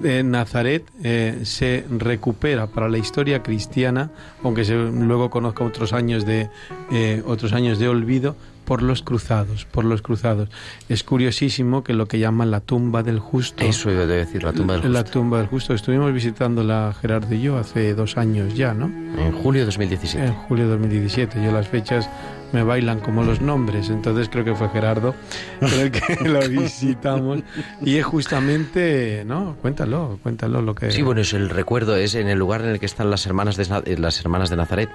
Nazaret 0.01 0.83
eh, 1.03 1.39
se 1.43 1.85
recupera 1.89 2.67
para 2.67 2.89
la 2.89 2.97
historia 2.97 3.43
cristiana, 3.43 4.11
aunque 4.43 4.65
se 4.65 4.75
luego 4.75 5.29
conozca 5.29 5.63
otros 5.63 5.93
años 5.93 6.25
de 6.25 6.49
eh, 6.91 7.21
otros 7.25 7.53
años 7.53 7.79
de 7.79 7.87
olvido 7.87 8.35
por 8.65 8.83
los 8.83 9.01
cruzados, 9.01 9.65
por 9.65 9.83
los 9.83 10.03
cruzados. 10.03 10.47
Es 10.89 11.03
curiosísimo 11.03 11.83
que 11.83 11.93
lo 11.93 12.07
que 12.07 12.19
llaman 12.19 12.51
la 12.51 12.59
tumba 12.59 13.01
del 13.01 13.17
justo. 13.17 13.63
Eso 13.63 13.89
iba 13.91 14.03
a 14.03 14.05
decir, 14.05 14.43
la 14.43 14.53
tumba 14.53 14.77
del 14.77 14.93
La 14.93 14.99
justo. 14.99 15.19
tumba 15.19 15.37
del 15.39 15.47
justo. 15.47 15.73
Estuvimos 15.73 16.13
visitando 16.13 16.63
la 16.63 16.93
Gerardo 17.01 17.33
y 17.33 17.41
yo 17.41 17.57
hace 17.57 17.95
dos 17.95 18.15
años 18.17 18.53
ya, 18.53 18.75
¿no? 18.75 18.85
En 19.19 19.31
julio 19.31 19.61
de 19.61 19.65
2017. 19.65 20.23
En 20.27 20.33
julio 20.33 20.65
de 20.65 20.71
2017. 20.71 21.43
Yo 21.43 21.51
las 21.51 21.67
fechas 21.67 22.07
me 22.53 22.63
bailan 22.63 22.99
como 22.99 23.23
los 23.23 23.41
nombres, 23.41 23.89
entonces 23.89 24.29
creo 24.29 24.43
que 24.43 24.55
fue 24.55 24.69
Gerardo 24.69 25.13
el 25.61 25.91
que 25.91 26.15
lo 26.29 26.39
visitamos. 26.49 27.39
Y 27.81 27.97
es 27.97 28.05
justamente, 28.05 29.23
¿no? 29.25 29.55
Cuéntalo, 29.61 30.19
cuéntalo 30.23 30.61
lo 30.61 30.73
que... 30.75 30.91
Sí, 30.91 31.01
bueno, 31.01 31.21
es 31.21 31.33
el 31.33 31.49
recuerdo, 31.49 31.95
es 31.95 32.15
en 32.15 32.27
el 32.27 32.39
lugar 32.39 32.61
en 32.61 32.69
el 32.69 32.79
que 32.79 32.85
están 32.85 33.09
las 33.09 33.25
hermanas 33.25 33.55
de, 33.57 33.63
eh, 33.85 33.97
las 33.97 34.19
hermanas 34.19 34.49
de 34.49 34.55
Nazaret. 34.55 34.89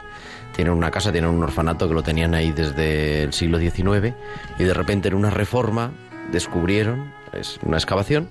Tienen 0.55 0.73
una 0.75 0.91
casa, 0.91 1.13
tienen 1.13 1.31
un 1.31 1.43
orfanato 1.43 1.89
que 1.89 1.95
lo 1.95 2.03
tenían 2.03 2.35
ahí 2.35 2.53
desde 2.53 3.23
el 3.25 3.33
siglo 3.33 3.59
XIX 3.59 4.15
y 4.59 4.65
de 4.65 4.75
repente 4.75 5.09
en 5.09 5.15
una 5.15 5.31
reforma 5.31 5.91
descubrieron, 6.33 7.13
es 7.33 7.59
una 7.63 7.77
excavación, 7.77 8.29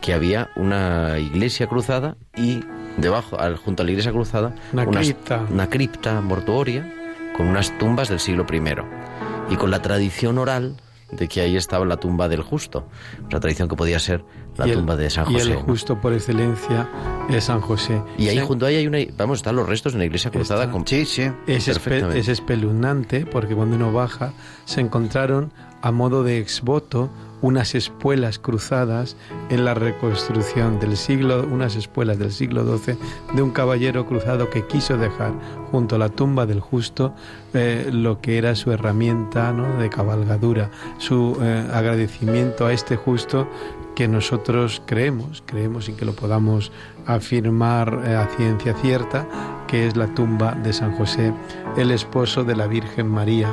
que 0.00 0.12
había 0.14 0.50
una 0.56 1.18
iglesia 1.18 1.66
cruzada 1.66 2.16
y 2.36 2.64
debajo, 2.96 3.38
al- 3.40 3.56
junto 3.56 3.82
a 3.82 3.86
la 3.86 3.92
iglesia 3.92 4.12
cruzada, 4.12 4.54
Una 4.72 4.84
cripta. 4.86 5.46
una 5.50 5.68
cripta 5.70 6.20
mortuoria 6.20 6.92
con 7.36 7.48
unas 7.48 7.76
tumbas 7.78 8.08
del 8.08 8.20
siglo 8.20 8.46
I 8.50 9.52
y 9.52 9.56
con 9.56 9.70
la 9.70 9.82
tradición 9.82 10.38
oral 10.38 10.76
de 11.10 11.28
que 11.28 11.42
ahí 11.42 11.56
estaba 11.56 11.84
la 11.84 11.98
tumba 11.98 12.26
del 12.28 12.40
justo, 12.40 12.88
una 13.28 13.38
tradición 13.38 13.68
que 13.68 13.76
podía 13.76 13.98
ser 13.98 14.24
la 14.56 14.66
y 14.66 14.70
el- 14.70 14.76
tumba 14.78 14.96
de 14.96 15.10
San 15.10 15.30
Y 15.30 15.34
José. 15.34 15.42
el 15.50 15.54
¿no? 15.56 15.60
justo 15.60 16.00
por 16.00 16.14
excelencia 16.14 16.88
es 17.28 17.44
San 17.44 17.60
José. 17.60 18.02
Y 18.16 18.28
ahí 18.28 18.38
Sí. 18.38 18.44
junto 18.46 18.64
a 18.64 18.68
ahí 18.70 18.76
hay 18.76 18.86
una, 18.86 18.98
vamos, 19.18 19.38
están 19.40 19.56
los 19.56 19.68
restos 19.68 19.92
de 19.92 19.96
una 19.98 20.06
iglesia 20.06 20.30
cruzada 20.30 20.62
Está. 20.62 20.72
con 20.72 20.86
Sí, 20.86 21.04
sí. 21.04 21.30
Es, 21.46 21.68
espe- 21.68 22.14
es 22.14 22.28
espeluznante 22.28 23.26
porque 23.26 23.54
cuando 23.54 23.76
uno 23.76 23.92
baja 23.92 24.32
se 24.64 24.80
encontraron 24.80 25.52
a 25.82 25.90
modo 25.90 26.24
de 26.24 26.38
exvoto 26.38 27.10
unas 27.42 27.74
espuelas 27.74 28.38
cruzadas 28.38 29.16
en 29.50 29.64
la 29.64 29.74
reconstrucción 29.74 30.78
del 30.78 30.96
siglo, 30.96 31.44
unas 31.50 31.76
espuelas 31.76 32.18
del 32.18 32.32
siglo 32.32 32.64
XII 32.78 32.96
de 33.34 33.42
un 33.42 33.50
caballero 33.50 34.06
cruzado 34.06 34.48
que 34.48 34.66
quiso 34.66 34.96
dejar 34.96 35.32
junto 35.70 35.96
a 35.96 35.98
la 35.98 36.08
tumba 36.08 36.46
del 36.46 36.60
justo 36.60 37.12
eh, 37.52 37.90
lo 37.92 38.20
que 38.20 38.38
era 38.38 38.54
su 38.54 38.70
herramienta 38.70 39.52
¿no? 39.52 39.76
de 39.76 39.90
cabalgadura, 39.90 40.70
su 40.98 41.36
eh, 41.42 41.68
agradecimiento 41.72 42.66
a 42.66 42.72
este 42.72 42.96
justo 42.96 43.48
que 43.96 44.08
nosotros 44.08 44.80
creemos, 44.86 45.42
creemos 45.44 45.88
y 45.88 45.92
que 45.92 46.04
lo 46.04 46.14
podamos 46.14 46.72
afirmar 47.06 48.02
eh, 48.06 48.14
a 48.14 48.28
ciencia 48.36 48.74
cierta, 48.74 49.26
que 49.66 49.86
es 49.86 49.96
la 49.96 50.06
tumba 50.14 50.52
de 50.52 50.72
San 50.72 50.96
José, 50.96 51.34
el 51.76 51.90
esposo 51.90 52.44
de 52.44 52.56
la 52.56 52.68
Virgen 52.68 53.08
María, 53.08 53.52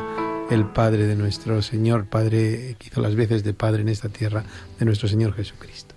el 0.49 0.65
Padre 0.65 1.05
de 1.05 1.15
nuestro 1.15 1.61
Señor, 1.61 2.05
Padre 2.05 2.75
que 2.79 2.87
hizo 2.87 3.01
las 3.01 3.15
veces 3.15 3.43
de 3.43 3.53
Padre 3.53 3.81
en 3.81 3.89
esta 3.89 4.09
tierra, 4.09 4.43
de 4.79 4.85
nuestro 4.85 5.07
Señor 5.07 5.33
Jesucristo. 5.33 5.95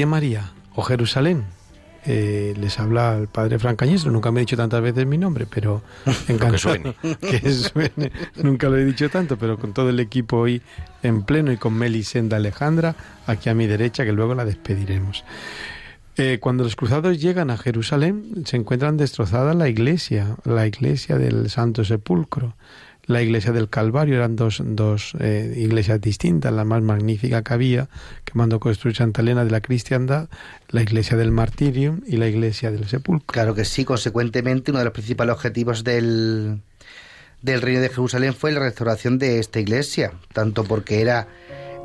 Radio 0.00 0.12
María 0.12 0.52
o 0.76 0.82
Jerusalén. 0.82 1.44
Eh, 2.06 2.54
les 2.58 2.78
habla 2.78 3.18
el 3.18 3.28
padre 3.28 3.58
Fran 3.58 3.76
Cañestro. 3.76 4.10
Nunca 4.10 4.32
me 4.32 4.40
he 4.40 4.44
dicho 4.44 4.56
tantas 4.56 4.80
veces 4.80 5.04
mi 5.04 5.18
nombre, 5.18 5.44
pero 5.44 5.82
encantado 6.26 6.56
suene. 6.56 6.94
que 7.20 7.52
suene. 7.52 8.10
Nunca 8.42 8.70
lo 8.70 8.78
he 8.78 8.84
dicho 8.86 9.10
tanto, 9.10 9.36
pero 9.36 9.58
con 9.58 9.74
todo 9.74 9.90
el 9.90 10.00
equipo 10.00 10.38
hoy 10.38 10.62
en 11.02 11.24
pleno 11.24 11.52
y 11.52 11.58
con 11.58 11.74
Melisenda 11.74 12.38
Alejandra 12.38 12.96
aquí 13.26 13.50
a 13.50 13.54
mi 13.54 13.66
derecha, 13.66 14.06
que 14.06 14.12
luego 14.12 14.34
la 14.34 14.46
despediremos. 14.46 15.22
Eh, 16.16 16.38
cuando 16.40 16.64
los 16.64 16.76
cruzados 16.76 17.20
llegan 17.20 17.50
a 17.50 17.58
Jerusalén, 17.58 18.44
se 18.46 18.56
encuentran 18.56 18.96
destrozada 18.96 19.52
la 19.52 19.68
iglesia, 19.68 20.34
la 20.44 20.66
iglesia 20.66 21.18
del 21.18 21.50
Santo 21.50 21.84
Sepulcro. 21.84 22.54
La 23.10 23.22
iglesia 23.22 23.50
del 23.50 23.68
Calvario 23.68 24.14
eran 24.14 24.36
dos, 24.36 24.62
dos 24.64 25.16
eh, 25.18 25.52
iglesias 25.56 26.00
distintas, 26.00 26.52
la 26.52 26.64
más 26.64 26.80
magnífica 26.80 27.42
que 27.42 27.52
había, 27.52 27.88
que 28.24 28.34
mandó 28.34 28.60
construir 28.60 28.94
Santa 28.94 29.20
Elena 29.20 29.44
de 29.44 29.50
la 29.50 29.60
cristiandad, 29.60 30.28
la 30.68 30.82
iglesia 30.82 31.16
del 31.16 31.32
Martirium 31.32 32.02
y 32.06 32.18
la 32.18 32.28
iglesia 32.28 32.70
del 32.70 32.86
Sepulcro. 32.86 33.26
Claro 33.26 33.56
que 33.56 33.64
sí, 33.64 33.84
consecuentemente 33.84 34.70
uno 34.70 34.78
de 34.78 34.84
los 34.84 34.94
principales 34.94 35.34
objetivos 35.34 35.82
del, 35.82 36.60
del 37.42 37.60
reino 37.60 37.80
de 37.80 37.88
Jerusalén 37.88 38.32
fue 38.32 38.52
la 38.52 38.60
restauración 38.60 39.18
de 39.18 39.40
esta 39.40 39.58
iglesia, 39.58 40.12
tanto 40.32 40.62
porque 40.62 41.00
era 41.00 41.26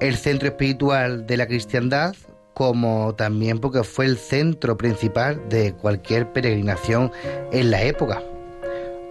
el 0.01 0.17
centro 0.17 0.49
espiritual 0.49 1.25
de 1.25 1.37
la 1.37 1.47
cristiandad, 1.47 2.15
como 2.53 3.15
también 3.15 3.57
porque 3.57 3.83
fue 3.83 4.05
el 4.05 4.17
centro 4.17 4.77
principal 4.77 5.41
de 5.49 5.73
cualquier 5.73 6.31
peregrinación 6.31 7.11
en 7.51 7.71
la 7.71 7.81
época. 7.81 8.21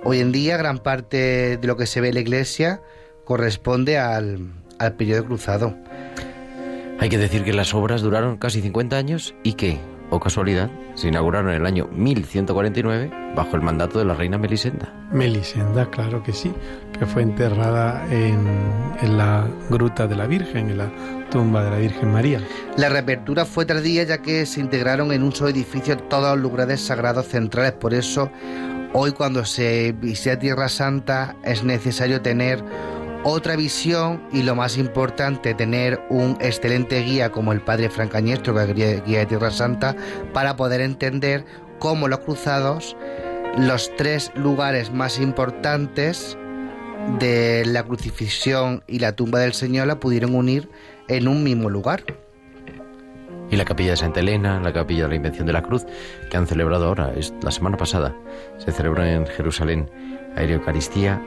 Hoy 0.07 0.21
en 0.21 0.33
día 0.33 0.59
gran 0.59 0.79
parte 0.79 1.57
de 1.57 1.67
lo 1.67 1.79
que 1.79 1.87
se 1.87 2.03
ve 2.03 2.09
en 2.09 2.15
la 2.15 2.21
iglesia 2.21 2.83
corresponde 3.25 3.97
al, 3.97 4.53
al 4.79 4.97
periodo 4.97 5.25
cruzado. 5.25 5.75
Hay 7.01 7.09
que 7.09 7.17
decir 7.17 7.43
que 7.43 7.55
las 7.55 7.73
obras 7.73 8.03
duraron 8.03 8.37
casi 8.37 8.61
50 8.61 8.97
años 8.97 9.35
y 9.43 9.55
que, 9.55 9.81
o 10.11 10.21
casualidad, 10.21 10.71
se 10.95 11.09
inauguraron 11.09 11.49
en 11.49 11.57
el 11.57 11.67
año 11.67 11.89
1149 11.91 13.11
bajo 13.35 13.57
el 13.57 13.63
mandato 13.63 13.99
de 13.99 14.05
la 14.05 14.15
reina 14.15 14.37
Melisenda. 14.37 14.93
Melisenda, 15.11 15.91
claro 15.91 16.23
que 16.23 16.35
sí, 16.35 16.53
que 16.99 17.07
fue 17.07 17.23
enterrada 17.23 18.07
en, 18.11 18.47
en 19.01 19.17
la 19.17 19.49
gruta 19.71 20.07
de 20.07 20.17
la 20.17 20.27
Virgen, 20.27 20.69
en 20.69 20.79
la 20.79 20.93
tumba 21.31 21.65
de 21.65 21.71
la 21.71 21.79
Virgen 21.79 22.13
María. 22.13 22.41
La 22.77 22.91
reapertura 22.91 23.47
fue 23.47 23.65
tardía 23.65 24.05
ya 24.05 24.19
que 24.19 24.45
se 24.45 24.61
integraron 24.61 25.13
en 25.13 25.23
un 25.23 25.33
solo 25.33 25.49
edificio 25.51 25.97
todos 25.97 26.37
los 26.37 26.51
lugares 26.51 26.83
sagrados 26.83 27.27
centrales, 27.27 27.73
por 27.73 27.95
eso 27.95 28.31
Hoy 28.97 29.11
cuando 29.11 29.45
se 29.45 29.91
visita 29.91 30.39
Tierra 30.39 30.69
Santa 30.69 31.35
es 31.43 31.65
necesario 31.65 32.23
tener 32.23 32.63
otra 33.25 33.57
visión 33.57 34.23
y 34.33 34.45
lo 34.45 34.55
más 34.55 34.79
importante, 34.79 35.53
tener 35.53 36.01
un 36.11 36.39
excelente 36.41 37.01
guía 37.01 37.33
como 37.33 37.53
el 37.53 37.61
padre 37.61 37.91
Francañestro, 37.91 38.55
que 38.55 38.93
es 38.93 39.05
guía 39.05 39.19
de 39.19 39.27
Tierra 39.27 39.51
Santa, 39.51 39.97
para 40.33 40.55
poder 40.55 40.81
entender 40.81 41.45
cómo 41.81 42.07
los 42.07 42.21
cruzados, 42.21 42.97
los 43.59 43.91
tres 43.97 44.31
lugares 44.37 44.93
más 44.93 45.19
importantes 45.19 46.39
de 47.19 47.65
la 47.67 47.83
crucifixión 47.83 48.85
y 48.87 49.01
la 49.01 49.17
tumba 49.17 49.41
del 49.41 49.55
Señor 49.55 49.89
la 49.89 49.99
pudieron 49.99 50.37
unir 50.37 50.71
en 51.09 51.27
un 51.27 51.43
mismo 51.43 51.69
lugar 51.69 52.05
y 53.51 53.57
la 53.57 53.65
capilla 53.65 53.93
de 53.93 53.97
Santa 53.97 54.21
Elena, 54.21 54.61
la 54.61 54.73
capilla 54.73 55.05
de 55.05 55.11
la 55.11 55.15
Invención 55.17 55.47
de 55.47 55.53
la 55.53 55.63
Cruz, 55.63 55.87
que 56.31 56.37
han 56.37 56.47
celebrado 56.47 56.87
ahora, 56.87 57.13
es 57.17 57.33
la 57.43 57.51
semana 57.51 57.77
pasada, 57.77 58.15
se 58.59 58.73
celebró 58.73 59.05
en 59.05 59.27
Jerusalén 59.27 59.91
la 60.35 60.43
Eucaristía. 60.43 61.23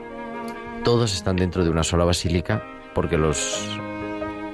Todos 0.84 1.14
están 1.14 1.36
dentro 1.36 1.64
de 1.64 1.70
una 1.70 1.84
sola 1.84 2.04
basílica 2.04 2.62
porque 2.94 3.16
los 3.16 3.78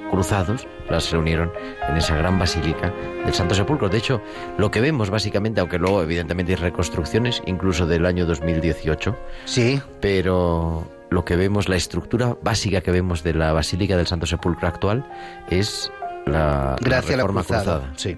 cruzados 0.09 0.67
las 0.89 1.11
reunieron 1.11 1.51
en 1.89 1.97
esa 1.97 2.15
gran 2.15 2.37
basílica 2.39 2.93
del 3.23 3.33
Santo 3.33 3.55
Sepulcro. 3.55 3.89
De 3.89 3.97
hecho, 3.97 4.21
lo 4.57 4.71
que 4.71 4.81
vemos 4.81 5.09
básicamente, 5.09 5.59
aunque 5.59 5.79
luego 5.79 6.01
evidentemente 6.01 6.53
hay 6.53 6.57
reconstrucciones, 6.57 7.41
incluso 7.45 7.85
del 7.87 8.05
año 8.05 8.25
2018. 8.25 9.17
Sí. 9.45 9.81
Pero 9.99 10.87
lo 11.09 11.25
que 11.25 11.35
vemos, 11.35 11.69
la 11.69 11.75
estructura 11.75 12.35
básica 12.41 12.81
que 12.81 12.91
vemos 12.91 13.23
de 13.23 13.33
la 13.33 13.53
Basílica 13.53 13.97
del 13.97 14.07
Santo 14.07 14.25
Sepulcro 14.25 14.67
actual 14.67 15.05
es 15.49 15.91
la, 16.25 16.75
Gracias 16.81 17.17
reforma 17.17 17.41
a 17.41 17.43
la 17.43 17.47
cruzada. 17.47 17.79
cruzada. 17.79 17.93
Sí. 17.97 18.17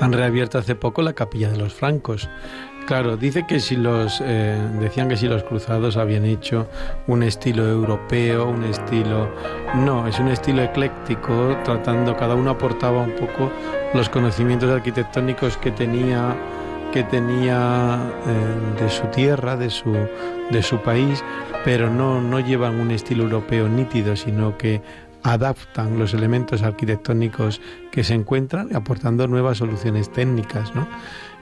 Han 0.00 0.12
reabierto 0.12 0.58
hace 0.58 0.74
poco 0.74 1.02
la 1.02 1.12
capilla 1.14 1.50
de 1.50 1.58
los 1.58 1.74
francos. 1.74 2.28
Claro, 2.86 3.16
dice 3.16 3.46
que 3.48 3.58
si 3.58 3.74
los 3.74 4.22
eh, 4.24 4.56
decían 4.78 5.08
que 5.08 5.16
si 5.16 5.26
los 5.26 5.42
cruzados 5.42 5.96
habían 5.96 6.24
hecho 6.24 6.68
un 7.08 7.24
estilo 7.24 7.68
europeo, 7.68 8.48
un 8.48 8.62
estilo 8.62 9.28
no, 9.74 10.06
es 10.06 10.20
un 10.20 10.28
estilo 10.28 10.62
ecléctico, 10.62 11.56
tratando 11.64 12.16
cada 12.16 12.36
uno 12.36 12.50
aportaba 12.50 13.00
un 13.00 13.16
poco 13.16 13.50
los 13.92 14.08
conocimientos 14.08 14.70
arquitectónicos 14.70 15.56
que 15.56 15.72
tenía 15.72 16.36
que 16.92 17.02
tenía 17.02 17.98
eh, 18.24 18.82
de 18.82 18.88
su 18.88 19.06
tierra, 19.08 19.56
de 19.56 19.68
su 19.68 19.92
de 20.52 20.62
su 20.62 20.78
país, 20.78 21.24
pero 21.64 21.90
no 21.90 22.20
no 22.20 22.38
llevan 22.38 22.78
un 22.78 22.92
estilo 22.92 23.24
europeo 23.24 23.68
nítido, 23.68 24.14
sino 24.14 24.56
que 24.56 24.80
adaptan 25.32 25.98
los 25.98 26.14
elementos 26.14 26.62
arquitectónicos 26.62 27.60
que 27.90 28.04
se 28.04 28.14
encuentran, 28.14 28.74
aportando 28.76 29.26
nuevas 29.26 29.58
soluciones 29.58 30.12
técnicas, 30.12 30.74
¿no? 30.74 30.86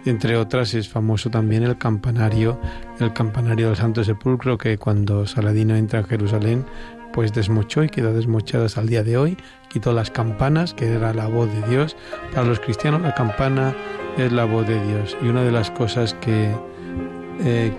Entre 0.06 0.36
otras 0.36 0.74
es 0.74 0.88
famoso 0.88 1.30
también 1.30 1.62
el 1.62 1.76
campanario, 1.76 2.58
el 2.98 3.12
campanario 3.12 3.68
del 3.68 3.76
Santo 3.76 4.02
Sepulcro, 4.02 4.58
que 4.58 4.78
cuando 4.78 5.26
Saladino 5.26 5.76
entra 5.76 6.00
a 6.00 6.04
Jerusalén, 6.04 6.64
pues 7.12 7.32
desmochó 7.32 7.84
y 7.84 7.88
quedó 7.88 8.12
desmochado 8.12 8.64
hasta 8.64 8.80
el 8.80 8.88
día 8.88 9.04
de 9.04 9.16
hoy, 9.16 9.36
quitó 9.68 9.92
las 9.92 10.10
campanas, 10.10 10.74
que 10.74 10.92
era 10.92 11.14
la 11.14 11.26
voz 11.26 11.48
de 11.52 11.68
Dios. 11.68 11.96
Para 12.34 12.46
los 12.46 12.60
cristianos 12.60 13.02
la 13.02 13.14
campana 13.14 13.74
es 14.18 14.32
la 14.32 14.44
voz 14.44 14.66
de 14.66 14.82
Dios. 14.84 15.16
Y 15.22 15.28
una 15.28 15.42
de 15.42 15.52
las 15.52 15.70
cosas 15.70 16.14
que 16.14 16.50
eh, 17.40 17.72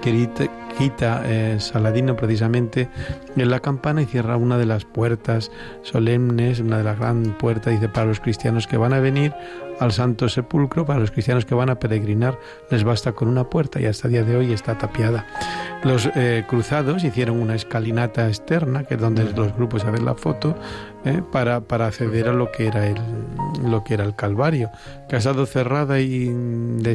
quita, 0.77 1.21
quita 1.21 1.21
eh, 1.25 1.59
Saladino 1.59 2.15
precisamente 2.15 2.89
en 3.35 3.49
la 3.49 3.59
campana 3.59 4.01
y 4.01 4.05
cierra 4.05 4.37
una 4.37 4.57
de 4.57 4.65
las 4.65 4.85
puertas 4.85 5.51
solemnes, 5.81 6.59
una 6.59 6.77
de 6.77 6.83
las 6.83 6.99
grandes 6.99 7.33
puertas, 7.35 7.73
dice, 7.73 7.89
para 7.89 8.07
los 8.07 8.19
cristianos 8.19 8.67
que 8.67 8.77
van 8.77 8.93
a 8.93 8.99
venir 8.99 9.33
al 9.79 9.91
Santo 9.91 10.29
Sepulcro, 10.29 10.85
para 10.85 10.99
los 10.99 11.11
cristianos 11.11 11.45
que 11.45 11.55
van 11.55 11.69
a 11.69 11.79
peregrinar, 11.79 12.39
les 12.69 12.83
basta 12.83 13.11
con 13.11 13.27
una 13.27 13.49
puerta 13.49 13.79
y 13.81 13.85
hasta 13.85 14.07
el 14.07 14.13
día 14.13 14.23
de 14.23 14.37
hoy 14.37 14.53
está 14.53 14.77
tapiada. 14.77 15.25
Los 15.83 16.09
eh, 16.15 16.45
cruzados 16.47 17.03
hicieron 17.03 17.39
una 17.39 17.55
escalinata 17.55 18.27
externa, 18.27 18.83
que 18.83 18.95
es 18.95 19.01
donde 19.01 19.23
los 19.31 19.53
grupos 19.55 19.83
hacen 19.83 20.05
la 20.05 20.15
foto, 20.15 20.55
eh, 21.05 21.21
para, 21.31 21.61
para 21.61 21.87
acceder 21.87 22.27
a 22.27 22.33
lo 22.33 22.51
que 22.51 22.67
era 22.67 22.87
el 22.87 22.95
lo 23.63 23.83
que 23.83 23.93
era 23.95 24.03
el 24.03 24.15
Calvario, 24.15 24.69
que 25.09 25.15
ha 25.15 25.19
estado 25.19 25.45
cerrada 25.45 25.99
y 26.01 26.29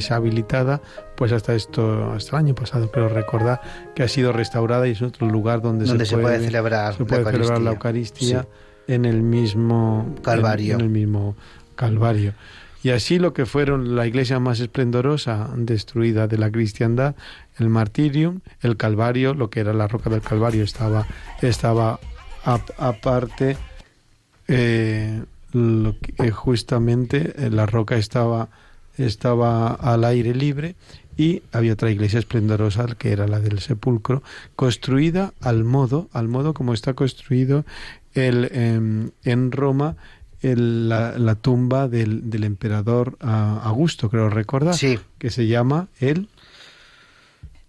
deshabilitada, 0.01 0.81
pues 1.17 1.33
hasta 1.33 1.55
esto, 1.55 2.13
hasta 2.13 2.37
el 2.37 2.45
año 2.47 2.55
pasado, 2.55 2.91
pero 2.93 3.09
recordar 3.09 3.61
que 3.95 4.03
ha 4.03 4.09
sido 4.09 4.33
restaurada 4.33 4.87
y 4.87 4.93
es 4.93 5.03
otro 5.03 5.27
lugar 5.29 5.63
donde, 5.63 5.85
Donde 5.87 6.05
se, 6.05 6.11
se 6.17 6.19
puede 6.19 6.41
celebrar 6.41 6.95
se 6.97 7.05
puede 7.05 7.25
la 7.25 7.31
celebrar 7.31 7.61
la 7.61 7.71
Eucaristía. 7.73 8.39
Eucaristía 8.39 8.95
en 8.95 9.05
el 9.05 9.23
mismo 9.23 10.15
Calvario. 10.23 10.75
en- 10.75 10.81
en 10.81 10.87
el 10.87 10.91
mismo 10.93 11.37
Calvario. 11.75 12.35
Y 12.83 12.91
así 12.91 13.19
lo 13.19 13.33
que 13.35 13.45
fueron 13.47 13.95
la 13.95 14.07
iglesia 14.07 14.39
más 14.41 14.59
esplendorosa 14.61 15.51
destruida 15.57 16.27
de 16.29 16.39
la 16.39 16.51
cristiandad, 16.51 17.15
el 17.59 17.69
martirium, 17.69 18.41
el 18.63 18.77
Calvario, 18.77 19.35
lo 19.35 19.51
que 19.51 19.61
era 19.61 19.73
la 19.75 19.87
roca 19.87 20.09
del 20.09 20.23
Calvario 20.23 20.65
estaba 20.65 21.07
estaba 21.43 22.01
ap- 22.45 22.71
aparte 22.79 23.57
eh, 24.51 25.23
lo 25.53 25.95
que- 26.01 26.15
eh, 26.27 26.31
justamente 26.31 27.33
eh, 27.47 27.51
la 27.51 27.67
roca 27.67 27.97
estaba 27.97 28.49
estaba 28.99 29.73
al 29.73 30.05
aire 30.05 30.35
libre 30.35 30.75
y 31.17 31.43
había 31.53 31.73
otra 31.73 31.91
iglesia 31.91 32.19
esplendorosa 32.19 32.87
que 32.99 33.13
era 33.13 33.27
la 33.27 33.41
del 33.41 33.61
sepulcro 33.61 34.23
construida 34.57 35.33
al 35.41 35.65
modo 35.65 36.09
al 36.13 36.29
modo 36.29 36.53
como 36.55 36.75
está 36.75 36.93
construido 36.95 37.65
el 38.15 38.49
em, 38.53 39.11
en 39.25 39.53
Roma 39.53 39.97
el- 40.43 40.89
la, 40.89 41.19
la 41.19 41.35
tumba 41.35 41.89
del, 41.89 42.29
del 42.31 42.45
emperador 42.45 43.17
ah, 43.21 43.61
Augusto 43.65 44.09
creo 44.11 44.29
recordar 44.31 44.75
Sí. 44.75 44.99
que 45.19 45.31
se 45.31 45.47
llama 45.47 45.89
el 46.01 46.29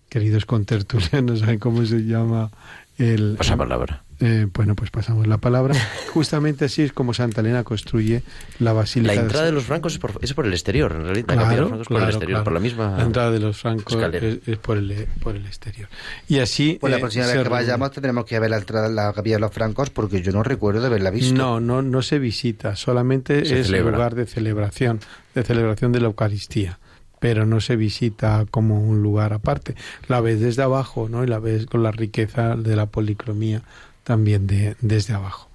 queridos 0.10 0.46
contertulianos 0.46 1.40
saben 1.42 1.60
cómo 1.60 1.86
se 1.86 2.04
llama 2.06 2.52
el 2.98 3.36
Pasa 3.38 3.56
palabra. 3.58 4.04
Eh, 4.22 4.48
bueno, 4.54 4.76
pues 4.76 4.92
pasamos 4.92 5.26
la 5.26 5.40
palabra. 5.40 5.74
Justamente 6.14 6.66
así 6.66 6.84
es 6.84 6.94
como 6.94 7.14
Santa 7.14 7.42
Elena 7.42 7.64
construye 7.64 8.22
la 8.60 8.72
basílica. 8.72 9.16
La 9.16 9.22
entrada 9.22 9.46
de 9.46 9.52
los 9.52 9.64
francos 9.64 9.94
es 9.94 10.00
por, 10.00 10.20
es 10.22 10.34
por 10.34 10.46
el 10.46 10.54
exterior, 10.54 10.92
en 10.92 11.06
realidad. 11.06 11.26
la 11.30 11.36
capilla 11.36 11.56
de 11.56 11.62
los 11.62 11.70
francos 11.70 11.82
es 11.82 11.88
por 11.88 11.98
el 11.98 12.02
claro, 12.02 12.12
exterior, 12.12 12.30
claro. 12.30 12.44
por 12.44 12.54
la 12.54 12.60
misma. 12.60 12.98
La 12.98 13.04
entrada 13.04 13.32
de 13.32 13.40
los 13.40 13.58
francos 13.58 13.98
es, 14.14 14.48
es 14.48 14.58
por, 14.58 14.78
el, 14.78 15.08
por 15.22 15.36
el 15.36 15.46
exterior. 15.48 15.90
Y 16.28 16.38
así. 16.38 16.78
Pues 16.80 16.92
la 16.92 16.98
eh, 16.98 17.00
próxima 17.00 17.26
se 17.26 17.30
vez 17.30 17.38
que 17.40 17.44
reúne. 17.46 17.62
vayamos 17.62 17.92
tendremos 17.92 18.26
que 18.26 18.40
ver 18.40 18.52
la 18.52 18.58
entrada 18.58 18.90
de 18.90 18.94
la 18.94 19.12
capilla 19.12 19.36
de 19.38 19.42
los 19.42 19.52
francos 19.52 19.90
porque 19.90 20.22
yo 20.22 20.32
no 20.32 20.44
recuerdo 20.44 20.82
de 20.82 20.88
haberla 20.88 21.10
visto. 21.10 21.34
No, 21.34 21.60
no, 21.60 21.82
no 21.82 22.02
se 22.04 22.20
visita, 22.20 22.76
solamente 22.76 23.44
Se 23.46 23.62
es 23.62 23.68
celebra. 23.68 23.92
lugar 23.92 24.14
de 24.14 24.28
celebración, 24.28 25.00
de 25.34 25.44
celebración 25.44 25.92
de 25.92 26.00
la 26.00 26.08
Eucaristía, 26.08 26.78
pero 27.20 27.48
no 27.48 27.60
se 27.60 27.76
visita 27.76 28.46
como 28.52 28.80
un 28.80 29.02
lugar 29.02 29.34
aparte. 29.34 29.76
La 30.08 30.22
ves 30.22 30.40
desde 30.40 30.62
abajo, 30.62 31.10
¿no? 31.10 31.24
Y 31.24 31.28
la 31.28 31.40
ves 31.40 31.66
con 31.66 31.82
la 31.82 31.92
riqueza 31.92 32.56
de 32.56 32.76
la 32.76 32.86
policromía 32.86 33.64
también 34.04 34.47
de, 34.47 34.76
desde 34.82 35.14
abajo. 35.14 35.49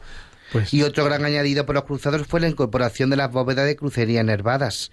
Pues 0.53 0.72
Y 0.72 0.82
otro 0.82 1.05
gran 1.05 1.24
añadido 1.24 1.66
por 1.66 1.74
los 1.74 1.84
cruzados 1.84 2.26
fue 2.26 2.40
la 2.40 2.49
incorporación 2.49 3.11
de 3.11 3.16
las 3.16 3.32
bóvedas 3.32 3.66
de 3.66 3.76
crucería 3.76 4.22
nervadas. 4.22 4.92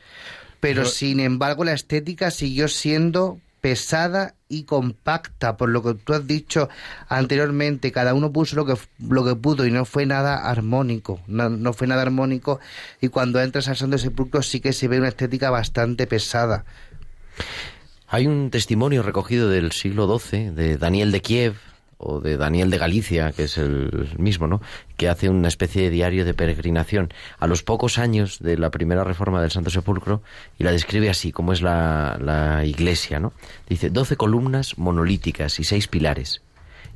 Pero 0.60 0.82
Pero- 0.84 0.90
sin 0.90 1.20
embargo 1.20 1.64
la 1.64 1.74
estética 1.74 2.32
siguió 2.32 2.68
siendo 2.68 3.40
pesada 3.62 4.36
y 4.50 4.64
compacta, 4.64 5.56
por 5.56 5.70
lo 5.70 5.82
que 5.82 5.94
tú 5.94 6.14
has 6.14 6.28
dicho 6.28 6.68
anteriormente, 7.08 7.94
cada 7.94 8.14
uno 8.14 8.32
puso 8.34 8.58
lo 8.58 8.66
que, 8.66 8.76
lo 9.00 9.24
que 9.24 9.36
pudo 9.36 9.66
y 9.66 9.72
no 9.72 9.86
fue 9.86 10.06
nada 10.06 10.50
armónico, 10.50 11.22
no, 11.28 11.50
no 11.50 11.72
fue 11.72 11.88
nada 11.88 12.02
armónico 12.02 12.60
y 13.00 13.08
cuando 13.08 13.40
entras 13.42 13.70
al 13.70 13.78
Santo 13.78 13.98
Sepulcro 13.98 14.42
sí 14.42 14.60
que 14.60 14.74
se 14.74 14.90
ve 14.90 14.98
una 15.00 15.08
estética 15.08 15.50
bastante 15.50 16.08
pesada. 16.08 16.66
Hay 18.10 18.28
un 18.28 18.52
testimonio 18.52 19.02
recogido 19.02 19.50
del 19.50 19.72
siglo 19.72 20.20
XII 20.20 20.52
de 20.52 20.78
Daniel 20.78 21.12
de 21.14 21.22
Kiev 21.22 21.56
o 22.04 22.20
de 22.20 22.38
Daniel 22.38 22.70
de 22.70 22.78
Galicia, 22.78 23.32
que 23.32 23.44
es 23.44 23.58
el 23.58 24.10
mismo, 24.18 24.48
¿no? 24.48 24.62
Que 24.98 25.08
hace 25.08 25.30
una 25.30 25.48
especie 25.48 25.84
de 25.84 25.90
diario 25.90 26.26
de 26.26 26.34
peregrinación 26.34 27.14
a 27.40 27.48
los 27.48 27.64
pocos 27.64 27.98
años 27.98 28.40
de 28.40 28.58
la 28.58 28.70
primera 28.70 29.04
reforma 29.04 29.42
del 29.42 29.52
Santo 29.52 29.70
Sepulcro 29.70 30.22
y 30.60 30.64
la 30.64 30.72
describe 30.72 31.10
así, 31.10 31.32
como 31.32 31.54
es 31.54 31.62
la, 31.62 32.62
iglesia, 32.66 33.20
¿no? 33.20 33.34
Dice, 33.68 33.90
doce 33.90 34.18
columnas 34.18 34.78
monolíticas 34.78 35.60
y 35.60 35.64
seis 35.64 35.88
pilares. 35.88 36.42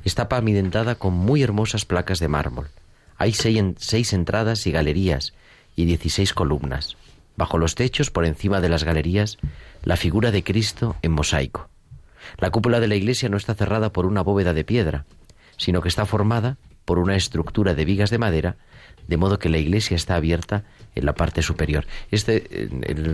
Está 0.04 0.28
pavimentada 0.28 0.94
con 0.94 1.14
muy 1.14 1.42
hermosas 1.42 1.84
placas 1.84 2.18
de 2.18 2.28
mármol. 2.28 2.68
Hay 3.16 3.32
seis, 3.32 3.60
seis 3.78 4.12
entradas 4.12 4.66
y 4.66 4.72
galerías 4.72 5.32
y 5.74 5.86
dieciséis 5.86 6.34
columnas. 6.34 6.96
Bajo 7.36 7.56
los 7.56 7.74
techos, 7.74 8.10
por 8.10 8.24
encima 8.24 8.60
de 8.60 8.68
las 8.68 8.84
galerías, 8.84 9.38
la 9.82 9.96
figura 9.96 10.30
de 10.30 10.42
Cristo 10.42 10.96
en 11.02 11.12
mosaico. 11.12 11.68
La 12.36 12.50
cúpula 12.50 12.80
de 12.80 12.88
la 12.88 12.96
iglesia 12.96 13.28
no 13.28 13.36
está 13.36 13.54
cerrada 13.54 13.92
por 13.92 14.06
una 14.06 14.22
bóveda 14.22 14.52
de 14.52 14.64
piedra, 14.64 15.06
sino 15.56 15.80
que 15.80 15.88
está 15.88 16.06
formada 16.06 16.56
por 16.84 16.98
una 16.98 17.16
estructura 17.16 17.74
de 17.74 17.84
vigas 17.84 18.10
de 18.10 18.18
madera, 18.18 18.56
de 19.06 19.16
modo 19.16 19.38
que 19.38 19.48
la 19.48 19.58
iglesia 19.58 19.94
está 19.94 20.16
abierta 20.16 20.64
en 20.94 21.06
la 21.06 21.14
parte 21.14 21.42
superior. 21.42 21.86
Este 22.10 22.68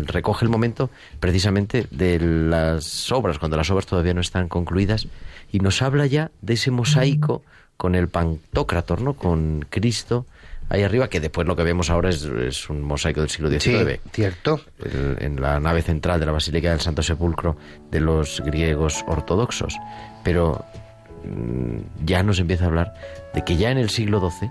recoge 0.06 0.44
el 0.44 0.50
momento 0.50 0.90
precisamente 1.20 1.86
de 1.90 2.18
las 2.20 3.10
obras, 3.12 3.38
cuando 3.38 3.56
las 3.56 3.70
obras 3.70 3.86
todavía 3.86 4.14
no 4.14 4.20
están 4.20 4.48
concluidas, 4.48 5.08
y 5.50 5.60
nos 5.60 5.82
habla 5.82 6.06
ya 6.06 6.30
de 6.42 6.54
ese 6.54 6.70
mosaico 6.70 7.42
con 7.76 7.94
el 7.94 8.08
pantocrator, 8.08 9.00
¿no? 9.00 9.14
Con 9.14 9.66
Cristo 9.70 10.26
ahí 10.68 10.82
arriba, 10.82 11.08
que 11.08 11.20
después 11.20 11.46
lo 11.46 11.54
que 11.56 11.62
vemos 11.62 11.90
ahora 11.90 12.10
es, 12.10 12.24
es 12.24 12.68
un 12.70 12.82
mosaico 12.82 13.20
del 13.20 13.30
siglo 13.30 13.48
XIX 13.50 13.60
Sí, 14.04 14.10
cierto. 14.12 14.60
el- 14.84 15.16
en 15.20 15.40
la 15.40 15.60
nave 15.60 15.82
central 15.82 16.18
de 16.20 16.26
la 16.26 16.32
Basílica 16.32 16.70
del 16.70 16.80
Santo 16.80 17.02
Sepulcro 17.02 17.56
de 17.90 18.00
los 18.00 18.40
griegos 18.44 19.04
ortodoxos. 19.06 19.76
Pero 20.22 20.64
mm, 21.24 22.04
ya 22.06 22.22
nos 22.22 22.38
empieza 22.38 22.64
a 22.64 22.68
hablar 22.68 22.94
de 23.34 23.42
que 23.44 23.56
ya 23.56 23.70
en 23.70 23.78
el 23.78 23.90
siglo 23.90 24.20
XII, 24.20 24.50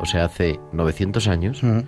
o 0.00 0.06
sea, 0.06 0.24
hace 0.24 0.58
900 0.72 1.28
años, 1.28 1.62
Mm. 1.62 1.80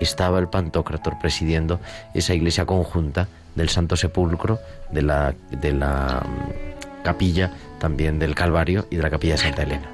estaba 0.00 0.38
el 0.38 0.48
Pantocrator 0.48 1.18
presidiendo 1.18 1.78
esa 2.14 2.32
iglesia 2.34 2.64
conjunta 2.64 3.28
del 3.54 3.68
Santo 3.68 3.96
Sepulcro, 3.96 4.58
de 4.92 5.02
la, 5.02 5.34
de 5.50 5.72
la 5.72 6.24
mm, 6.24 7.02
capilla 7.04 7.50
también 7.80 8.18
del 8.18 8.34
Calvario 8.34 8.86
y 8.90 8.96
de 8.96 9.02
la 9.02 9.10
capilla 9.10 9.34
de 9.34 9.38
Santa 9.38 9.62
Elena. 9.64 9.90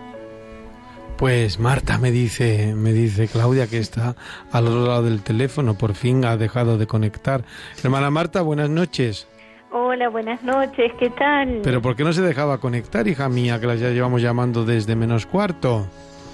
Pues 1.18 1.58
Marta 1.58 1.96
me 1.96 2.10
dice, 2.10 2.74
me 2.74 2.92
dice 2.92 3.26
Claudia 3.26 3.66
que 3.66 3.78
está 3.78 4.14
al 4.52 4.66
otro 4.66 4.86
lado 4.86 5.02
del 5.04 5.22
teléfono, 5.22 5.74
por 5.74 5.94
fin 5.94 6.24
ha 6.26 6.36
dejado 6.36 6.76
de 6.76 6.86
conectar. 6.86 7.42
Hermana 7.82 8.10
Marta, 8.10 8.42
buenas 8.42 8.68
noches. 8.68 9.26
Hola, 9.72 10.10
buenas 10.10 10.42
noches, 10.42 10.92
¿qué 10.98 11.08
tal? 11.10 11.60
Pero 11.62 11.80
¿por 11.80 11.96
qué 11.96 12.04
no 12.04 12.12
se 12.12 12.20
dejaba 12.20 12.58
conectar, 12.58 13.08
hija 13.08 13.28
mía, 13.30 13.58
que 13.58 13.66
la 13.66 13.76
ya 13.76 13.90
llevamos 13.90 14.20
llamando 14.20 14.64
desde 14.64 14.94
menos 14.94 15.24
cuarto? 15.24 15.88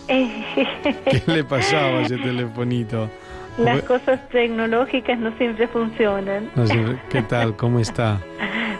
¿Qué 0.09 1.23
le 1.27 1.45
pasaba 1.45 2.01
a 2.01 2.03
ese 2.03 2.17
telefonito? 2.19 3.09
Las 3.59 3.83
cosas 3.83 4.29
tecnológicas 4.31 5.19
no 5.19 5.31
siempre 5.37 5.69
funcionan. 5.69 6.51
No 6.57 6.67
sé, 6.67 6.97
¿Qué 7.09 7.23
tal? 7.23 7.55
¿Cómo 7.57 7.79
está? 7.81 8.21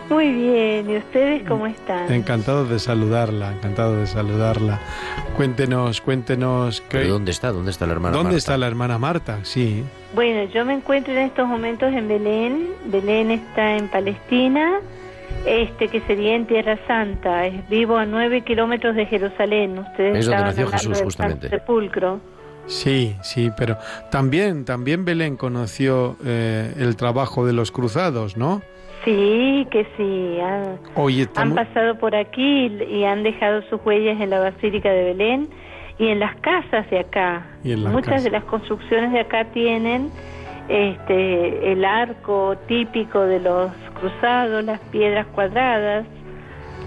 Muy 0.09 0.31
bien, 0.31 0.89
¿y 0.89 0.97
ustedes 0.97 1.43
cómo 1.47 1.65
están? 1.65 2.11
Encantado 2.11 2.65
de 2.65 2.77
saludarla, 2.77 3.53
encantado 3.53 3.95
de 3.97 4.05
saludarla. 4.05 4.79
Cuéntenos, 5.37 6.01
cuéntenos. 6.01 6.81
¿qué- 6.81 6.99
¿Pero 6.99 7.13
dónde 7.13 7.31
está? 7.31 7.51
¿Dónde 7.51 7.71
está 7.71 7.87
la 7.87 7.93
hermana 7.93 8.15
¿Dónde 8.17 8.25
Marta? 8.33 8.37
está 8.37 8.57
la 8.57 8.67
hermana 8.67 8.97
Marta? 8.97 9.39
Sí. 9.43 9.83
Bueno, 10.13 10.43
yo 10.53 10.65
me 10.65 10.73
encuentro 10.73 11.13
en 11.13 11.19
estos 11.19 11.47
momentos 11.47 11.91
en 11.93 12.07
Belén. 12.07 12.69
Belén 12.85 13.31
está 13.31 13.77
en 13.77 13.87
Palestina, 13.87 14.79
este 15.45 15.87
que 15.87 16.01
sería 16.01 16.35
en 16.35 16.45
Tierra 16.47 16.77
Santa. 16.85 17.47
Es 17.47 17.67
vivo 17.69 17.97
a 17.97 18.05
nueve 18.05 18.41
kilómetros 18.41 18.95
de 18.95 19.05
Jerusalén. 19.05 19.79
Ustedes 19.79 20.17
Es 20.19 20.25
donde 20.27 20.43
nació 20.43 20.67
Jesús, 20.67 21.01
justamente. 21.01 21.49
Sepulcro. 21.49 22.19
Sí, 22.67 23.15
sí, 23.23 23.51
pero 23.57 23.77
también, 24.11 24.63
también 24.63 25.03
Belén 25.05 25.35
conoció 25.37 26.15
eh, 26.23 26.73
el 26.77 26.95
trabajo 26.95 27.45
de 27.45 27.53
los 27.53 27.71
cruzados, 27.71 28.37
¿no? 28.37 28.61
Sí, 29.03 29.67
que 29.71 29.85
sí. 29.97 30.39
han- 31.35 31.53
pasado 31.55 31.95
por 31.99 32.15
aquí 32.15 32.67
y 32.67 33.03
han 33.03 33.23
dejado 33.23 33.61
sus 33.69 33.79
huellas 33.85 34.19
en 34.21 34.29
la 34.29 34.39
Basílica 34.39 34.89
de 34.89 35.03
Belén 35.03 35.49
y 35.99 36.07
en 36.07 36.19
las 36.19 36.35
casas 36.37 36.89
de 36.89 36.99
acá. 36.99 37.45
Y 37.63 37.73
en 37.73 37.83
las 37.83 37.91
Muchas 37.93 38.09
casas. 38.09 38.23
de 38.23 38.29
las 38.31 38.43
construcciones 38.45 39.11
de 39.11 39.19
acá 39.19 39.45
tienen 39.51 40.09
este 40.69 41.71
el 41.73 41.83
arco 41.83 42.55
típico 42.67 43.19
de 43.21 43.39
los 43.39 43.71
cruzados, 43.99 44.63
las 44.63 44.79
piedras 44.91 45.25
cuadradas, 45.27 46.05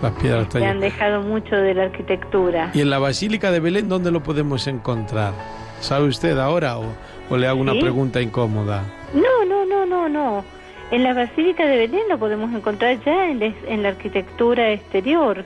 Las 0.02 0.12
piedras 0.12 0.46
que 0.48 0.64
han 0.64 0.80
dejado 0.80 1.22
mucho 1.22 1.54
de 1.56 1.74
la 1.74 1.84
arquitectura. 1.84 2.70
¿Y 2.74 2.80
en 2.80 2.90
la 2.90 2.98
Basílica 2.98 3.50
de 3.50 3.60
Belén 3.60 3.88
dónde 3.88 4.10
lo 4.10 4.22
podemos 4.22 4.66
encontrar? 4.66 5.32
¿Sabe 5.80 6.06
usted 6.06 6.38
ahora 6.38 6.78
o, 6.78 6.84
o 7.30 7.36
le 7.36 7.46
hago 7.46 7.60
una 7.60 7.72
pregunta 7.74 8.20
incómoda? 8.20 8.82
No, 9.14 9.44
no, 9.46 9.64
no, 9.66 9.84
no, 9.86 10.08
no. 10.08 10.44
En 10.90 11.02
la 11.02 11.14
Basílica 11.14 11.66
de 11.66 11.76
Belén 11.78 12.02
lo 12.08 12.18
podemos 12.18 12.52
encontrar 12.54 12.98
ya 13.04 13.28
en, 13.28 13.40
la- 13.40 13.52
en 13.68 13.82
la 13.82 13.88
arquitectura 13.90 14.70
exterior. 14.72 15.44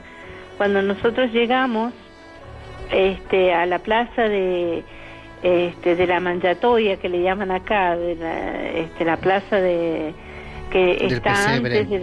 Cuando 0.57 0.81
nosotros 0.83 1.31
llegamos 1.31 1.93
este, 2.91 3.53
a 3.53 3.65
la 3.65 3.79
plaza 3.79 4.23
de, 4.23 4.83
este, 5.41 5.95
de 5.95 6.07
la 6.07 6.19
Manjatoya, 6.19 6.97
que 6.97 7.09
le 7.09 7.23
llaman 7.23 7.49
acá, 7.51 7.97
de 7.97 8.15
la, 8.15 8.67
este, 8.71 9.05
la 9.05 9.17
plaza 9.17 9.55
de 9.59 10.13
que 10.71 10.97
Del 10.97 11.11
está 11.13 11.33
pesebre. 11.33 11.79
antes 11.79 11.89
de 11.89 11.99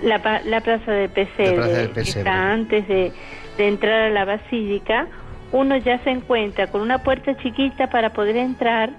la, 0.00 0.18
la 0.18 0.40
la 0.44 0.60
plaza 0.62 0.90
del 0.92 1.10
pesebre, 1.10 1.54
plaza 1.56 1.70
del 1.78 1.88
que 1.88 1.94
pesebre. 1.94 2.20
está 2.20 2.52
antes 2.52 2.88
de, 2.88 3.12
de 3.58 3.68
entrar 3.68 4.00
a 4.02 4.10
la 4.10 4.24
basílica, 4.24 5.06
uno 5.52 5.76
ya 5.76 5.98
se 6.02 6.10
encuentra 6.10 6.68
con 6.68 6.80
una 6.80 6.98
puerta 7.02 7.36
chiquita 7.36 7.88
para 7.90 8.10
poder 8.14 8.36
entrar 8.36 8.90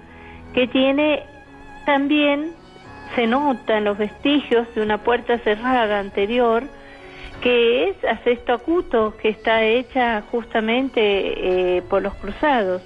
que 0.54 0.68
tiene 0.68 1.24
también 1.84 2.52
se 3.14 3.26
notan 3.26 3.84
los 3.84 3.96
vestigios 3.98 4.66
de 4.74 4.82
una 4.82 4.98
puerta 4.98 5.38
cerrada 5.38 5.98
anterior 6.00 6.64
que 7.40 7.90
es 7.90 8.04
acesto 8.04 8.54
acuto, 8.54 9.14
que 9.20 9.28
está 9.28 9.62
hecha 9.62 10.22
justamente 10.30 11.00
eh, 11.76 11.82
por 11.82 12.02
los 12.02 12.14
cruzados. 12.14 12.82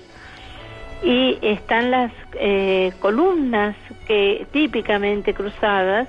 Y 1.03 1.39
están 1.41 1.91
las 1.91 2.13
eh, 2.35 2.93
columnas 3.01 3.75
que 4.07 4.47
típicamente 4.53 5.33
cruzadas 5.33 6.09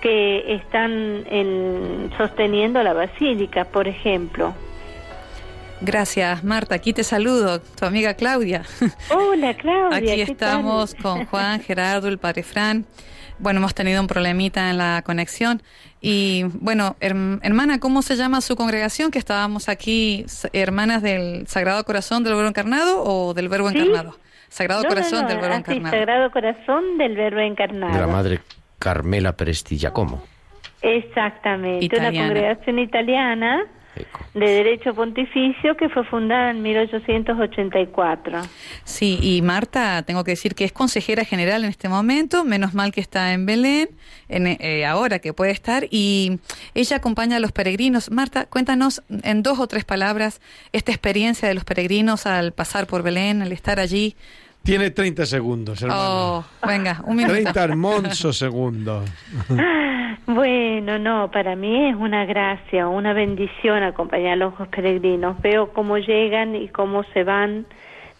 que 0.00 0.54
están 0.54 1.24
en- 1.30 2.10
sosteniendo 2.16 2.82
la 2.82 2.92
basílica, 2.94 3.64
por 3.66 3.86
ejemplo. 3.86 4.54
Gracias, 5.84 6.44
Marta. 6.44 6.74
Aquí 6.76 6.92
te 6.92 7.02
saludo, 7.04 7.60
tu 7.60 7.84
amiga 7.84 8.14
Claudia. 8.14 8.62
Hola, 9.10 9.54
Claudia. 9.54 9.96
Aquí 9.96 10.06
¿qué 10.06 10.22
estamos 10.22 10.94
tal? 10.94 11.02
con 11.02 11.26
Juan, 11.26 11.60
Gerardo, 11.60 12.08
el 12.08 12.18
padre 12.18 12.42
Fran. 12.42 12.84
Bueno, 13.38 13.58
hemos 13.58 13.74
tenido 13.74 14.00
un 14.00 14.06
problemita 14.06 14.70
en 14.70 14.78
la 14.78 15.02
conexión. 15.04 15.60
Y 16.00 16.44
bueno, 16.60 16.94
herm- 17.00 17.40
hermana, 17.42 17.80
¿cómo 17.80 18.02
se 18.02 18.14
llama 18.16 18.40
su 18.40 18.54
congregación? 18.54 19.10
Que 19.10 19.18
estábamos 19.18 19.68
aquí, 19.68 20.24
hermanas 20.52 21.02
del 21.02 21.46
Sagrado 21.48 21.84
Corazón 21.84 22.22
del 22.22 22.34
Verbo 22.34 22.48
Encarnado 22.48 23.02
o 23.04 23.34
del 23.34 23.48
Verbo 23.48 23.70
Sí. 23.70 23.78
Encarnado. 23.78 24.16
Sagrado 24.48 24.82
No, 24.82 24.88
Corazón 24.88 25.22
no, 25.22 25.28
del 25.28 25.38
Verbo 25.38 25.54
así, 25.54 25.60
Encarnado. 25.72 25.96
Sagrado 25.96 26.30
Corazón 26.30 26.98
del 26.98 27.16
Verbo 27.16 27.40
Encarnado. 27.40 27.92
De 27.94 28.00
la 28.00 28.06
madre 28.06 28.40
Carmela 28.78 29.32
Prestigiacomo. 29.36 30.22
Exactamente, 30.82 31.84
Italiana. 31.84 32.10
una 32.18 32.28
congregación 32.28 32.78
italiana 32.78 33.62
de 34.34 34.46
derecho 34.46 34.94
pontificio 34.94 35.76
que 35.76 35.88
fue 35.88 36.04
fundada 36.04 36.50
en 36.50 36.62
1884. 36.62 38.40
Sí, 38.84 39.18
y 39.20 39.42
Marta, 39.42 40.02
tengo 40.02 40.24
que 40.24 40.32
decir 40.32 40.54
que 40.54 40.64
es 40.64 40.72
consejera 40.72 41.24
general 41.24 41.64
en 41.64 41.70
este 41.70 41.88
momento, 41.88 42.44
menos 42.44 42.72
mal 42.72 42.92
que 42.92 43.00
está 43.00 43.32
en 43.32 43.44
Belén, 43.44 43.90
en, 44.28 44.46
eh, 44.46 44.86
ahora 44.86 45.18
que 45.18 45.32
puede 45.32 45.50
estar, 45.50 45.86
y 45.90 46.38
ella 46.74 46.96
acompaña 46.96 47.36
a 47.36 47.40
los 47.40 47.52
peregrinos. 47.52 48.10
Marta, 48.10 48.46
cuéntanos 48.46 49.02
en 49.22 49.42
dos 49.42 49.58
o 49.58 49.66
tres 49.66 49.84
palabras 49.84 50.40
esta 50.72 50.92
experiencia 50.92 51.48
de 51.48 51.54
los 51.54 51.64
peregrinos 51.64 52.26
al 52.26 52.52
pasar 52.52 52.86
por 52.86 53.02
Belén, 53.02 53.42
al 53.42 53.52
estar 53.52 53.78
allí. 53.78 54.16
Tiene 54.62 54.90
30 54.90 55.26
segundos, 55.26 55.82
hermano. 55.82 56.00
Oh, 56.02 56.44
venga, 56.66 57.00
un 57.04 57.16
minuto. 57.16 57.34
30 57.34 57.64
hermosos 57.64 58.36
segundos. 58.38 59.10
Bueno, 60.24 61.00
no, 61.00 61.30
para 61.32 61.56
mí 61.56 61.88
es 61.88 61.96
una 61.96 62.24
gracia, 62.24 62.86
una 62.86 63.12
bendición 63.12 63.82
acompañar 63.82 64.34
a 64.34 64.36
los 64.36 64.54
peregrinos. 64.68 65.40
Veo 65.42 65.72
cómo 65.72 65.98
llegan 65.98 66.54
y 66.54 66.68
cómo 66.68 67.02
se 67.12 67.24
van 67.24 67.66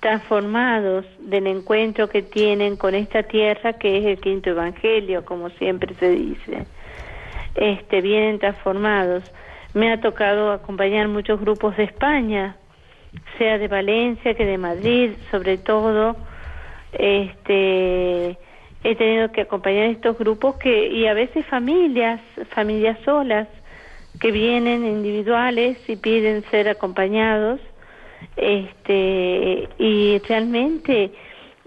transformados 0.00 1.06
del 1.20 1.46
encuentro 1.46 2.08
que 2.08 2.22
tienen 2.22 2.76
con 2.76 2.96
esta 2.96 3.22
tierra 3.22 3.74
que 3.74 3.98
es 3.98 4.04
el 4.04 4.18
quinto 4.20 4.50
evangelio, 4.50 5.24
como 5.24 5.48
siempre 5.50 5.94
se 5.94 6.10
dice. 6.10 6.66
este, 7.54 8.00
vienen 8.00 8.40
transformados. 8.40 9.22
Me 9.72 9.92
ha 9.92 10.00
tocado 10.00 10.50
acompañar 10.52 11.06
muchos 11.06 11.40
grupos 11.40 11.76
de 11.76 11.84
España, 11.84 12.56
sea 13.38 13.58
de 13.58 13.68
Valencia 13.68 14.34
que 14.34 14.44
de 14.44 14.58
Madrid, 14.58 15.12
sobre 15.30 15.56
todo. 15.56 16.16
Este, 16.92 18.38
he 18.84 18.94
tenido 18.96 19.32
que 19.32 19.42
acompañar 19.42 19.86
estos 19.86 20.18
grupos 20.18 20.56
que 20.56 20.88
y 20.88 21.06
a 21.06 21.14
veces 21.14 21.46
familias, 21.46 22.20
familias 22.54 22.98
solas 23.04 23.48
que 24.20 24.30
vienen 24.30 24.84
individuales 24.84 25.78
y 25.88 25.96
piden 25.96 26.44
ser 26.50 26.68
acompañados. 26.68 27.60
Este, 28.36 29.68
y 29.78 30.18
realmente 30.28 31.12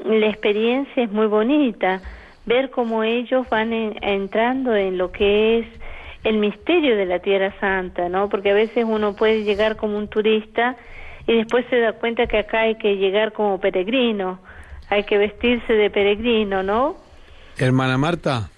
la 0.04 0.28
experiencia 0.28 1.04
es 1.04 1.12
muy 1.12 1.28
bonita, 1.28 2.02
ver 2.46 2.70
cómo 2.70 3.04
ellos 3.04 3.48
van 3.50 3.74
en- 3.74 3.96
entrando 4.02 4.76
en 4.76 4.98
lo 4.98 5.12
que 5.12 5.60
es 5.60 5.66
el 6.24 6.38
misterio 6.38 6.96
de 6.96 7.06
la 7.06 7.20
Tierra 7.20 7.54
Santa, 7.60 8.10
¿no? 8.10 8.30
Porque 8.30 8.52
a 8.52 8.54
veces 8.54 8.86
uno 8.88 9.16
puede 9.16 9.44
llegar 9.44 9.76
como 9.76 9.98
un 9.98 10.08
turista 10.08 10.76
y 11.28 11.34
después 11.36 11.66
se 11.70 11.80
da 11.80 11.94
cuenta 11.94 12.28
que 12.28 12.38
acá 12.38 12.62
hay 12.62 12.76
que 12.76 12.98
llegar 12.98 13.32
como 13.34 13.60
peregrino, 13.60 14.40
hay 14.90 15.04
que 15.04 15.18
vestirse 15.18 15.74
de 15.74 15.90
peregrino, 15.90 16.64
¿no? 16.64 16.98
Hermana 17.58 17.98
Marta, 17.98 18.50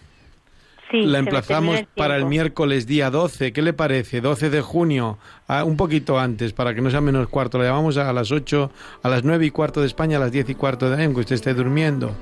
Sí, 0.89 1.05
la 1.05 1.19
emplazamos 1.19 1.79
el 1.79 1.85
para 1.85 2.15
el 2.15 2.25
miércoles 2.25 2.87
día 2.87 3.09
12. 3.09 3.51
¿Qué 3.51 3.61
le 3.61 3.73
parece? 3.73 4.21
12 4.21 4.49
de 4.49 4.61
junio, 4.61 5.17
un 5.65 5.75
poquito 5.75 6.17
antes, 6.17 6.53
para 6.53 6.73
que 6.73 6.81
no 6.81 6.89
sea 6.89 7.01
menos 7.01 7.27
cuarto. 7.27 7.57
La 7.57 7.65
llamamos 7.65 7.97
a 7.97 8.13
las 8.13 8.31
8, 8.31 8.71
a 9.03 9.09
las 9.09 9.23
9 9.23 9.45
y 9.47 9.51
cuarto 9.51 9.81
de 9.81 9.87
España, 9.87 10.15
a 10.15 10.21
las 10.21 10.31
10 10.31 10.49
y 10.49 10.55
cuarto 10.55 10.89
de 10.89 11.03
AM, 11.03 11.13
que 11.13 11.19
usted 11.21 11.35
esté 11.35 11.53
durmiendo. 11.53 12.15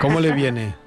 ¿Cómo 0.00 0.20
le 0.20 0.32
viene? 0.32 0.74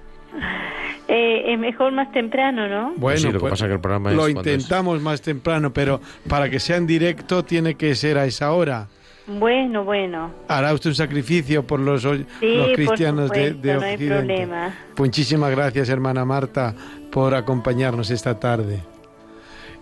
Eh, 1.06 1.54
es 1.54 1.60
mejor 1.60 1.92
más 1.92 2.12
temprano, 2.12 2.68
¿no? 2.68 2.94
Bueno, 2.96 3.20
sí, 3.20 3.32
lo 3.32 3.40
que 3.40 3.50
pasa 3.50 3.66
es 3.66 3.70
que 3.70 3.74
el 3.76 3.82
programa 3.82 4.10
es 4.10 4.16
lo 4.16 4.24
cuando 4.24 4.40
es. 4.40 4.48
intentamos 4.48 5.02
más 5.02 5.22
temprano, 5.22 5.72
pero 5.72 6.00
para 6.28 6.50
que 6.50 6.60
sea 6.60 6.78
en 6.78 6.88
directo 6.88 7.44
tiene 7.44 7.76
que 7.76 7.94
ser 7.94 8.18
a 8.18 8.26
esa 8.26 8.52
hora. 8.54 8.88
Bueno, 9.26 9.84
bueno. 9.86 10.32
Hará 10.50 10.74
usted 10.74 10.90
un 10.90 10.96
sacrificio 10.96 11.66
por 11.66 11.80
los, 11.80 12.02
Sí, 12.02 12.26
los 12.42 12.68
por 12.68 12.76
cristianos 12.76 13.30
de, 13.32 13.52
supuesto, 13.52 13.68
de 13.68 13.74
no 13.76 13.82
hay 13.82 13.94
Occidente. 13.94 14.16
problema. 14.26 14.74
Muchísimas 14.98 15.52
gracias, 15.52 15.90
hermana 15.90 16.26
Marta, 16.26 16.76
por 17.12 17.34
acompañarnos 17.34 18.10
esta 18.10 18.38
tarde. 18.40 18.82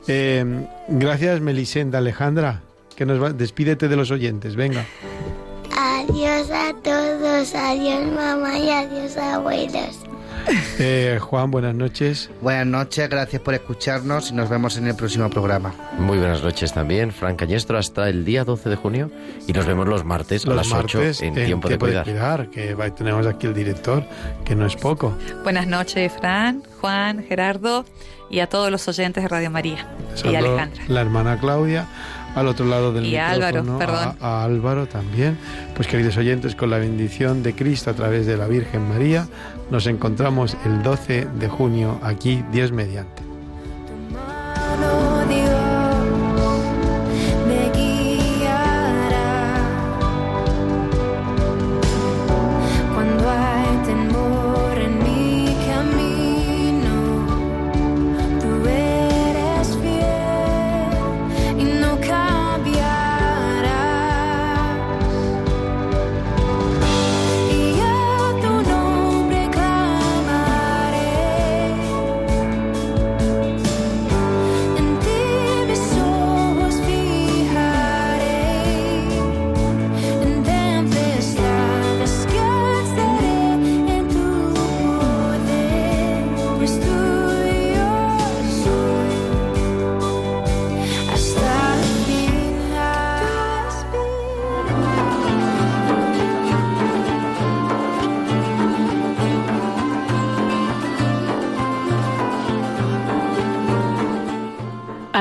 Eh, 0.07 0.45
gracias, 0.89 1.41
Melisenda 1.41 1.97
Alejandra, 1.99 2.61
que 2.95 3.05
nos 3.05 3.21
va, 3.21 3.31
despídete 3.33 3.87
de 3.87 3.95
los 3.95 4.11
oyentes, 4.11 4.55
venga. 4.55 4.85
Adiós 5.75 6.49
a 6.51 6.73
todos, 6.83 7.55
adiós 7.55 8.05
mamá 8.13 8.57
y 8.59 8.69
adiós 8.69 9.17
abuelos. 9.17 9.99
Eh, 10.83 11.19
Juan, 11.21 11.51
buenas 11.51 11.75
noches. 11.75 12.31
Buenas 12.41 12.65
noches, 12.65 13.07
gracias 13.07 13.39
por 13.43 13.53
escucharnos 13.53 14.31
y 14.31 14.33
nos 14.33 14.49
vemos 14.49 14.77
en 14.77 14.87
el 14.87 14.95
próximo 14.95 15.29
programa. 15.29 15.73
Muy 15.99 16.17
buenas 16.17 16.41
noches 16.41 16.73
también, 16.73 17.11
Fran 17.11 17.35
Cañestro, 17.35 17.77
hasta 17.77 18.09
el 18.09 18.25
día 18.25 18.43
12 18.43 18.67
de 18.69 18.75
junio 18.77 19.11
y 19.47 19.53
nos 19.53 19.67
vemos 19.67 19.87
los 19.87 20.03
martes 20.03 20.43
a 20.45 20.49
Los 20.49 20.57
las 20.57 20.67
8 20.67 20.97
martes 20.97 21.21
en, 21.21 21.35
Tiempo 21.35 21.69
de 21.69 21.77
Cuidar. 21.77 22.49
que 22.49 22.73
va- 22.73 22.89
tenemos 22.95 23.27
aquí 23.27 23.45
el 23.45 23.53
director, 23.53 24.03
que 24.43 24.55
no 24.55 24.65
es 24.65 24.75
poco. 24.75 25.15
Buenas 25.43 25.67
noches, 25.67 26.11
Fran, 26.19 26.63
Juan, 26.79 27.23
Gerardo 27.27 27.85
y 28.31 28.39
a 28.39 28.47
todos 28.47 28.71
los 28.71 28.87
oyentes 28.87 29.21
de 29.21 29.29
Radio 29.29 29.51
María. 29.51 29.85
Y 30.23 30.33
Alejandra. 30.35 30.83
La 30.87 31.01
hermana 31.01 31.37
Claudia, 31.39 31.85
al 32.35 32.47
otro 32.47 32.65
lado 32.65 32.93
del 32.93 33.05
Y 33.05 33.17
Álvaro, 33.17 33.63
micrófono, 33.63 33.79
perdón. 33.79 34.17
A, 34.21 34.41
a 34.41 34.43
Álvaro 34.43 34.87
también. 34.87 35.37
Pues 35.75 35.87
queridos 35.87 36.17
oyentes, 36.17 36.55
con 36.55 36.69
la 36.69 36.77
bendición 36.77 37.43
de 37.43 37.53
Cristo 37.53 37.89
a 37.89 37.93
través 37.93 38.25
de 38.25 38.37
la 38.37 38.47
Virgen 38.47 38.87
María, 38.87 39.27
nos 39.69 39.87
encontramos 39.87 40.57
el 40.65 40.83
12 40.83 41.27
de 41.39 41.47
junio 41.47 41.99
aquí, 42.03 42.43
Dios 42.51 42.71
mediante. 42.71 43.30